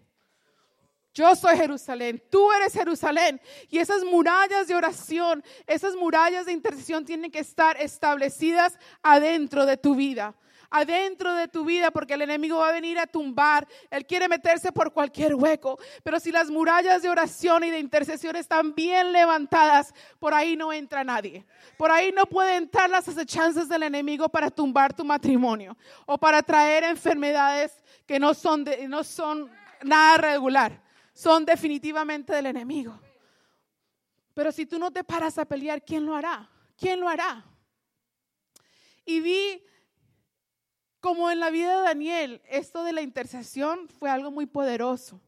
Yo 1.14 1.34
soy 1.34 1.56
Jerusalén, 1.56 2.22
tú 2.30 2.52
eres 2.52 2.72
Jerusalén. 2.72 3.40
Y 3.68 3.78
esas 3.78 4.04
murallas 4.04 4.68
de 4.68 4.74
oración, 4.74 5.42
esas 5.66 5.96
murallas 5.96 6.46
de 6.46 6.52
intercesión 6.52 7.04
tienen 7.04 7.30
que 7.30 7.40
estar 7.40 7.80
establecidas 7.80 8.78
adentro 9.02 9.66
de 9.66 9.76
tu 9.76 9.94
vida 9.94 10.34
adentro 10.70 11.34
de 11.34 11.48
tu 11.48 11.64
vida 11.64 11.90
porque 11.90 12.14
el 12.14 12.22
enemigo 12.22 12.58
va 12.58 12.68
a 12.68 12.72
venir 12.72 12.98
a 12.98 13.06
tumbar. 13.06 13.66
Él 13.90 14.06
quiere 14.06 14.28
meterse 14.28 14.72
por 14.72 14.92
cualquier 14.92 15.34
hueco. 15.34 15.78
Pero 16.02 16.20
si 16.20 16.30
las 16.30 16.50
murallas 16.50 17.02
de 17.02 17.08
oración 17.08 17.64
y 17.64 17.70
de 17.70 17.78
intercesión 17.78 18.36
están 18.36 18.74
bien 18.74 19.12
levantadas, 19.12 19.94
por 20.18 20.34
ahí 20.34 20.56
no 20.56 20.72
entra 20.72 21.04
nadie. 21.04 21.46
Por 21.76 21.90
ahí 21.90 22.12
no 22.12 22.26
pueden 22.26 22.64
entrar 22.64 22.90
las 22.90 23.08
acechanzas 23.08 23.68
del 23.68 23.84
enemigo 23.84 24.28
para 24.28 24.50
tumbar 24.50 24.92
tu 24.92 25.04
matrimonio 25.04 25.76
o 26.06 26.18
para 26.18 26.42
traer 26.42 26.84
enfermedades 26.84 27.72
que 28.06 28.18
no 28.18 28.34
son, 28.34 28.64
no 28.88 29.04
son 29.04 29.50
nada 29.82 30.18
regular. 30.18 30.82
Son 31.12 31.44
definitivamente 31.44 32.32
del 32.32 32.46
enemigo. 32.46 32.98
Pero 34.34 34.52
si 34.52 34.66
tú 34.66 34.78
no 34.78 34.92
te 34.92 35.02
paras 35.02 35.36
a 35.38 35.44
pelear, 35.44 35.82
¿quién 35.84 36.06
lo 36.06 36.14
hará? 36.14 36.48
¿Quién 36.76 37.00
lo 37.00 37.08
hará? 37.08 37.44
Y 39.04 39.20
vi 39.20 39.64
como 41.00 41.30
en 41.30 41.40
la 41.40 41.50
vida 41.50 41.76
de 41.78 41.82
Daniel, 41.82 42.42
esto 42.48 42.82
de 42.82 42.92
la 42.92 43.02
intercesión 43.02 43.88
fue 43.88 44.10
algo 44.10 44.30
muy 44.30 44.46
poderoso. 44.46 45.20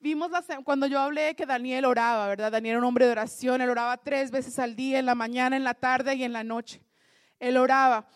Vimos 0.00 0.30
cuando 0.64 0.86
yo 0.86 1.00
hablé 1.00 1.34
que 1.34 1.44
Daniel 1.44 1.84
oraba, 1.84 2.28
¿verdad? 2.28 2.52
Daniel 2.52 2.72
era 2.72 2.78
un 2.78 2.84
hombre 2.84 3.06
de 3.06 3.12
oración, 3.12 3.60
él 3.60 3.70
oraba 3.70 3.96
tres 3.96 4.30
veces 4.30 4.58
al 4.58 4.76
día, 4.76 4.98
en 4.98 5.06
la 5.06 5.16
mañana, 5.16 5.56
en 5.56 5.64
la 5.64 5.74
tarde 5.74 6.14
y 6.14 6.22
en 6.22 6.32
la 6.32 6.44
noche. 6.44 6.82
Él 7.40 7.56
oraba. 7.56 8.06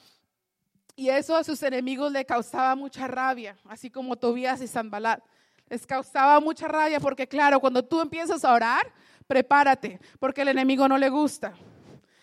Y 0.95 1.09
eso 1.09 1.34
a 1.34 1.43
sus 1.43 1.62
enemigos 1.62 2.12
le 2.12 2.24
causaba 2.24 2.76
mucha 2.76 3.09
rabia, 3.09 3.57
así 3.68 3.90
como 3.90 4.16
Tobías 4.16 4.61
y 4.61 4.68
Sanbalat. 4.68 5.24
Les 5.68 5.86
causaba 5.86 6.38
mucha 6.38 6.68
rabia 6.68 7.01
porque, 7.01 7.26
claro, 7.26 7.59
cuando 7.59 7.82
tú 7.82 8.01
empiezas 8.01 8.45
a 8.45 8.53
orar, 8.53 8.93
prepárate, 9.26 9.99
porque 10.20 10.43
el 10.43 10.49
enemigo 10.49 10.86
no 10.86 10.99
le 10.99 11.09
gusta. 11.09 11.55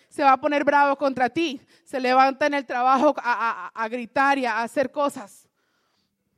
Se 0.09 0.23
va 0.23 0.33
a 0.33 0.41
poner 0.41 0.63
bravo 0.63 0.95
contra 0.97 1.29
ti, 1.29 1.61
se 1.83 1.99
levanta 1.99 2.47
en 2.47 2.55
el 2.55 2.65
trabajo 2.65 3.13
a, 3.17 3.71
a 3.73 3.87
gritar 3.87 4.37
y 4.37 4.45
a 4.45 4.61
hacer 4.61 4.91
cosas. 4.91 5.47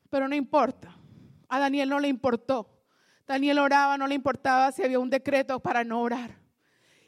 Pero 0.09 0.27
no 0.27 0.35
importa. 0.35 0.95
A 1.47 1.59
Daniel 1.59 1.89
no 1.89 1.99
le 1.99 2.07
importó. 2.07 2.69
Daniel 3.25 3.59
oraba, 3.59 3.97
no 3.97 4.07
le 4.07 4.15
importaba 4.15 4.71
si 4.71 4.83
había 4.83 4.99
un 4.99 5.09
decreto 5.09 5.59
para 5.59 5.83
no 5.83 6.01
orar. 6.01 6.41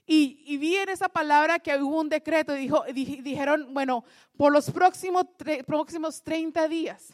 Y, 0.05 0.57
vi 0.57 0.75
en 0.75 0.89
esa 0.89 1.07
palabra 1.07 1.59
que 1.59 1.81
hubo 1.81 2.01
un 2.01 2.09
decreto, 2.09 2.53
dijo, 2.53 2.83
dijeron, 2.93 3.73
bueno, 3.73 4.03
por 4.35 4.51
los 4.51 4.69
próximos, 4.69 5.25
próximos 5.65 6.21
30 6.21 6.67
días, 6.67 7.13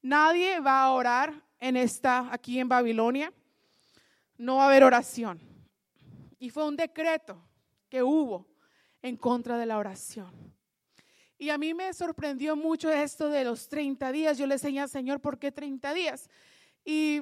nadie 0.00 0.60
va 0.60 0.84
a 0.84 0.90
orar 0.92 1.34
en 1.58 1.76
esta, 1.76 2.28
aquí 2.32 2.60
en 2.60 2.68
Babilonia, 2.68 3.32
no 4.38 4.56
va 4.56 4.64
a 4.64 4.66
haber 4.66 4.84
oración. 4.84 5.40
Y 6.38 6.50
fue 6.50 6.66
un 6.66 6.76
decreto 6.76 7.42
que 7.88 8.02
hubo 8.02 8.46
en 9.04 9.18
contra 9.18 9.58
de 9.58 9.66
la 9.66 9.76
oración. 9.76 10.32
Y 11.36 11.50
a 11.50 11.58
mí 11.58 11.74
me 11.74 11.92
sorprendió 11.92 12.56
mucho 12.56 12.90
esto 12.90 13.28
de 13.28 13.44
los 13.44 13.68
30 13.68 14.10
días. 14.10 14.38
Yo 14.38 14.46
le 14.46 14.54
enseñé 14.54 14.80
al 14.80 14.88
Señor, 14.88 15.20
¿por 15.20 15.38
qué 15.38 15.52
30 15.52 15.92
días? 15.92 16.30
Y 16.86 17.20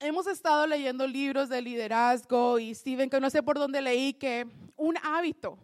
hemos 0.00 0.26
estado 0.26 0.66
leyendo 0.66 1.06
libros 1.06 1.48
de 1.48 1.62
liderazgo 1.62 2.58
y 2.58 2.74
Steven, 2.74 3.08
que 3.08 3.20
no 3.20 3.30
sé 3.30 3.40
por 3.40 3.56
dónde 3.56 3.80
leí, 3.80 4.14
que 4.14 4.48
un 4.76 4.96
hábito 5.00 5.60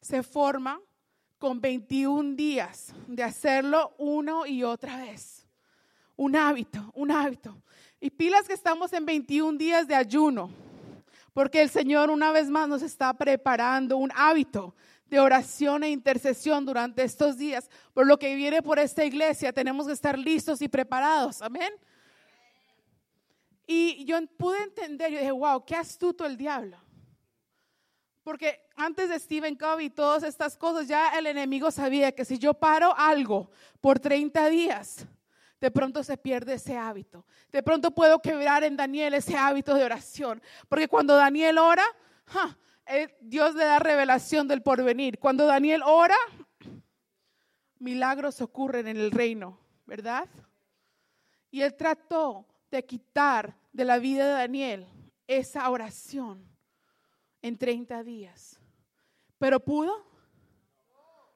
se 0.00 0.22
forma 0.22 0.80
con 1.36 1.60
21 1.60 2.34
días 2.34 2.94
de 3.06 3.22
hacerlo 3.22 3.94
uno 3.98 4.46
y 4.46 4.64
otra 4.64 4.96
vez. 4.96 5.46
Un 6.16 6.34
hábito, 6.34 6.90
un 6.94 7.10
hábito. 7.10 7.62
Y 8.00 8.08
pilas 8.08 8.48
que 8.48 8.54
estamos 8.54 8.90
en 8.94 9.04
21 9.04 9.58
días 9.58 9.86
de 9.86 9.94
ayuno, 9.94 10.50
porque 11.38 11.62
el 11.62 11.70
Señor 11.70 12.10
una 12.10 12.32
vez 12.32 12.50
más 12.50 12.66
nos 12.66 12.82
está 12.82 13.14
preparando 13.14 13.96
un 13.96 14.10
hábito 14.16 14.74
de 15.06 15.20
oración 15.20 15.84
e 15.84 15.88
intercesión 15.88 16.66
durante 16.66 17.04
estos 17.04 17.38
días. 17.38 17.70
Por 17.94 18.08
lo 18.08 18.18
que 18.18 18.34
viene 18.34 18.60
por 18.60 18.80
esta 18.80 19.04
iglesia, 19.04 19.52
tenemos 19.52 19.86
que 19.86 19.92
estar 19.92 20.18
listos 20.18 20.60
y 20.62 20.68
preparados. 20.68 21.40
Amén. 21.40 21.72
Y 23.68 24.04
yo 24.04 24.18
pude 24.36 24.60
entender, 24.64 25.12
yo 25.12 25.18
dije, 25.20 25.30
wow, 25.30 25.64
qué 25.64 25.76
astuto 25.76 26.26
el 26.26 26.36
diablo. 26.36 26.76
Porque 28.24 28.66
antes 28.74 29.08
de 29.08 29.20
Stephen 29.20 29.54
Covey 29.54 29.86
y 29.86 29.90
todas 29.90 30.24
estas 30.24 30.56
cosas, 30.56 30.88
ya 30.88 31.16
el 31.16 31.28
enemigo 31.28 31.70
sabía 31.70 32.10
que 32.10 32.24
si 32.24 32.36
yo 32.36 32.52
paro 32.52 32.92
algo 32.96 33.48
por 33.80 34.00
30 34.00 34.48
días, 34.48 35.06
de 35.60 35.70
pronto 35.70 36.04
se 36.04 36.16
pierde 36.16 36.54
ese 36.54 36.76
hábito. 36.76 37.26
De 37.50 37.62
pronto 37.62 37.90
puedo 37.90 38.20
quebrar 38.20 38.64
en 38.64 38.76
Daniel 38.76 39.14
ese 39.14 39.36
hábito 39.36 39.74
de 39.74 39.84
oración. 39.84 40.42
Porque 40.68 40.88
cuando 40.88 41.16
Daniel 41.16 41.58
ora, 41.58 41.84
Dios 43.20 43.54
le 43.54 43.64
da 43.64 43.78
revelación 43.78 44.46
del 44.46 44.62
porvenir. 44.62 45.18
Cuando 45.18 45.46
Daniel 45.46 45.82
ora, 45.84 46.16
milagros 47.78 48.40
ocurren 48.40 48.86
en 48.86 48.96
el 48.96 49.10
reino, 49.10 49.58
¿verdad? 49.86 50.28
Y 51.50 51.62
él 51.62 51.74
trató 51.74 52.46
de 52.70 52.84
quitar 52.84 53.56
de 53.72 53.84
la 53.84 53.98
vida 53.98 54.26
de 54.26 54.32
Daniel 54.32 54.86
esa 55.26 55.68
oración 55.70 56.46
en 57.42 57.56
30 57.56 58.04
días. 58.04 58.60
¿Pero 59.38 59.60
pudo? 59.60 60.06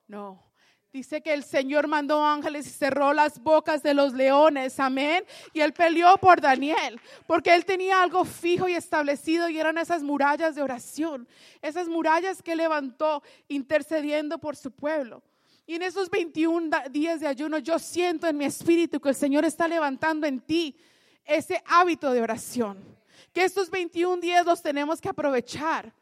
No. 0.06 0.51
Dice 0.92 1.22
que 1.22 1.32
el 1.32 1.42
Señor 1.42 1.88
mandó 1.88 2.22
ángeles 2.22 2.66
y 2.66 2.70
cerró 2.70 3.14
las 3.14 3.42
bocas 3.42 3.82
de 3.82 3.94
los 3.94 4.12
leones, 4.12 4.78
amén. 4.78 5.24
Y 5.54 5.60
él 5.60 5.72
peleó 5.72 6.18
por 6.18 6.42
Daniel, 6.42 7.00
porque 7.26 7.54
él 7.54 7.64
tenía 7.64 8.02
algo 8.02 8.26
fijo 8.26 8.68
y 8.68 8.74
establecido 8.74 9.48
y 9.48 9.58
eran 9.58 9.78
esas 9.78 10.02
murallas 10.02 10.54
de 10.54 10.60
oración, 10.60 11.26
esas 11.62 11.88
murallas 11.88 12.42
que 12.42 12.54
levantó 12.54 13.22
intercediendo 13.48 14.36
por 14.36 14.54
su 14.54 14.70
pueblo. 14.70 15.22
Y 15.66 15.76
en 15.76 15.82
esos 15.82 16.10
21 16.10 16.68
días 16.90 17.20
de 17.20 17.26
ayuno 17.26 17.56
yo 17.56 17.78
siento 17.78 18.26
en 18.26 18.36
mi 18.36 18.44
espíritu 18.44 19.00
que 19.00 19.08
el 19.08 19.14
Señor 19.14 19.46
está 19.46 19.66
levantando 19.68 20.26
en 20.26 20.40
ti 20.40 20.76
ese 21.24 21.62
hábito 21.68 22.12
de 22.12 22.20
oración. 22.20 22.84
Que 23.32 23.44
estos 23.44 23.70
21 23.70 24.20
días 24.20 24.44
los 24.44 24.60
tenemos 24.60 25.00
que 25.00 25.08
aprovechar 25.08 25.94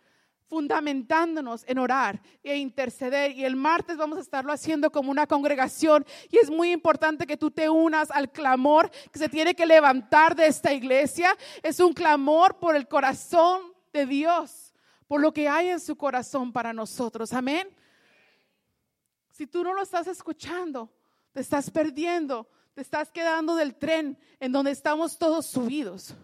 fundamentándonos 0.51 1.65
en 1.69 1.79
orar 1.79 2.21
e 2.43 2.57
interceder. 2.57 3.31
Y 3.31 3.45
el 3.45 3.55
martes 3.55 3.97
vamos 3.97 4.19
a 4.19 4.21
estarlo 4.21 4.53
haciendo 4.53 4.91
como 4.91 5.13
una 5.13 5.29
congregación. 5.29 6.05
Y 6.29 6.39
es 6.39 6.51
muy 6.51 6.73
importante 6.73 7.25
que 7.25 7.37
tú 7.37 7.53
te 7.53 7.71
unas 7.71 8.11
al 8.11 8.33
clamor 8.33 8.91
que 9.13 9.19
se 9.21 9.29
tiene 9.29 9.55
que 9.55 9.65
levantar 9.65 10.35
de 10.35 10.49
esta 10.49 10.75
iglesia. 10.75 11.37
Es 11.63 11.79
un 11.79 11.93
clamor 11.93 12.59
por 12.59 12.75
el 12.75 12.89
corazón 12.89 13.73
de 13.93 14.07
Dios, 14.07 14.75
por 15.07 15.21
lo 15.21 15.33
que 15.33 15.49
hay 15.49 15.69
en 15.69 15.79
su 15.79 15.97
corazón 15.97 16.53
para 16.53 16.73
nosotros. 16.73 17.33
Amén. 17.33 17.69
Si 19.31 19.47
tú 19.47 19.63
no 19.63 19.73
lo 19.73 19.83
estás 19.83 20.09
escuchando, 20.09 20.93
te 21.33 21.41
estás 21.41 21.71
perdiendo 21.71 22.49
te 22.75 22.83
estás 22.83 23.11
quedando 23.11 23.57
del 23.57 23.75
tren 23.75 24.19
en 24.39 24.53
donde 24.53 24.71
estamos 24.71 25.19
todos 25.19 25.47
subidos. 25.47 26.15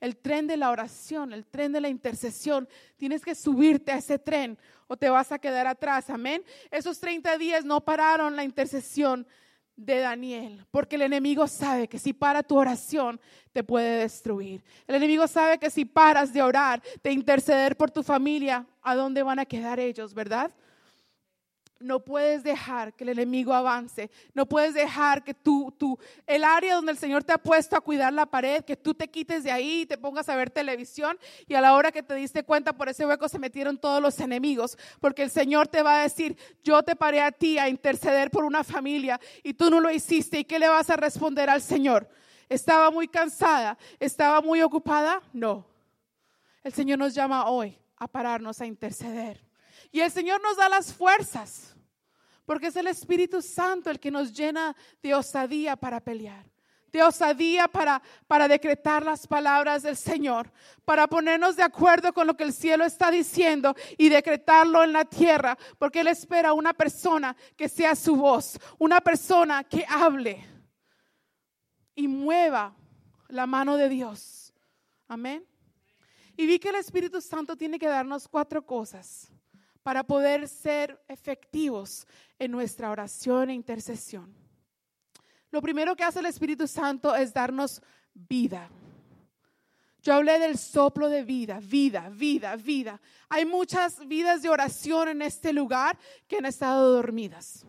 El 0.00 0.16
tren 0.16 0.46
de 0.46 0.56
la 0.56 0.70
oración, 0.70 1.32
el 1.32 1.46
tren 1.46 1.72
de 1.72 1.80
la 1.80 1.88
intercesión. 1.88 2.68
Tienes 2.96 3.22
que 3.22 3.34
subirte 3.34 3.92
a 3.92 3.98
ese 3.98 4.18
tren 4.18 4.58
o 4.86 4.96
te 4.96 5.10
vas 5.10 5.30
a 5.30 5.38
quedar 5.38 5.66
atrás. 5.66 6.10
Amén. 6.10 6.42
Esos 6.70 6.98
30 6.98 7.36
días 7.38 7.64
no 7.64 7.80
pararon 7.82 8.34
la 8.34 8.44
intercesión 8.44 9.26
de 9.76 10.00
Daniel, 10.00 10.66
porque 10.70 10.96
el 10.96 11.02
enemigo 11.02 11.46
sabe 11.46 11.88
que 11.88 11.98
si 11.98 12.12
para 12.12 12.42
tu 12.42 12.58
oración 12.58 13.18
te 13.52 13.64
puede 13.64 14.00
destruir. 14.00 14.62
El 14.86 14.96
enemigo 14.96 15.26
sabe 15.26 15.58
que 15.58 15.70
si 15.70 15.84
paras 15.84 16.32
de 16.32 16.42
orar, 16.42 16.82
de 17.02 17.12
interceder 17.12 17.76
por 17.76 17.90
tu 17.90 18.02
familia, 18.02 18.66
¿a 18.82 18.94
dónde 18.94 19.22
van 19.22 19.38
a 19.38 19.46
quedar 19.46 19.80
ellos, 19.80 20.12
verdad? 20.12 20.50
No 21.80 22.04
puedes 22.04 22.42
dejar 22.42 22.92
que 22.92 23.04
el 23.04 23.10
enemigo 23.10 23.54
avance. 23.54 24.10
No 24.34 24.46
puedes 24.46 24.74
dejar 24.74 25.24
que 25.24 25.32
tú, 25.32 25.74
tú, 25.78 25.98
el 26.26 26.44
área 26.44 26.74
donde 26.74 26.92
el 26.92 26.98
Señor 26.98 27.24
te 27.24 27.32
ha 27.32 27.38
puesto 27.38 27.74
a 27.74 27.80
cuidar 27.80 28.12
la 28.12 28.26
pared, 28.26 28.62
que 28.64 28.76
tú 28.76 28.92
te 28.92 29.08
quites 29.08 29.44
de 29.44 29.50
ahí 29.50 29.80
y 29.80 29.86
te 29.86 29.96
pongas 29.96 30.28
a 30.28 30.36
ver 30.36 30.50
televisión 30.50 31.18
y 31.48 31.54
a 31.54 31.60
la 31.62 31.74
hora 31.74 31.90
que 31.90 32.02
te 32.02 32.14
diste 32.14 32.44
cuenta 32.44 32.74
por 32.74 32.90
ese 32.90 33.06
hueco 33.06 33.28
se 33.30 33.38
metieron 33.38 33.78
todos 33.78 34.02
los 34.02 34.20
enemigos. 34.20 34.76
Porque 35.00 35.22
el 35.22 35.30
Señor 35.30 35.68
te 35.68 35.82
va 35.82 36.00
a 36.00 36.02
decir, 36.02 36.36
yo 36.62 36.82
te 36.82 36.94
paré 36.94 37.22
a 37.22 37.32
ti 37.32 37.56
a 37.58 37.68
interceder 37.68 38.30
por 38.30 38.44
una 38.44 38.62
familia 38.62 39.18
y 39.42 39.54
tú 39.54 39.70
no 39.70 39.80
lo 39.80 39.90
hiciste. 39.90 40.40
¿Y 40.40 40.44
qué 40.44 40.58
le 40.58 40.68
vas 40.68 40.90
a 40.90 40.96
responder 40.96 41.48
al 41.48 41.62
Señor? 41.62 42.08
¿Estaba 42.50 42.90
muy 42.90 43.08
cansada? 43.08 43.78
¿Estaba 43.98 44.42
muy 44.42 44.60
ocupada? 44.60 45.22
No. 45.32 45.66
El 46.62 46.74
Señor 46.74 46.98
nos 46.98 47.14
llama 47.14 47.48
hoy 47.48 47.78
a 47.96 48.06
pararnos 48.06 48.60
a 48.60 48.66
interceder. 48.66 49.40
Y 49.92 50.00
el 50.00 50.10
Señor 50.10 50.40
nos 50.42 50.56
da 50.56 50.68
las 50.68 50.92
fuerzas, 50.92 51.69
porque 52.50 52.66
es 52.66 52.74
el 52.74 52.88
Espíritu 52.88 53.40
Santo 53.42 53.90
el 53.90 54.00
que 54.00 54.10
nos 54.10 54.32
llena 54.32 54.74
de 55.00 55.14
osadía 55.14 55.76
para 55.76 56.00
pelear, 56.00 56.44
de 56.90 57.00
osadía 57.00 57.68
para, 57.68 58.02
para 58.26 58.48
decretar 58.48 59.04
las 59.04 59.24
palabras 59.24 59.84
del 59.84 59.96
Señor, 59.96 60.50
para 60.84 61.06
ponernos 61.06 61.54
de 61.54 61.62
acuerdo 61.62 62.12
con 62.12 62.26
lo 62.26 62.36
que 62.36 62.42
el 62.42 62.52
cielo 62.52 62.84
está 62.84 63.08
diciendo 63.12 63.76
y 63.96 64.08
decretarlo 64.08 64.82
en 64.82 64.92
la 64.92 65.04
tierra, 65.04 65.56
porque 65.78 66.00
Él 66.00 66.08
espera 66.08 66.52
una 66.52 66.74
persona 66.74 67.36
que 67.56 67.68
sea 67.68 67.94
su 67.94 68.16
voz, 68.16 68.58
una 68.78 69.00
persona 69.00 69.62
que 69.62 69.84
hable 69.88 70.44
y 71.94 72.08
mueva 72.08 72.74
la 73.28 73.46
mano 73.46 73.76
de 73.76 73.88
Dios. 73.88 74.52
Amén. 75.06 75.46
Y 76.36 76.46
vi 76.46 76.58
que 76.58 76.70
el 76.70 76.74
Espíritu 76.74 77.20
Santo 77.20 77.56
tiene 77.56 77.78
que 77.78 77.86
darnos 77.86 78.26
cuatro 78.26 78.66
cosas 78.66 79.30
para 79.82 80.04
poder 80.04 80.48
ser 80.48 81.02
efectivos 81.08 82.06
en 82.38 82.50
nuestra 82.50 82.90
oración 82.90 83.50
e 83.50 83.54
intercesión. 83.54 84.34
Lo 85.50 85.60
primero 85.60 85.96
que 85.96 86.04
hace 86.04 86.20
el 86.20 86.26
Espíritu 86.26 86.66
Santo 86.68 87.14
es 87.14 87.32
darnos 87.32 87.82
vida. 88.14 88.68
Yo 90.02 90.14
hablé 90.14 90.38
del 90.38 90.56
soplo 90.56 91.08
de 91.08 91.24
vida, 91.24 91.60
vida, 91.60 92.08
vida, 92.08 92.56
vida. 92.56 93.00
Hay 93.28 93.44
muchas 93.44 94.06
vidas 94.06 94.42
de 94.42 94.48
oración 94.48 95.08
en 95.08 95.22
este 95.22 95.52
lugar 95.52 95.98
que 96.26 96.38
han 96.38 96.46
estado 96.46 96.92
dormidas, 96.94 97.66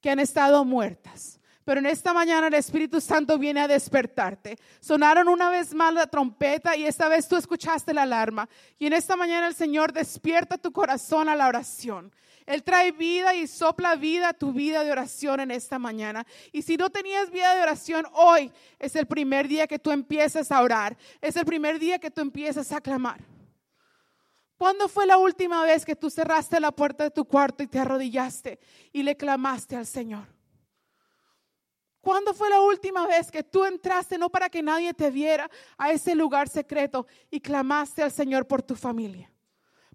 que 0.00 0.10
han 0.10 0.18
estado 0.18 0.64
muertas. 0.64 1.39
Pero 1.64 1.80
en 1.80 1.86
esta 1.86 2.12
mañana 2.12 2.46
el 2.46 2.54
Espíritu 2.54 3.00
Santo 3.00 3.38
viene 3.38 3.60
a 3.60 3.68
despertarte. 3.68 4.58
Sonaron 4.80 5.28
una 5.28 5.50
vez 5.50 5.74
más 5.74 5.92
la 5.92 6.06
trompeta 6.06 6.76
y 6.76 6.86
esta 6.86 7.08
vez 7.08 7.28
tú 7.28 7.36
escuchaste 7.36 7.92
la 7.92 8.02
alarma. 8.02 8.48
Y 8.78 8.86
en 8.86 8.94
esta 8.94 9.16
mañana 9.16 9.46
el 9.46 9.54
Señor 9.54 9.92
despierta 9.92 10.58
tu 10.58 10.72
corazón 10.72 11.28
a 11.28 11.36
la 11.36 11.48
oración. 11.48 12.12
Él 12.46 12.64
trae 12.64 12.92
vida 12.92 13.34
y 13.34 13.46
sopla 13.46 13.94
vida 13.94 14.30
a 14.30 14.32
tu 14.32 14.52
vida 14.52 14.82
de 14.82 14.90
oración 14.90 15.40
en 15.40 15.50
esta 15.50 15.78
mañana. 15.78 16.26
Y 16.50 16.62
si 16.62 16.76
no 16.76 16.90
tenías 16.90 17.30
vida 17.30 17.54
de 17.54 17.62
oración, 17.62 18.06
hoy 18.12 18.50
es 18.78 18.96
el 18.96 19.06
primer 19.06 19.46
día 19.46 19.66
que 19.66 19.78
tú 19.78 19.92
empiezas 19.92 20.50
a 20.50 20.62
orar. 20.62 20.96
Es 21.20 21.36
el 21.36 21.44
primer 21.44 21.78
día 21.78 21.98
que 21.98 22.10
tú 22.10 22.22
empiezas 22.22 22.72
a 22.72 22.80
clamar. 22.80 23.20
¿Cuándo 24.56 24.88
fue 24.88 25.06
la 25.06 25.16
última 25.16 25.62
vez 25.62 25.84
que 25.84 25.94
tú 25.94 26.10
cerraste 26.10 26.58
la 26.58 26.72
puerta 26.72 27.04
de 27.04 27.10
tu 27.10 27.24
cuarto 27.24 27.62
y 27.62 27.66
te 27.66 27.78
arrodillaste 27.78 28.58
y 28.92 29.02
le 29.02 29.16
clamaste 29.16 29.76
al 29.76 29.86
Señor? 29.86 30.39
¿Cuándo 32.00 32.32
fue 32.32 32.48
la 32.48 32.60
última 32.60 33.06
vez 33.06 33.30
que 33.30 33.42
tú 33.42 33.64
entraste, 33.64 34.16
no 34.16 34.30
para 34.30 34.48
que 34.48 34.62
nadie 34.62 34.94
te 34.94 35.10
viera, 35.10 35.50
a 35.76 35.90
ese 35.92 36.14
lugar 36.14 36.48
secreto 36.48 37.06
y 37.30 37.40
clamaste 37.40 38.02
al 38.02 38.10
Señor 38.10 38.46
por 38.46 38.62
tu 38.62 38.74
familia, 38.74 39.30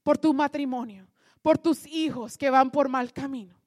por 0.04 0.18
tu 0.18 0.34
matrimonio, 0.34 1.08
por 1.42 1.58
tus 1.58 1.86
hijos 1.88 2.38
que 2.38 2.50
van 2.50 2.70
por 2.70 2.90
mal 2.90 3.12
camino? 3.12 3.60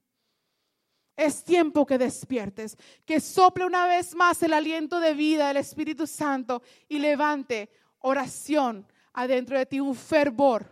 Es 1.17 1.43
tiempo 1.43 1.85
que 1.85 1.99
despiertes, 1.99 2.77
que 3.05 3.19
sople 3.19 3.67
una 3.67 3.87
vez 3.87 4.15
más 4.15 4.41
el 4.45 4.53
aliento 4.53 5.01
de 5.01 5.15
vida 5.15 5.49
del 5.49 5.57
Espíritu 5.57 6.07
Santo 6.07 6.63
y 6.89 7.01
levante 7.01 7.69
oración 7.99 8.87
adentro 9.13 9.59
de 9.59 9.67
ti, 9.67 9.81
un 9.81 9.97
fervor. 9.97 10.65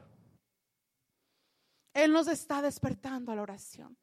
Él 1.92 2.12
nos 2.12 2.28
está 2.28 2.62
despertando 2.62 3.32
a 3.32 3.34
la 3.34 3.42
oración. 3.42 3.96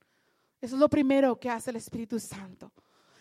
Eso 0.59 0.75
es 0.75 0.79
lo 0.79 0.89
primero 0.89 1.39
que 1.39 1.49
hace 1.49 1.69
el 1.69 1.77
Espíritu 1.77 2.19
Santo. 2.19 2.73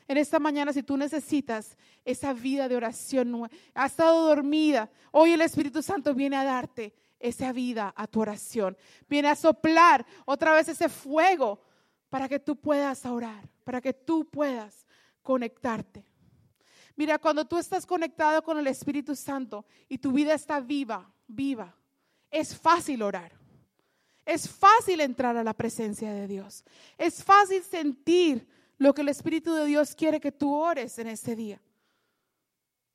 En 0.08 0.16
esta 0.16 0.38
mañana, 0.38 0.72
si 0.72 0.82
tú 0.82 0.96
necesitas 0.96 1.76
esa 2.04 2.32
vida 2.32 2.68
de 2.68 2.76
oración, 2.76 3.48
ha 3.74 3.86
estado 3.86 4.26
dormida, 4.26 4.90
hoy 5.10 5.32
el 5.32 5.40
Espíritu 5.40 5.82
Santo 5.82 6.14
viene 6.14 6.36
a 6.36 6.44
darte 6.44 6.94
esa 7.18 7.52
vida 7.52 7.94
a 7.96 8.06
tu 8.06 8.20
oración. 8.20 8.76
Viene 9.08 9.28
a 9.28 9.36
soplar 9.36 10.04
otra 10.24 10.54
vez 10.54 10.68
ese 10.68 10.88
fuego 10.88 11.62
para 12.08 12.28
que 12.28 12.38
tú 12.38 12.56
puedas 12.56 13.06
orar, 13.06 13.48
para 13.64 13.80
que 13.80 13.92
tú 13.92 14.28
puedas 14.28 14.86
conectarte. 15.22 16.04
Mira, 16.96 17.18
cuando 17.18 17.46
tú 17.46 17.58
estás 17.58 17.86
conectado 17.86 18.42
con 18.42 18.58
el 18.58 18.66
Espíritu 18.66 19.16
Santo 19.16 19.64
y 19.88 19.98
tu 19.98 20.12
vida 20.12 20.34
está 20.34 20.60
viva, 20.60 21.10
viva, 21.26 21.74
es 22.30 22.56
fácil 22.56 23.02
orar. 23.02 23.32
Es 24.24 24.48
fácil 24.48 25.00
entrar 25.00 25.36
a 25.36 25.44
la 25.44 25.54
presencia 25.54 26.12
de 26.12 26.28
Dios. 26.28 26.64
Es 26.96 27.24
fácil 27.24 27.62
sentir 27.62 28.46
lo 28.78 28.94
que 28.94 29.02
el 29.02 29.08
Espíritu 29.08 29.54
de 29.54 29.66
Dios 29.66 29.94
quiere 29.94 30.20
que 30.20 30.32
tú 30.32 30.54
ores 30.54 30.98
en 30.98 31.08
este 31.08 31.36
día. 31.36 31.60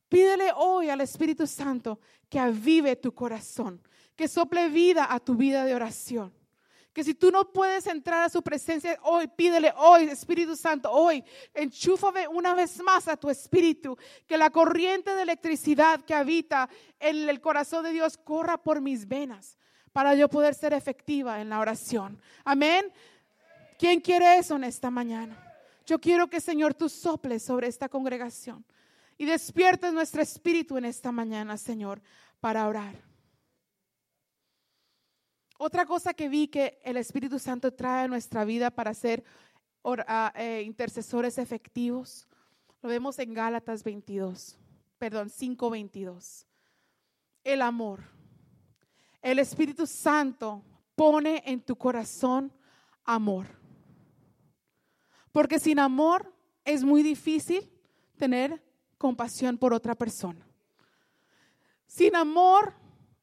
Pídele 0.10 0.52
hoy 0.56 0.90
al 0.90 1.02
Espíritu 1.02 1.46
Santo 1.46 2.00
que 2.30 2.40
avive 2.40 2.96
tu 2.96 3.14
corazón, 3.14 3.82
que 4.16 4.28
sople 4.28 4.70
vida 4.70 5.08
a 5.10 5.20
tu 5.20 5.36
vida 5.36 5.66
de 5.66 5.76
oración. 5.76 6.34
Que 6.94 7.04
si 7.04 7.14
tú 7.14 7.30
no 7.30 7.52
puedes 7.52 7.86
entrar 7.86 8.24
a 8.24 8.30
su 8.30 8.42
presencia 8.42 8.98
hoy, 9.04 9.28
pídele 9.28 9.72
hoy, 9.78 10.06
Espíritu 10.06 10.56
Santo, 10.56 10.92
hoy, 10.92 11.24
enchúfame 11.54 12.28
una 12.28 12.56
vez 12.56 12.82
más 12.82 13.08
a 13.08 13.16
tu 13.16 13.30
espíritu. 13.30 13.96
Que 14.26 14.36
la 14.36 14.50
corriente 14.50 15.14
de 15.14 15.22
electricidad 15.22 16.04
que 16.04 16.16
habita 16.16 16.68
en 17.00 17.30
el 17.30 17.40
corazón 17.40 17.84
de 17.84 17.92
Dios 17.92 18.18
corra 18.18 18.58
por 18.58 18.82
mis 18.82 19.08
venas 19.08 19.60
para 19.94 20.16
yo 20.16 20.28
poder 20.28 20.56
ser 20.56 20.74
efectiva 20.74 21.40
en 21.40 21.50
la 21.50 21.60
oración. 21.60 22.20
Amén. 22.44 22.92
¿Quién 23.78 24.00
quiere 24.00 24.38
eso 24.38 24.56
en 24.56 24.64
esta 24.64 24.90
mañana? 24.90 25.47
Yo 25.88 26.00
quiero 26.00 26.30
que, 26.30 26.42
Señor, 26.42 26.74
tú 26.74 26.90
soples 26.90 27.42
sobre 27.42 27.68
esta 27.68 27.88
congregación 27.88 28.66
y 29.18 29.24
despiertes 29.24 29.94
nuestro 29.94 30.22
espíritu 30.22 30.78
en 30.78 30.84
esta 30.84 31.14
mañana, 31.14 31.56
Señor, 31.56 32.02
para 32.42 32.68
orar. 32.68 32.94
Otra 35.58 35.86
cosa 35.86 36.14
que 36.14 36.28
vi 36.28 36.50
que 36.50 36.78
el 36.84 36.98
Espíritu 36.98 37.40
Santo 37.40 37.74
trae 37.74 38.04
a 38.04 38.08
nuestra 38.10 38.44
vida 38.44 38.70
para 38.70 38.94
ser 38.94 39.24
ah, 39.86 40.34
eh, 40.36 40.62
intercesores 40.66 41.38
efectivos, 41.38 42.28
lo 42.82 42.90
vemos 42.90 43.18
en 43.20 43.34
Gálatas 43.34 43.82
22, 43.82 44.58
perdón, 45.00 45.30
5:22. 45.30 46.46
El 47.46 47.62
amor. 47.62 48.02
El 49.22 49.40
Espíritu 49.40 49.88
Santo 49.88 50.62
pone 50.96 51.42
en 51.46 51.62
tu 51.62 51.78
corazón 51.78 52.52
amor. 53.06 53.48
Porque 55.38 55.60
sin 55.60 55.78
amor 55.78 56.34
es 56.66 56.84
muy 56.84 57.04
difícil 57.04 57.70
tener 58.18 58.60
compasión 58.98 59.56
por 59.56 59.72
otra 59.72 59.94
persona. 59.94 60.44
Sin 61.86 62.16
amor 62.16 62.74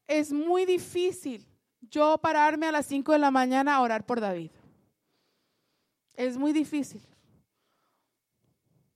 es 0.07 0.33
muy 0.33 0.65
difícil 0.65 1.45
yo 1.81 2.17
pararme 2.19 2.67
a 2.69 2.71
las 2.71 2.87
5 2.87 3.11
de 3.11 3.19
la 3.19 3.33
mañana 3.33 3.75
a 3.75 3.81
orar 3.81 4.07
por 4.07 4.21
David. 4.21 4.53
Es 6.15 6.37
muy 6.37 6.53
difícil. 6.53 7.03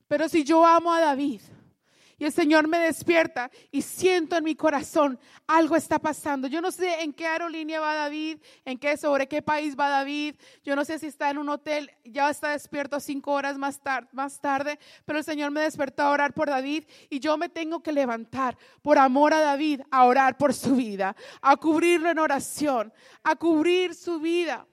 Pero 0.06 0.28
si 0.28 0.44
yo 0.44 0.64
amo 0.64 0.94
a 0.94 1.00
David, 1.00 1.40
y 2.18 2.24
el 2.24 2.32
Señor 2.32 2.66
me 2.66 2.78
despierta 2.78 3.48
y 3.70 3.80
siento 3.82 4.36
en 4.36 4.42
mi 4.42 4.56
corazón 4.56 5.20
algo 5.46 5.76
está 5.76 6.00
pasando. 6.00 6.48
Yo 6.48 6.60
no 6.60 6.72
sé 6.72 7.02
en 7.02 7.12
qué 7.12 7.28
aerolínea 7.28 7.80
va 7.80 7.94
David, 7.94 8.38
en 8.64 8.76
qué 8.76 8.96
sobre 8.96 9.28
qué 9.28 9.40
país 9.40 9.78
va 9.78 9.88
David. 9.88 10.34
Yo 10.64 10.74
no 10.74 10.84
sé 10.84 10.98
si 10.98 11.06
está 11.06 11.30
en 11.30 11.38
un 11.38 11.48
hotel, 11.48 11.92
ya 12.04 12.28
está 12.28 12.50
despierto 12.50 12.98
cinco 12.98 13.32
horas 13.32 13.56
más, 13.56 13.80
más 14.10 14.40
tarde, 14.40 14.80
pero 15.04 15.20
el 15.20 15.24
Señor 15.24 15.52
me 15.52 15.60
despertó 15.60 16.02
a 16.02 16.10
orar 16.10 16.34
por 16.34 16.48
David 16.48 16.84
y 17.08 17.20
yo 17.20 17.38
me 17.38 17.48
tengo 17.48 17.84
que 17.84 17.92
levantar 17.92 18.58
por 18.82 18.98
amor 18.98 19.32
a 19.32 19.40
David, 19.40 19.82
a 19.90 20.04
orar 20.04 20.36
por 20.36 20.52
su 20.54 20.74
vida, 20.74 21.14
a 21.40 21.56
cubrirlo 21.56 22.10
en 22.10 22.18
oración, 22.18 22.92
a 23.22 23.36
cubrir 23.36 23.94
su 23.94 24.18
vida, 24.18 24.66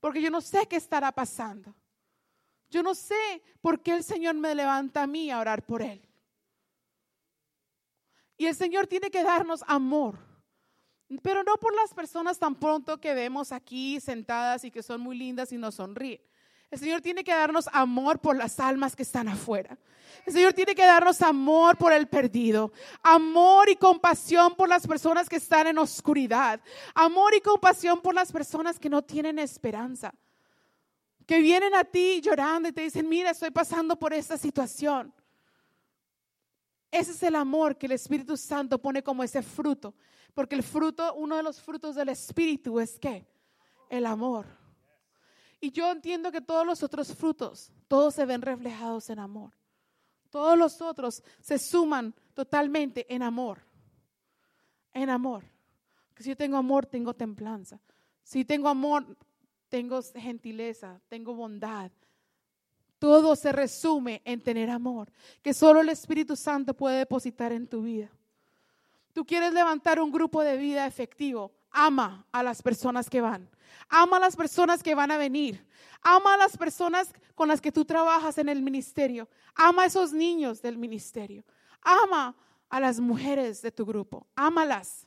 porque 0.00 0.20
yo 0.20 0.30
no 0.30 0.42
sé 0.42 0.66
qué 0.68 0.76
estará 0.76 1.12
pasando. 1.12 1.74
Yo 2.68 2.82
no 2.82 2.94
sé 2.94 3.42
por 3.62 3.80
qué 3.80 3.92
el 3.92 4.04
Señor 4.04 4.34
me 4.34 4.54
levanta 4.54 5.04
a 5.04 5.06
mí 5.06 5.30
a 5.30 5.38
orar 5.38 5.64
por 5.64 5.80
él. 5.80 6.06
Y 8.36 8.46
el 8.46 8.54
Señor 8.54 8.86
tiene 8.86 9.10
que 9.10 9.22
darnos 9.22 9.62
amor. 9.66 10.18
Pero 11.22 11.42
no 11.44 11.56
por 11.56 11.74
las 11.74 11.92
personas 11.94 12.38
tan 12.38 12.54
pronto 12.54 13.00
que 13.00 13.14
vemos 13.14 13.52
aquí 13.52 14.00
sentadas 14.00 14.64
y 14.64 14.70
que 14.70 14.82
son 14.82 15.00
muy 15.00 15.16
lindas 15.16 15.52
y 15.52 15.58
nos 15.58 15.76
sonríen. 15.76 16.20
El 16.70 16.80
Señor 16.80 17.00
tiene 17.02 17.22
que 17.22 17.32
darnos 17.32 17.68
amor 17.72 18.18
por 18.18 18.36
las 18.36 18.58
almas 18.58 18.96
que 18.96 19.04
están 19.04 19.28
afuera. 19.28 19.78
El 20.26 20.32
Señor 20.32 20.52
tiene 20.54 20.74
que 20.74 20.84
darnos 20.84 21.22
amor 21.22 21.76
por 21.76 21.92
el 21.92 22.08
perdido, 22.08 22.72
amor 23.02 23.68
y 23.68 23.76
compasión 23.76 24.54
por 24.56 24.68
las 24.68 24.86
personas 24.86 25.28
que 25.28 25.36
están 25.36 25.66
en 25.66 25.78
oscuridad, 25.78 26.60
amor 26.94 27.34
y 27.34 27.40
compasión 27.40 28.00
por 28.00 28.14
las 28.14 28.32
personas 28.32 28.78
que 28.78 28.88
no 28.88 29.02
tienen 29.02 29.38
esperanza, 29.38 30.12
que 31.26 31.38
vienen 31.40 31.74
a 31.74 31.84
ti 31.84 32.20
llorando 32.20 32.68
y 32.68 32.72
te 32.72 32.82
dicen, 32.82 33.08
mira, 33.08 33.30
estoy 33.30 33.50
pasando 33.50 33.96
por 33.96 34.12
esta 34.12 34.36
situación. 34.36 35.14
Ese 36.94 37.10
es 37.10 37.24
el 37.24 37.34
amor 37.34 37.76
que 37.76 37.86
el 37.86 37.92
Espíritu 37.92 38.36
Santo 38.36 38.78
pone 38.78 39.02
como 39.02 39.24
ese 39.24 39.42
fruto. 39.42 39.96
Porque 40.32 40.54
el 40.54 40.62
fruto, 40.62 41.12
uno 41.14 41.36
de 41.36 41.42
los 41.42 41.60
frutos 41.60 41.96
del 41.96 42.10
Espíritu 42.10 42.78
es 42.78 43.00
qué? 43.00 43.26
El 43.90 44.06
amor. 44.06 44.46
Y 45.60 45.72
yo 45.72 45.90
entiendo 45.90 46.30
que 46.30 46.40
todos 46.40 46.64
los 46.64 46.84
otros 46.84 47.12
frutos, 47.12 47.72
todos 47.88 48.14
se 48.14 48.24
ven 48.24 48.42
reflejados 48.42 49.10
en 49.10 49.18
amor. 49.18 49.50
Todos 50.30 50.56
los 50.56 50.80
otros 50.80 51.24
se 51.40 51.58
suman 51.58 52.14
totalmente 52.32 53.12
en 53.12 53.24
amor. 53.24 53.58
En 54.92 55.10
amor. 55.10 55.42
Que 56.14 56.22
si 56.22 56.28
yo 56.28 56.36
tengo 56.36 56.56
amor, 56.56 56.86
tengo 56.86 57.12
templanza. 57.12 57.80
Si 58.22 58.44
tengo 58.44 58.68
amor, 58.68 59.04
tengo 59.68 60.00
gentileza, 60.14 61.00
tengo 61.08 61.34
bondad, 61.34 61.90
todo 63.04 63.36
se 63.36 63.52
resume 63.52 64.22
en 64.24 64.40
tener 64.40 64.70
amor, 64.70 65.12
que 65.42 65.52
solo 65.52 65.82
el 65.82 65.90
Espíritu 65.90 66.36
Santo 66.36 66.72
puede 66.72 66.96
depositar 66.96 67.52
en 67.52 67.66
tu 67.66 67.82
vida. 67.82 68.08
Tú 69.12 69.26
quieres 69.26 69.52
levantar 69.52 70.00
un 70.00 70.10
grupo 70.10 70.40
de 70.40 70.56
vida 70.56 70.86
efectivo. 70.86 71.52
Ama 71.70 72.26
a 72.32 72.42
las 72.42 72.62
personas 72.62 73.10
que 73.10 73.20
van. 73.20 73.46
Ama 73.90 74.16
a 74.16 74.20
las 74.20 74.34
personas 74.34 74.82
que 74.82 74.94
van 74.94 75.10
a 75.10 75.18
venir. 75.18 75.66
Ama 76.00 76.32
a 76.32 76.38
las 76.38 76.56
personas 76.56 77.12
con 77.34 77.46
las 77.46 77.60
que 77.60 77.70
tú 77.70 77.84
trabajas 77.84 78.38
en 78.38 78.48
el 78.48 78.62
ministerio. 78.62 79.28
Ama 79.54 79.82
a 79.82 79.86
esos 79.86 80.14
niños 80.14 80.62
del 80.62 80.78
ministerio. 80.78 81.44
Ama 81.82 82.34
a 82.70 82.80
las 82.80 83.00
mujeres 83.00 83.60
de 83.60 83.70
tu 83.70 83.84
grupo. 83.84 84.26
Ámalas. 84.34 85.06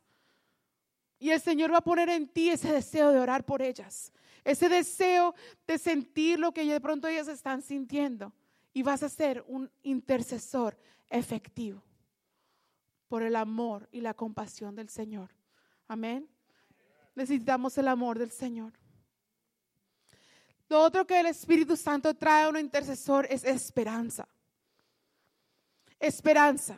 Y 1.18 1.32
el 1.32 1.42
Señor 1.42 1.74
va 1.74 1.80
a 1.80 1.82
poner 1.84 2.10
en 2.10 2.28
ti 2.28 2.52
ese 2.52 2.72
deseo 2.72 3.12
de 3.12 3.20
orar 3.20 3.44
por 3.44 3.64
ellas 3.64 4.14
ese 4.48 4.70
deseo 4.70 5.36
de 5.68 5.78
sentir 5.78 6.40
lo 6.40 6.54
que 6.54 6.64
de 6.64 6.80
pronto 6.80 7.10
ellas 7.10 7.28
están 7.28 7.62
sintiendo. 7.62 8.32
Y 8.72 8.82
vas 8.82 9.04
a 9.04 9.10
ser 9.10 9.44
un 9.46 9.70
intercesor 9.84 10.78
efectivo 11.10 11.84
por 13.10 13.24
el 13.24 13.36
amor 13.36 13.90
y 13.92 14.00
la 14.00 14.14
compasión 14.14 14.74
del 14.74 14.88
Señor. 14.88 15.36
Amén. 15.90 16.30
Necesitamos 17.14 17.78
el 17.78 17.90
amor 17.90 18.20
del 18.20 18.32
Señor. 18.32 18.72
Lo 20.70 20.82
otro 20.82 21.06
que 21.06 21.20
el 21.20 21.26
Espíritu 21.26 21.76
Santo 21.76 22.14
trae 22.14 22.46
a 22.46 22.50
un 22.50 22.58
intercesor 22.58 23.28
es 23.30 23.44
esperanza. 23.44 24.30
esperanza 26.00 26.78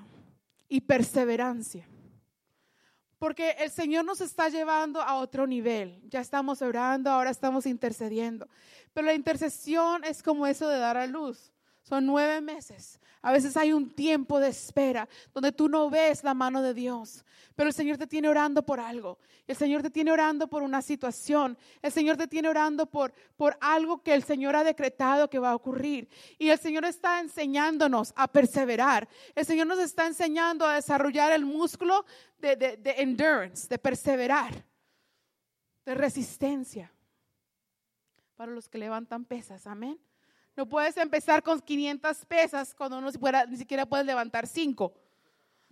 y 0.67 0.81
perseverancia. 0.81 1.87
Porque 3.19 3.51
el 3.59 3.69
Señor 3.69 4.05
nos 4.05 4.21
está 4.21 4.47
llevando 4.47 5.01
a 5.01 5.15
otro 5.15 5.45
nivel. 5.45 6.01
Ya 6.09 6.21
estamos 6.21 6.61
orando, 6.61 7.11
ahora 7.11 7.29
estamos 7.29 7.65
intercediendo. 7.65 8.47
Pero 8.93 9.07
la 9.07 9.13
intercesión 9.13 10.03
es 10.05 10.23
como 10.23 10.47
eso 10.47 10.67
de 10.69 10.79
dar 10.79 10.95
a 10.97 11.05
luz. 11.05 11.51
Son 11.89 12.05
nueve 12.05 12.39
meses. 12.39 12.99
A 13.23 13.31
veces 13.31 13.57
hay 13.57 13.73
un 13.73 13.89
tiempo 13.89 14.39
de 14.39 14.49
espera 14.49 15.09
donde 15.33 15.51
tú 15.51 15.67
no 15.67 15.89
ves 15.89 16.23
la 16.23 16.35
mano 16.35 16.61
de 16.61 16.75
Dios, 16.75 17.25
pero 17.55 17.69
el 17.69 17.73
Señor 17.73 17.97
te 17.97 18.05
tiene 18.05 18.29
orando 18.29 18.63
por 18.63 18.79
algo. 18.79 19.17
El 19.47 19.55
Señor 19.55 19.81
te 19.81 19.89
tiene 19.89 20.11
orando 20.11 20.47
por 20.47 20.61
una 20.61 20.83
situación. 20.83 21.57
El 21.81 21.91
Señor 21.91 22.15
te 22.15 22.27
tiene 22.27 22.47
orando 22.47 22.85
por, 22.85 23.11
por 23.35 23.57
algo 23.59 24.03
que 24.03 24.13
el 24.13 24.23
Señor 24.23 24.55
ha 24.55 24.63
decretado 24.63 25.31
que 25.31 25.39
va 25.39 25.49
a 25.49 25.55
ocurrir. 25.55 26.07
Y 26.37 26.49
el 26.49 26.59
Señor 26.59 26.85
está 26.85 27.19
enseñándonos 27.21 28.13
a 28.15 28.27
perseverar. 28.27 29.09
El 29.33 29.47
Señor 29.47 29.65
nos 29.65 29.79
está 29.79 30.05
enseñando 30.05 30.67
a 30.67 30.75
desarrollar 30.75 31.31
el 31.31 31.43
músculo 31.43 32.05
de, 32.37 32.55
de, 32.55 32.77
de 32.77 32.91
endurance, 33.01 33.67
de 33.67 33.79
perseverar, 33.79 34.63
de 35.87 35.95
resistencia. 35.95 36.93
Para 38.35 38.51
los 38.51 38.69
que 38.69 38.77
levantan 38.77 39.25
pesas, 39.25 39.65
amén. 39.65 39.99
No 40.59 40.67
puedes 40.67 40.97
empezar 40.97 41.41
con 41.41 41.61
500 41.61 42.25
pesas 42.25 42.75
cuando 42.75 42.99
no 42.99 43.09
ni 43.47 43.55
siquiera 43.55 43.85
puedes 43.85 44.05
levantar 44.05 44.45
5. 44.45 44.93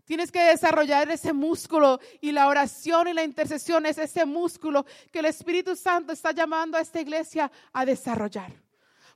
Tienes 0.06 0.32
que 0.32 0.42
desarrollar 0.42 1.12
ese 1.12 1.34
músculo 1.34 2.00
y 2.22 2.32
la 2.32 2.48
oración 2.48 3.10
y 3.10 3.14
la 3.14 3.26
intercesión 3.26 3.86
es 3.86 3.98
ese 3.98 4.26
músculo 4.26 4.86
que 5.12 5.20
el 5.20 5.26
Espíritu 5.26 5.76
Santo 5.76 6.14
está 6.14 6.32
llamando 6.32 6.78
a 6.78 6.80
esta 6.80 7.02
iglesia 7.02 7.52
a 7.74 7.86
desarrollar. 7.86 8.54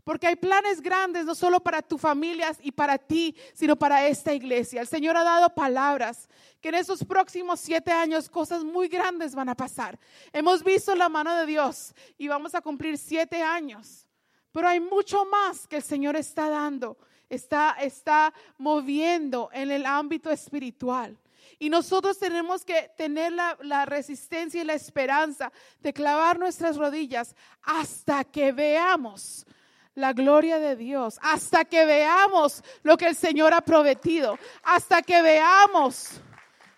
Porque 0.03 0.27
hay 0.27 0.35
planes 0.35 0.81
grandes, 0.81 1.23
no 1.23 1.35
solo 1.35 1.61
para 1.61 1.81
tu 1.81 1.97
familia 1.97 2.51
y 2.59 2.73
para 2.73 2.97
ti, 2.97 3.33
sino 3.53 3.77
para 3.77 4.05
esta 4.05 4.33
iglesia. 4.33 4.81
El 4.81 4.87
Señor 4.87 5.15
ha 5.15 5.23
dado 5.23 5.55
palabras 5.55 6.27
que 6.59 6.67
en 6.67 6.75
esos 6.75 7.01
próximos 7.05 7.61
siete 7.61 7.93
años 7.93 8.27
cosas 8.29 8.65
muy 8.65 8.89
grandes 8.89 9.33
van 9.33 9.47
a 9.47 9.55
pasar. 9.55 9.97
Hemos 10.33 10.65
visto 10.65 10.93
la 10.95 11.07
mano 11.07 11.33
de 11.33 11.45
Dios 11.45 11.95
y 12.17 12.27
vamos 12.27 12.55
a 12.55 12.61
cumplir 12.61 12.97
siete 12.97 13.41
años. 13.41 14.05
Pero 14.51 14.67
hay 14.67 14.79
mucho 14.79 15.25
más 15.25 15.67
que 15.67 15.77
el 15.77 15.83
Señor 15.83 16.15
está 16.15 16.49
dando, 16.49 16.97
está, 17.29 17.77
está 17.79 18.33
moviendo 18.57 19.49
en 19.53 19.71
el 19.71 19.85
ámbito 19.85 20.29
espiritual. 20.29 21.17
Y 21.57 21.69
nosotros 21.69 22.17
tenemos 22.17 22.65
que 22.65 22.91
tener 22.97 23.31
la, 23.31 23.57
la, 23.61 23.85
resistencia 23.85 24.61
y 24.61 24.65
la 24.65 24.73
esperanza 24.73 25.51
de 25.79 25.93
clavar 25.93 26.39
nuestras 26.39 26.75
rodillas 26.75 27.35
hasta 27.61 28.23
que 28.23 28.51
veamos 28.51 29.45
la 29.93 30.13
gloria 30.13 30.57
de 30.57 30.75
Dios, 30.75 31.19
hasta 31.21 31.65
que 31.65 31.85
veamos 31.85 32.63
lo 32.83 32.97
que 32.97 33.07
el 33.07 33.15
Señor 33.15 33.53
ha 33.53 33.61
prometido, 33.61 34.37
hasta 34.63 35.01
que 35.01 35.21
veamos 35.21 36.21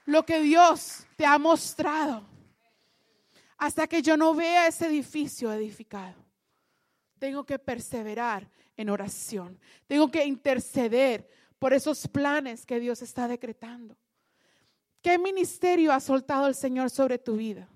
lo 0.05 0.25
que 0.25 0.41
Dios 0.41 1.05
te 1.15 1.25
ha 1.25 1.37
mostrado, 1.37 2.23
hasta 3.57 3.87
que 3.87 4.01
yo 4.01 4.17
no 4.17 4.33
vea 4.33 4.67
ese 4.67 4.87
edificio 4.87 5.51
edificado 5.53 6.23
tengo 7.23 7.45
que 7.45 7.57
perseverar 7.57 8.49
en 8.75 8.89
oración. 8.89 9.57
Tengo 9.87 10.11
que 10.11 10.25
interceder 10.25 11.25
por 11.57 11.71
esos 11.71 12.05
planes 12.05 12.65
que 12.65 12.81
Dios 12.81 13.01
está 13.01 13.29
decretando. 13.29 13.95
¿Qué 15.01 15.17
ministerio 15.17 15.93
ha 15.93 16.01
soltado 16.01 16.47
el 16.47 16.53
Señor 16.53 16.89
sobre 16.89 17.17
tu 17.17 17.37
vida? 17.37 17.69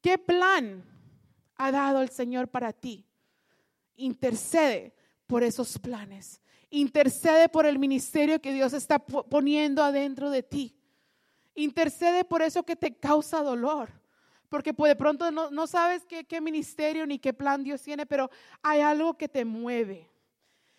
¿Qué 0.00 0.16
plan 0.16 0.82
ha 1.56 1.70
dado 1.72 2.00
el 2.00 2.08
Señor 2.08 2.48
para 2.48 2.72
ti? 2.72 3.04
Intercede 3.96 4.94
por 5.26 5.42
esos 5.42 5.78
planes. 5.78 6.40
Intercede 6.70 7.50
por 7.50 7.66
el 7.66 7.78
ministerio 7.78 8.40
que 8.40 8.54
Dios 8.54 8.72
está 8.72 8.98
poniendo 8.98 9.82
adentro 9.82 10.30
de 10.30 10.42
ti. 10.42 10.74
Intercede 11.54 12.24
por 12.24 12.40
eso 12.40 12.62
que 12.62 12.76
te 12.76 12.96
causa 12.96 13.42
dolor 13.42 13.90
porque 14.54 14.72
pues, 14.72 14.90
de 14.90 14.94
pronto 14.94 15.32
no, 15.32 15.66
sabes 15.66 16.06
qué, 16.06 16.22
qué 16.22 16.40
ministerio 16.40 17.04
ni 17.08 17.18
qué 17.18 17.32
plan 17.32 17.64
Dios 17.64 17.82
tiene, 17.82 18.06
pero 18.06 18.30
hay 18.62 18.82
algo 18.82 19.14
que 19.14 19.28
te 19.28 19.44
mueve. 19.44 20.08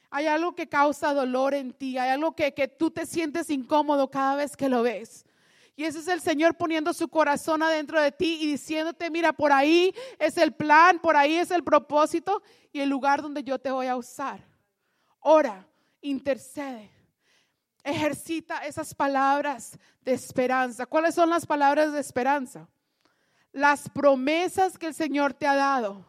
Hay 0.10 0.28
algo 0.28 0.56
que 0.56 0.70
causa 0.70 1.14
dolor 1.14 1.54
en 1.54 1.74
ti, 1.74 1.98
hay 1.98 2.12
algo 2.12 2.34
que, 2.34 2.54
que 2.54 2.70
tú 2.70 2.90
te 2.90 3.06
sientes 3.06 3.50
incómodo 3.50 4.10
cada 4.10 4.38
vez 4.38 4.56
que 4.56 4.70
lo 4.70 4.82
ves. 4.82 5.26
Y 5.76 5.84
ese 5.84 6.00
es 6.00 6.08
el 6.08 6.22
Señor 6.22 6.56
poniendo 6.56 6.94
su 6.94 7.10
corazón 7.10 7.64
adentro 7.64 8.00
de 8.00 8.14
ti 8.14 8.38
y 8.40 8.48
diciéndote, 8.52 9.10
mira, 9.10 9.34
por 9.34 9.52
ahí 9.52 9.94
es 10.20 10.38
el 10.38 10.54
plan, 10.54 10.98
por 11.00 11.18
ahí 11.18 11.36
es 11.36 11.52
el 11.52 11.66
propósito 11.66 12.42
y 12.72 12.80
el 12.80 12.88
lugar 12.88 13.22
donde 13.22 13.44
yo 13.44 13.60
te 13.60 13.72
voy 13.72 13.88
a 13.88 13.98
usar. 13.98 14.40
Ora, 15.20 15.68
intercede, 16.00 16.90
ejercita 17.84 18.66
esas 18.66 18.96
palabras 18.96 19.78
de 20.00 20.14
esperanza. 20.14 20.86
¿Cuáles 20.86 21.14
son 21.14 21.30
las 21.30 21.46
palabras 21.46 21.92
de 21.92 22.00
esperanza? 22.00 22.70
Las 23.56 23.90
promesas 23.90 24.78
que 24.78 24.88
el 24.88 24.94
Señor 24.94 25.34
te 25.34 25.48
ha 25.48 25.56
dado, 25.56 26.06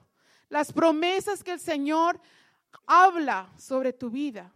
las 0.49 0.73
promesas 0.73 1.45
que 1.45 1.53
el 1.53 1.61
Señor 1.61 2.21
habla 2.85 3.53
sobre 3.57 3.93
tu 3.93 4.11
vida. 4.11 4.53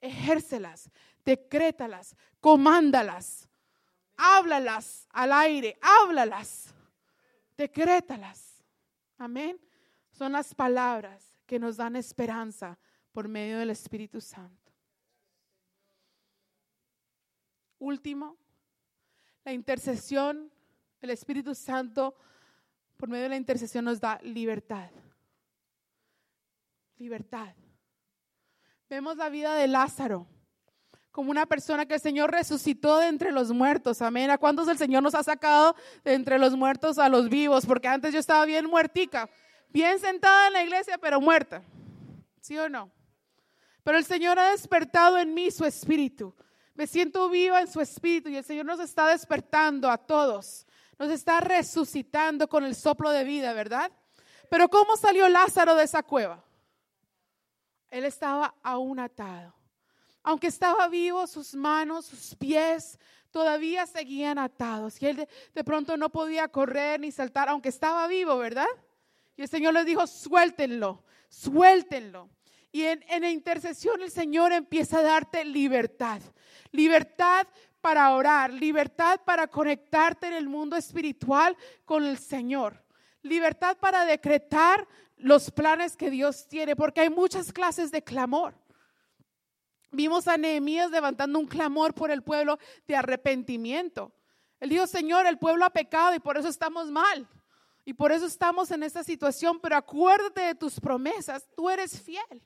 Ejércelas, 0.00 0.88
decrétalas, 1.24 2.14
comándalas, 2.40 3.48
háblalas 4.16 5.08
al 5.10 5.32
aire, 5.32 5.76
háblalas, 5.82 6.72
decrétalas. 7.56 8.62
Amén. 9.18 9.60
Son 10.12 10.30
las 10.30 10.54
palabras 10.54 11.36
que 11.46 11.58
nos 11.58 11.76
dan 11.76 11.96
esperanza 11.96 12.78
por 13.10 13.26
medio 13.26 13.58
del 13.58 13.70
Espíritu 13.70 14.20
Santo. 14.20 14.72
Último, 17.80 18.36
la 19.44 19.52
intercesión 19.52 20.52
el 21.00 21.10
Espíritu 21.10 21.54
Santo, 21.54 22.14
por 22.96 23.08
medio 23.08 23.24
de 23.24 23.30
la 23.30 23.36
intercesión, 23.36 23.84
nos 23.84 24.00
da 24.00 24.18
libertad. 24.22 24.90
Libertad. 26.98 27.54
Vemos 28.88 29.16
la 29.16 29.28
vida 29.28 29.54
de 29.54 29.68
Lázaro 29.68 30.26
como 31.10 31.30
una 31.30 31.46
persona 31.46 31.86
que 31.86 31.94
el 31.94 32.00
Señor 32.00 32.30
resucitó 32.30 32.98
de 32.98 33.08
entre 33.08 33.32
los 33.32 33.50
muertos. 33.50 34.00
Amén. 34.00 34.30
¿A 34.30 34.38
cuántos 34.38 34.68
el 34.68 34.78
Señor 34.78 35.02
nos 35.02 35.14
ha 35.14 35.22
sacado 35.22 35.74
de 36.04 36.14
entre 36.14 36.38
los 36.38 36.54
muertos 36.54 36.98
a 36.98 37.08
los 37.08 37.28
vivos? 37.28 37.66
Porque 37.66 37.88
antes 37.88 38.12
yo 38.12 38.20
estaba 38.20 38.44
bien 38.44 38.66
muertica, 38.66 39.28
bien 39.70 39.98
sentada 39.98 40.46
en 40.46 40.52
la 40.52 40.62
iglesia, 40.62 40.98
pero 40.98 41.20
muerta. 41.20 41.62
¿Sí 42.40 42.56
o 42.58 42.68
no? 42.68 42.90
Pero 43.82 43.98
el 43.98 44.04
Señor 44.04 44.38
ha 44.38 44.50
despertado 44.50 45.18
en 45.18 45.34
mí 45.34 45.50
su 45.50 45.64
espíritu. 45.64 46.34
Me 46.74 46.86
siento 46.86 47.28
viva 47.28 47.60
en 47.60 47.68
su 47.68 47.80
espíritu 47.80 48.28
y 48.28 48.36
el 48.36 48.44
Señor 48.44 48.66
nos 48.66 48.78
está 48.78 49.08
despertando 49.08 49.90
a 49.90 49.98
todos 49.98 50.66
nos 51.00 51.10
está 51.10 51.40
resucitando 51.40 52.46
con 52.46 52.62
el 52.62 52.74
soplo 52.76 53.10
de 53.10 53.24
vida, 53.24 53.54
¿verdad? 53.54 53.90
Pero 54.50 54.68
¿cómo 54.68 54.98
salió 54.98 55.30
Lázaro 55.30 55.74
de 55.74 55.84
esa 55.84 56.02
cueva? 56.02 56.44
Él 57.88 58.04
estaba 58.04 58.54
aún 58.62 59.00
atado. 59.00 59.54
Aunque 60.22 60.48
estaba 60.48 60.88
vivo, 60.88 61.26
sus 61.26 61.54
manos, 61.54 62.04
sus 62.04 62.34
pies 62.34 62.98
todavía 63.30 63.86
seguían 63.86 64.38
atados. 64.38 65.00
Y 65.00 65.06
él 65.06 65.28
de, 65.54 65.64
pronto 65.64 65.96
no 65.96 66.10
podía 66.10 66.48
correr 66.48 67.00
ni 67.00 67.10
saltar, 67.10 67.48
aunque 67.48 67.70
estaba 67.70 68.06
vivo, 68.06 68.36
¿verdad? 68.36 68.68
Y 69.36 69.42
el 69.42 69.48
Señor 69.48 69.72
le 69.72 69.86
dijo, 69.86 70.06
suéltenlo, 70.06 71.02
suéltenlo. 71.30 72.28
Y 72.72 72.82
en, 72.82 73.02
en 73.08 73.22
la 73.22 73.30
intercesión 73.30 74.02
el 74.02 74.10
Señor 74.10 74.52
empieza 74.52 74.98
a 74.98 75.02
darte 75.02 75.46
libertad. 75.46 76.20
Libertad 76.72 77.46
para 77.80 78.14
orar, 78.14 78.52
libertad 78.52 79.20
para 79.24 79.46
conectarte 79.46 80.26
en 80.26 80.34
el 80.34 80.48
mundo 80.48 80.76
espiritual 80.76 81.56
con 81.84 82.04
el 82.04 82.18
Señor, 82.18 82.82
libertad 83.22 83.76
para 83.78 84.04
decretar 84.04 84.86
los 85.16 85.50
planes 85.50 85.96
que 85.96 86.10
Dios 86.10 86.46
tiene, 86.48 86.76
porque 86.76 87.00
hay 87.00 87.10
muchas 87.10 87.52
clases 87.52 87.90
de 87.90 88.02
clamor. 88.02 88.54
Vimos 89.90 90.28
a 90.28 90.36
Nehemías 90.36 90.90
levantando 90.90 91.38
un 91.38 91.46
clamor 91.46 91.94
por 91.94 92.10
el 92.10 92.22
pueblo 92.22 92.58
de 92.86 92.96
arrepentimiento. 92.96 94.12
Él 94.60 94.70
dijo, 94.70 94.86
Señor, 94.86 95.26
el 95.26 95.38
pueblo 95.38 95.64
ha 95.64 95.70
pecado 95.70 96.14
y 96.14 96.20
por 96.20 96.36
eso 96.36 96.48
estamos 96.48 96.90
mal. 96.90 97.28
Y 97.84 97.94
por 97.94 98.12
eso 98.12 98.26
estamos 98.26 98.70
en 98.70 98.82
esta 98.82 99.02
situación, 99.02 99.58
pero 99.58 99.76
acuérdate 99.76 100.42
de 100.42 100.54
tus 100.54 100.78
promesas, 100.78 101.48
tú 101.56 101.68
eres 101.68 102.00
fiel. 102.00 102.42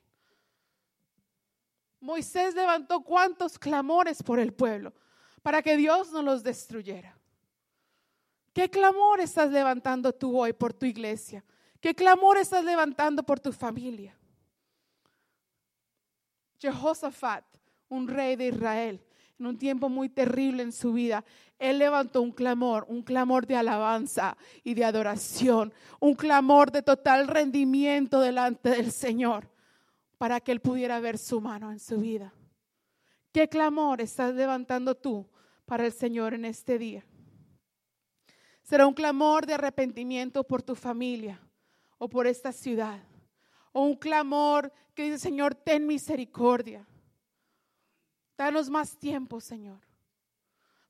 Moisés 1.99 2.55
levantó 2.55 3.01
cuántos 3.01 3.59
clamores 3.59 4.23
por 4.23 4.39
el 4.39 4.53
pueblo 4.53 4.93
para 5.45 5.61
que 5.61 5.77
Dios 5.77 6.11
no 6.11 6.23
los 6.23 6.41
destruyera. 6.41 7.15
¿Qué 8.51 8.67
clamor 8.67 9.19
estás 9.19 9.51
levantando 9.51 10.11
tú 10.11 10.39
hoy 10.39 10.53
por 10.53 10.73
tu 10.73 10.87
iglesia? 10.87 11.45
¿Qué 11.79 11.93
clamor 11.93 12.39
estás 12.39 12.65
levantando 12.65 13.21
por 13.21 13.39
tu 13.39 13.51
familia? 13.51 14.17
Jehoshaphat, 16.57 17.45
un 17.89 18.07
rey 18.07 18.35
de 18.35 18.47
Israel, 18.47 19.05
en 19.37 19.45
un 19.45 19.55
tiempo 19.55 19.87
muy 19.87 20.09
terrible 20.09 20.63
en 20.63 20.71
su 20.71 20.93
vida, 20.93 21.23
él 21.59 21.77
levantó 21.77 22.23
un 22.23 22.31
clamor, 22.31 22.83
un 22.89 23.03
clamor 23.03 23.45
de 23.45 23.55
alabanza 23.55 24.35
y 24.63 24.73
de 24.73 24.83
adoración, 24.83 25.71
un 25.99 26.15
clamor 26.15 26.71
de 26.71 26.81
total 26.81 27.27
rendimiento 27.27 28.19
delante 28.19 28.69
del 28.69 28.91
Señor, 28.91 29.47
para 30.17 30.39
que 30.39 30.51
él 30.51 30.59
pudiera 30.59 30.99
ver 30.99 31.19
su 31.19 31.39
mano 31.39 31.71
en 31.71 31.77
su 31.77 31.99
vida. 31.99 32.33
¿Qué 33.31 33.47
clamor 33.47 34.01
estás 34.01 34.33
levantando 34.33 34.95
tú 34.95 35.29
para 35.65 35.85
el 35.85 35.91
Señor 35.91 36.33
en 36.33 36.45
este 36.45 36.77
día? 36.77 37.05
Será 38.63 38.87
un 38.87 38.93
clamor 38.93 39.45
de 39.45 39.53
arrepentimiento 39.53 40.43
por 40.43 40.63
tu 40.63 40.75
familia 40.75 41.39
o 41.97 42.09
por 42.09 42.27
esta 42.27 42.51
ciudad. 42.51 43.01
O 43.71 43.83
un 43.83 43.95
clamor 43.95 44.71
que 44.93 45.03
dice, 45.03 45.19
Señor, 45.19 45.53
ten 45.53 45.85
misericordia. 45.85 46.87
Danos 48.37 48.69
más 48.69 48.97
tiempo, 48.97 49.39
Señor. 49.39 49.79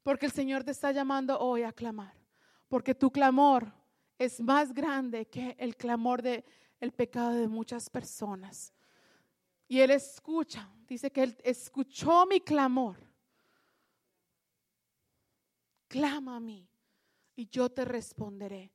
Porque 0.04 0.28
el 0.28 0.32
Señor 0.32 0.64
te 0.64 0.72
está 0.72 0.92
llamando 0.92 1.40
hoy 1.40 1.64
a 1.64 1.74
clamar. 1.74 2.14
Porque 2.68 2.96
tu 2.96 3.12
clamor 3.12 3.74
es 4.18 4.40
más 4.40 4.74
grande 4.74 5.26
que 5.28 5.56
el 5.60 5.76
clamor 5.76 6.22
de 6.22 6.46
el 6.80 6.92
pecado 6.92 7.34
de 7.34 7.48
muchas 7.48 7.90
personas. 7.90 8.74
Y 9.68 9.80
Él 9.80 9.92
escucha, 9.92 10.70
dice 10.88 11.12
que 11.12 11.24
Él 11.24 11.38
escuchó 11.44 12.26
mi 12.26 12.40
clamor. 12.40 12.98
Clama 15.88 16.38
a 16.38 16.40
mí 16.40 16.68
y 17.36 17.48
yo 17.48 17.70
te 17.70 17.86
responderé. 17.86 18.72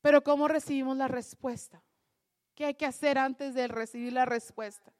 Pero 0.00 0.22
¿cómo 0.22 0.48
recibimos 0.48 0.96
la 0.96 1.08
respuesta? 1.08 1.82
¿Qué 2.54 2.66
hay 2.66 2.74
que 2.74 2.86
hacer 2.86 3.18
antes 3.18 3.54
de 3.54 3.68
recibir 3.68 4.12
la 4.12 4.24
respuesta? 4.24 4.92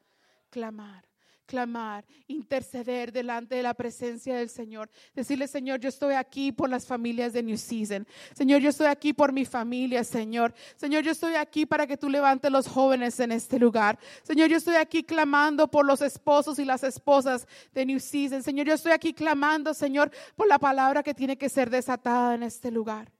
Clamar 0.51 1.12
clamar, 1.47 2.05
interceder 2.27 3.13
delante 3.13 3.55
de 3.55 3.63
la 3.63 3.75
presencia 3.75 4.37
del 4.37 4.49
Señor. 4.49 4.91
Decirle, 5.15 5.49
Señor, 5.49 5.81
yo 5.81 5.89
estoy 5.89 6.15
aquí 6.15 6.53
por 6.53 6.71
las 6.71 6.87
familias 6.87 7.33
de 7.33 7.43
New 7.43 7.57
Season. 7.57 8.07
Señor, 8.35 8.61
yo 8.61 8.71
estoy 8.71 8.87
aquí 8.87 9.13
por 9.13 9.33
mi 9.33 9.45
familia, 9.45 10.05
Señor. 10.05 10.55
Señor, 10.77 11.03
yo 11.03 11.13
estoy 11.13 11.35
aquí 11.35 11.67
para 11.67 11.87
que 11.87 11.97
tú 11.97 12.09
levantes 12.09 12.51
los 12.51 12.67
jóvenes 12.67 13.19
en 13.21 13.33
este 13.33 13.59
lugar. 13.59 13.99
Señor, 14.23 14.49
yo 14.49 14.57
estoy 14.57 14.77
aquí 14.77 15.03
clamando 15.03 15.69
por 15.69 15.85
los 15.85 16.01
esposos 16.03 16.59
y 16.59 16.65
las 16.65 16.83
esposas 16.85 17.47
de 17.73 17.87
New 17.87 18.01
Season. 18.01 18.43
Señor, 18.43 18.67
yo 18.67 18.75
estoy 18.75 18.93
aquí 18.93 19.13
clamando, 19.13 19.75
Señor, 19.75 20.11
por 20.37 20.49
la 20.49 20.59
palabra 20.59 21.03
que 21.03 21.15
tiene 21.15 21.37
que 21.37 21.49
ser 21.49 21.71
desatada 21.71 22.35
en 22.35 22.43
este 22.43 22.71
lugar. 22.71 23.13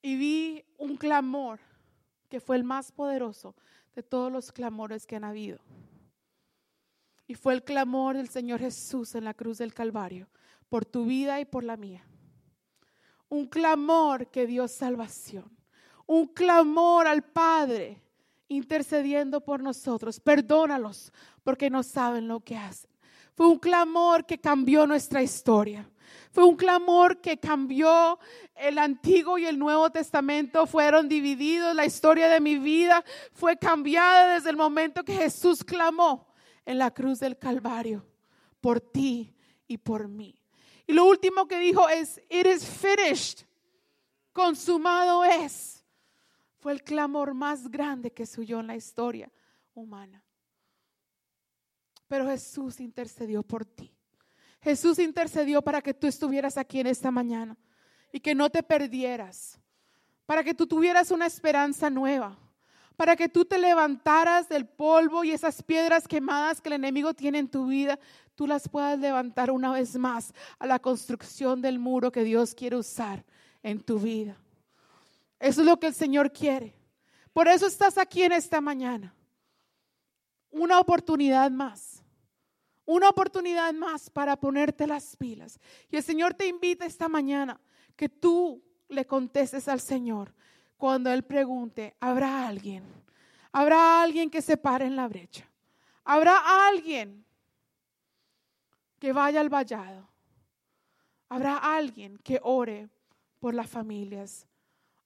Y 0.00 0.16
vi 0.16 0.64
un 0.78 0.96
clamor 0.96 1.60
que 2.28 2.40
fue 2.40 2.56
el 2.56 2.64
más 2.64 2.90
poderoso 2.90 3.54
de 3.94 4.02
todos 4.02 4.32
los 4.32 4.52
clamores 4.52 5.06
que 5.06 5.16
han 5.16 5.24
habido. 5.24 5.58
Y 7.26 7.34
fue 7.34 7.54
el 7.54 7.62
clamor 7.62 8.16
del 8.16 8.28
Señor 8.28 8.60
Jesús 8.60 9.14
en 9.14 9.24
la 9.24 9.34
cruz 9.34 9.58
del 9.58 9.74
Calvario 9.74 10.28
por 10.68 10.84
tu 10.84 11.04
vida 11.04 11.40
y 11.40 11.44
por 11.44 11.64
la 11.64 11.76
mía. 11.76 12.04
Un 13.28 13.46
clamor 13.46 14.28
que 14.28 14.46
dio 14.46 14.68
salvación. 14.68 15.50
Un 16.06 16.26
clamor 16.26 17.06
al 17.06 17.22
Padre 17.22 18.02
intercediendo 18.48 19.40
por 19.40 19.62
nosotros. 19.62 20.20
Perdónalos 20.20 21.12
porque 21.42 21.70
no 21.70 21.82
saben 21.82 22.28
lo 22.28 22.40
que 22.40 22.56
hacen. 22.56 22.90
Fue 23.34 23.48
un 23.48 23.58
clamor 23.58 24.26
que 24.26 24.38
cambió 24.38 24.86
nuestra 24.86 25.22
historia. 25.22 25.88
Fue 26.30 26.44
un 26.44 26.56
clamor 26.56 27.20
que 27.20 27.38
cambió 27.38 28.18
el 28.54 28.78
Antiguo 28.78 29.38
y 29.38 29.46
el 29.46 29.58
Nuevo 29.58 29.90
Testamento, 29.90 30.66
fueron 30.66 31.08
divididos. 31.08 31.74
La 31.74 31.84
historia 31.84 32.28
de 32.28 32.40
mi 32.40 32.58
vida 32.58 33.04
fue 33.32 33.56
cambiada 33.56 34.34
desde 34.34 34.50
el 34.50 34.56
momento 34.56 35.04
que 35.04 35.14
Jesús 35.14 35.64
clamó 35.64 36.28
en 36.64 36.78
la 36.78 36.90
cruz 36.90 37.20
del 37.20 37.38
Calvario 37.38 38.06
por 38.60 38.80
ti 38.80 39.34
y 39.66 39.78
por 39.78 40.08
mí. 40.08 40.40
Y 40.86 40.92
lo 40.92 41.04
último 41.04 41.46
que 41.46 41.58
dijo 41.58 41.88
es, 41.88 42.20
it 42.28 42.46
is 42.46 42.64
finished, 42.66 43.46
consumado 44.32 45.24
es. 45.24 45.84
Fue 46.58 46.72
el 46.72 46.82
clamor 46.82 47.34
más 47.34 47.68
grande 47.68 48.12
que 48.12 48.24
suyo 48.24 48.60
en 48.60 48.68
la 48.68 48.76
historia 48.76 49.30
humana. 49.74 50.24
Pero 52.06 52.26
Jesús 52.26 52.78
intercedió 52.78 53.42
por 53.42 53.64
ti. 53.64 53.96
Jesús 54.62 54.98
intercedió 54.98 55.60
para 55.60 55.82
que 55.82 55.92
tú 55.92 56.06
estuvieras 56.06 56.56
aquí 56.56 56.80
en 56.80 56.86
esta 56.86 57.10
mañana 57.10 57.56
y 58.12 58.20
que 58.20 58.34
no 58.34 58.48
te 58.48 58.62
perdieras, 58.62 59.58
para 60.24 60.44
que 60.44 60.54
tú 60.54 60.66
tuvieras 60.66 61.10
una 61.10 61.26
esperanza 61.26 61.90
nueva, 61.90 62.38
para 62.96 63.16
que 63.16 63.28
tú 63.28 63.44
te 63.44 63.58
levantaras 63.58 64.48
del 64.48 64.66
polvo 64.66 65.24
y 65.24 65.32
esas 65.32 65.62
piedras 65.62 66.06
quemadas 66.06 66.60
que 66.60 66.68
el 66.68 66.74
enemigo 66.74 67.12
tiene 67.12 67.38
en 67.38 67.48
tu 67.48 67.66
vida, 67.66 67.98
tú 68.36 68.46
las 68.46 68.68
puedas 68.68 68.98
levantar 68.98 69.50
una 69.50 69.72
vez 69.72 69.96
más 69.96 70.32
a 70.60 70.66
la 70.66 70.78
construcción 70.78 71.60
del 71.60 71.80
muro 71.80 72.12
que 72.12 72.22
Dios 72.22 72.54
quiere 72.54 72.76
usar 72.76 73.24
en 73.64 73.80
tu 73.80 73.98
vida. 73.98 74.36
Eso 75.40 75.62
es 75.62 75.66
lo 75.66 75.80
que 75.80 75.88
el 75.88 75.94
Señor 75.94 76.32
quiere. 76.32 76.76
Por 77.32 77.48
eso 77.48 77.66
estás 77.66 77.98
aquí 77.98 78.22
en 78.22 78.32
esta 78.32 78.60
mañana. 78.60 79.12
Una 80.50 80.78
oportunidad 80.78 81.50
más 81.50 82.01
una 82.84 83.08
oportunidad 83.08 83.72
más 83.72 84.10
para 84.10 84.36
ponerte 84.36 84.86
las 84.86 85.16
pilas. 85.16 85.58
Y 85.90 85.96
el 85.96 86.02
Señor 86.02 86.34
te 86.34 86.46
invita 86.46 86.84
esta 86.84 87.08
mañana 87.08 87.60
que 87.96 88.08
tú 88.08 88.62
le 88.88 89.06
contestes 89.06 89.68
al 89.68 89.80
Señor 89.80 90.34
cuando 90.76 91.10
Él 91.10 91.22
pregunte, 91.22 91.94
¿habrá 92.00 92.46
alguien? 92.46 92.84
¿Habrá 93.52 94.02
alguien 94.02 94.30
que 94.30 94.42
se 94.42 94.56
pare 94.56 94.86
en 94.86 94.96
la 94.96 95.08
brecha? 95.08 95.48
¿Habrá 96.04 96.68
alguien 96.68 97.24
que 98.98 99.12
vaya 99.12 99.40
al 99.40 99.48
vallado? 99.48 100.08
¿Habrá 101.28 101.56
alguien 101.56 102.18
que 102.18 102.40
ore 102.42 102.88
por 103.38 103.54
las 103.54 103.68
familias? 103.68 104.46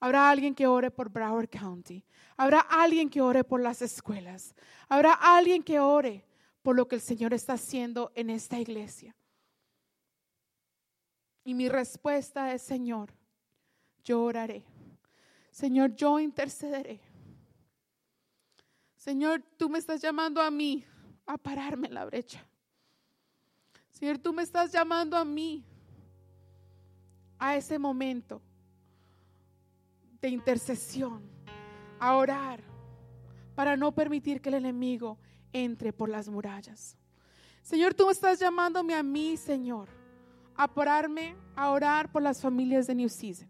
¿Habrá 0.01 0.31
alguien 0.31 0.55
que 0.55 0.67
ore 0.67 0.91
por 0.91 1.09
Broward 1.09 1.49
County? 1.49 2.05
¿Habrá 2.37 2.61
alguien 2.61 3.09
que 3.09 3.21
ore 3.21 3.45
por 3.45 3.61
las 3.61 3.81
escuelas? 3.83 4.55
¿Habrá 4.89 5.13
alguien 5.13 5.63
que 5.63 5.81
ore 5.81 6.26
por 6.67 6.75
lo 6.75 6.89
que 6.89 6.97
el 6.97 7.01
Señor 7.01 7.33
está 7.33 7.53
haciendo 7.53 8.11
en 8.17 8.29
esta 8.29 8.59
iglesia. 8.59 9.15
Y 11.45 11.55
mi 11.55 11.69
respuesta 11.69 12.53
es, 12.53 12.63
Señor, 12.63 13.15
yo 14.03 14.25
oraré. 14.25 14.65
Señor, 15.53 15.95
yo 15.95 16.19
intercederé. 16.19 17.01
Señor, 18.97 19.45
tú 19.57 19.69
me 19.69 19.79
estás 19.79 20.03
llamando 20.03 20.43
a 20.43 20.51
mí 20.51 20.85
a 21.25 21.39
pararme 21.39 21.87
en 21.87 21.95
la 21.95 22.05
brecha. 22.05 22.45
Señor, 23.91 24.19
tú 24.19 24.33
me 24.33 24.43
estás 24.43 24.73
llamando 24.73 25.17
a 25.17 25.25
mí 25.25 25.65
a 27.39 27.55
ese 27.57 27.79
momento 27.79 28.43
de 30.21 30.31
intercesión, 30.31 31.23
a 32.01 32.17
orar, 32.17 32.61
para 33.55 33.77
no 33.77 33.95
permitir 33.95 34.41
que 34.41 34.49
el 34.49 34.57
enemigo 34.57 35.17
entre 35.65 35.93
por 35.93 36.09
las 36.09 36.29
murallas. 36.29 36.97
Señor, 37.63 37.95
tú 37.95 38.11
estás 38.11 38.39
llamándome 38.39 38.95
a 38.95 39.03
mí, 39.03 39.37
Señor, 39.37 39.89
a 40.55 40.69
pararme, 40.69 41.35
a 41.55 41.71
orar 41.71 42.13
por 42.13 42.23
las 42.23 42.41
familias 42.41 42.87
de 42.87 42.95
New 42.95 43.09
Season, 43.09 43.49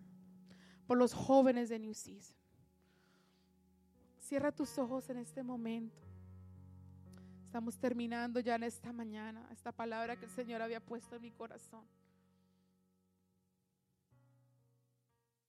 por 0.87 0.97
los 0.97 1.13
jóvenes 1.13 1.69
de 1.69 1.79
New 1.79 1.95
Season. 1.95 2.37
Cierra 4.21 4.53
tus 4.53 4.79
ojos 4.79 5.09
en 5.11 5.19
este 5.19 5.43
momento. 5.43 6.07
Estamos 7.45 7.77
terminando 7.79 8.41
ya 8.41 8.57
en 8.57 8.65
esta 8.65 8.93
mañana 8.93 9.49
esta 9.53 9.73
palabra 9.73 10.17
que 10.17 10.27
el 10.27 10.31
Señor 10.31 10.63
había 10.63 10.81
puesto 10.81 11.17
en 11.17 11.23
mi 11.23 11.31
corazón. 11.31 11.85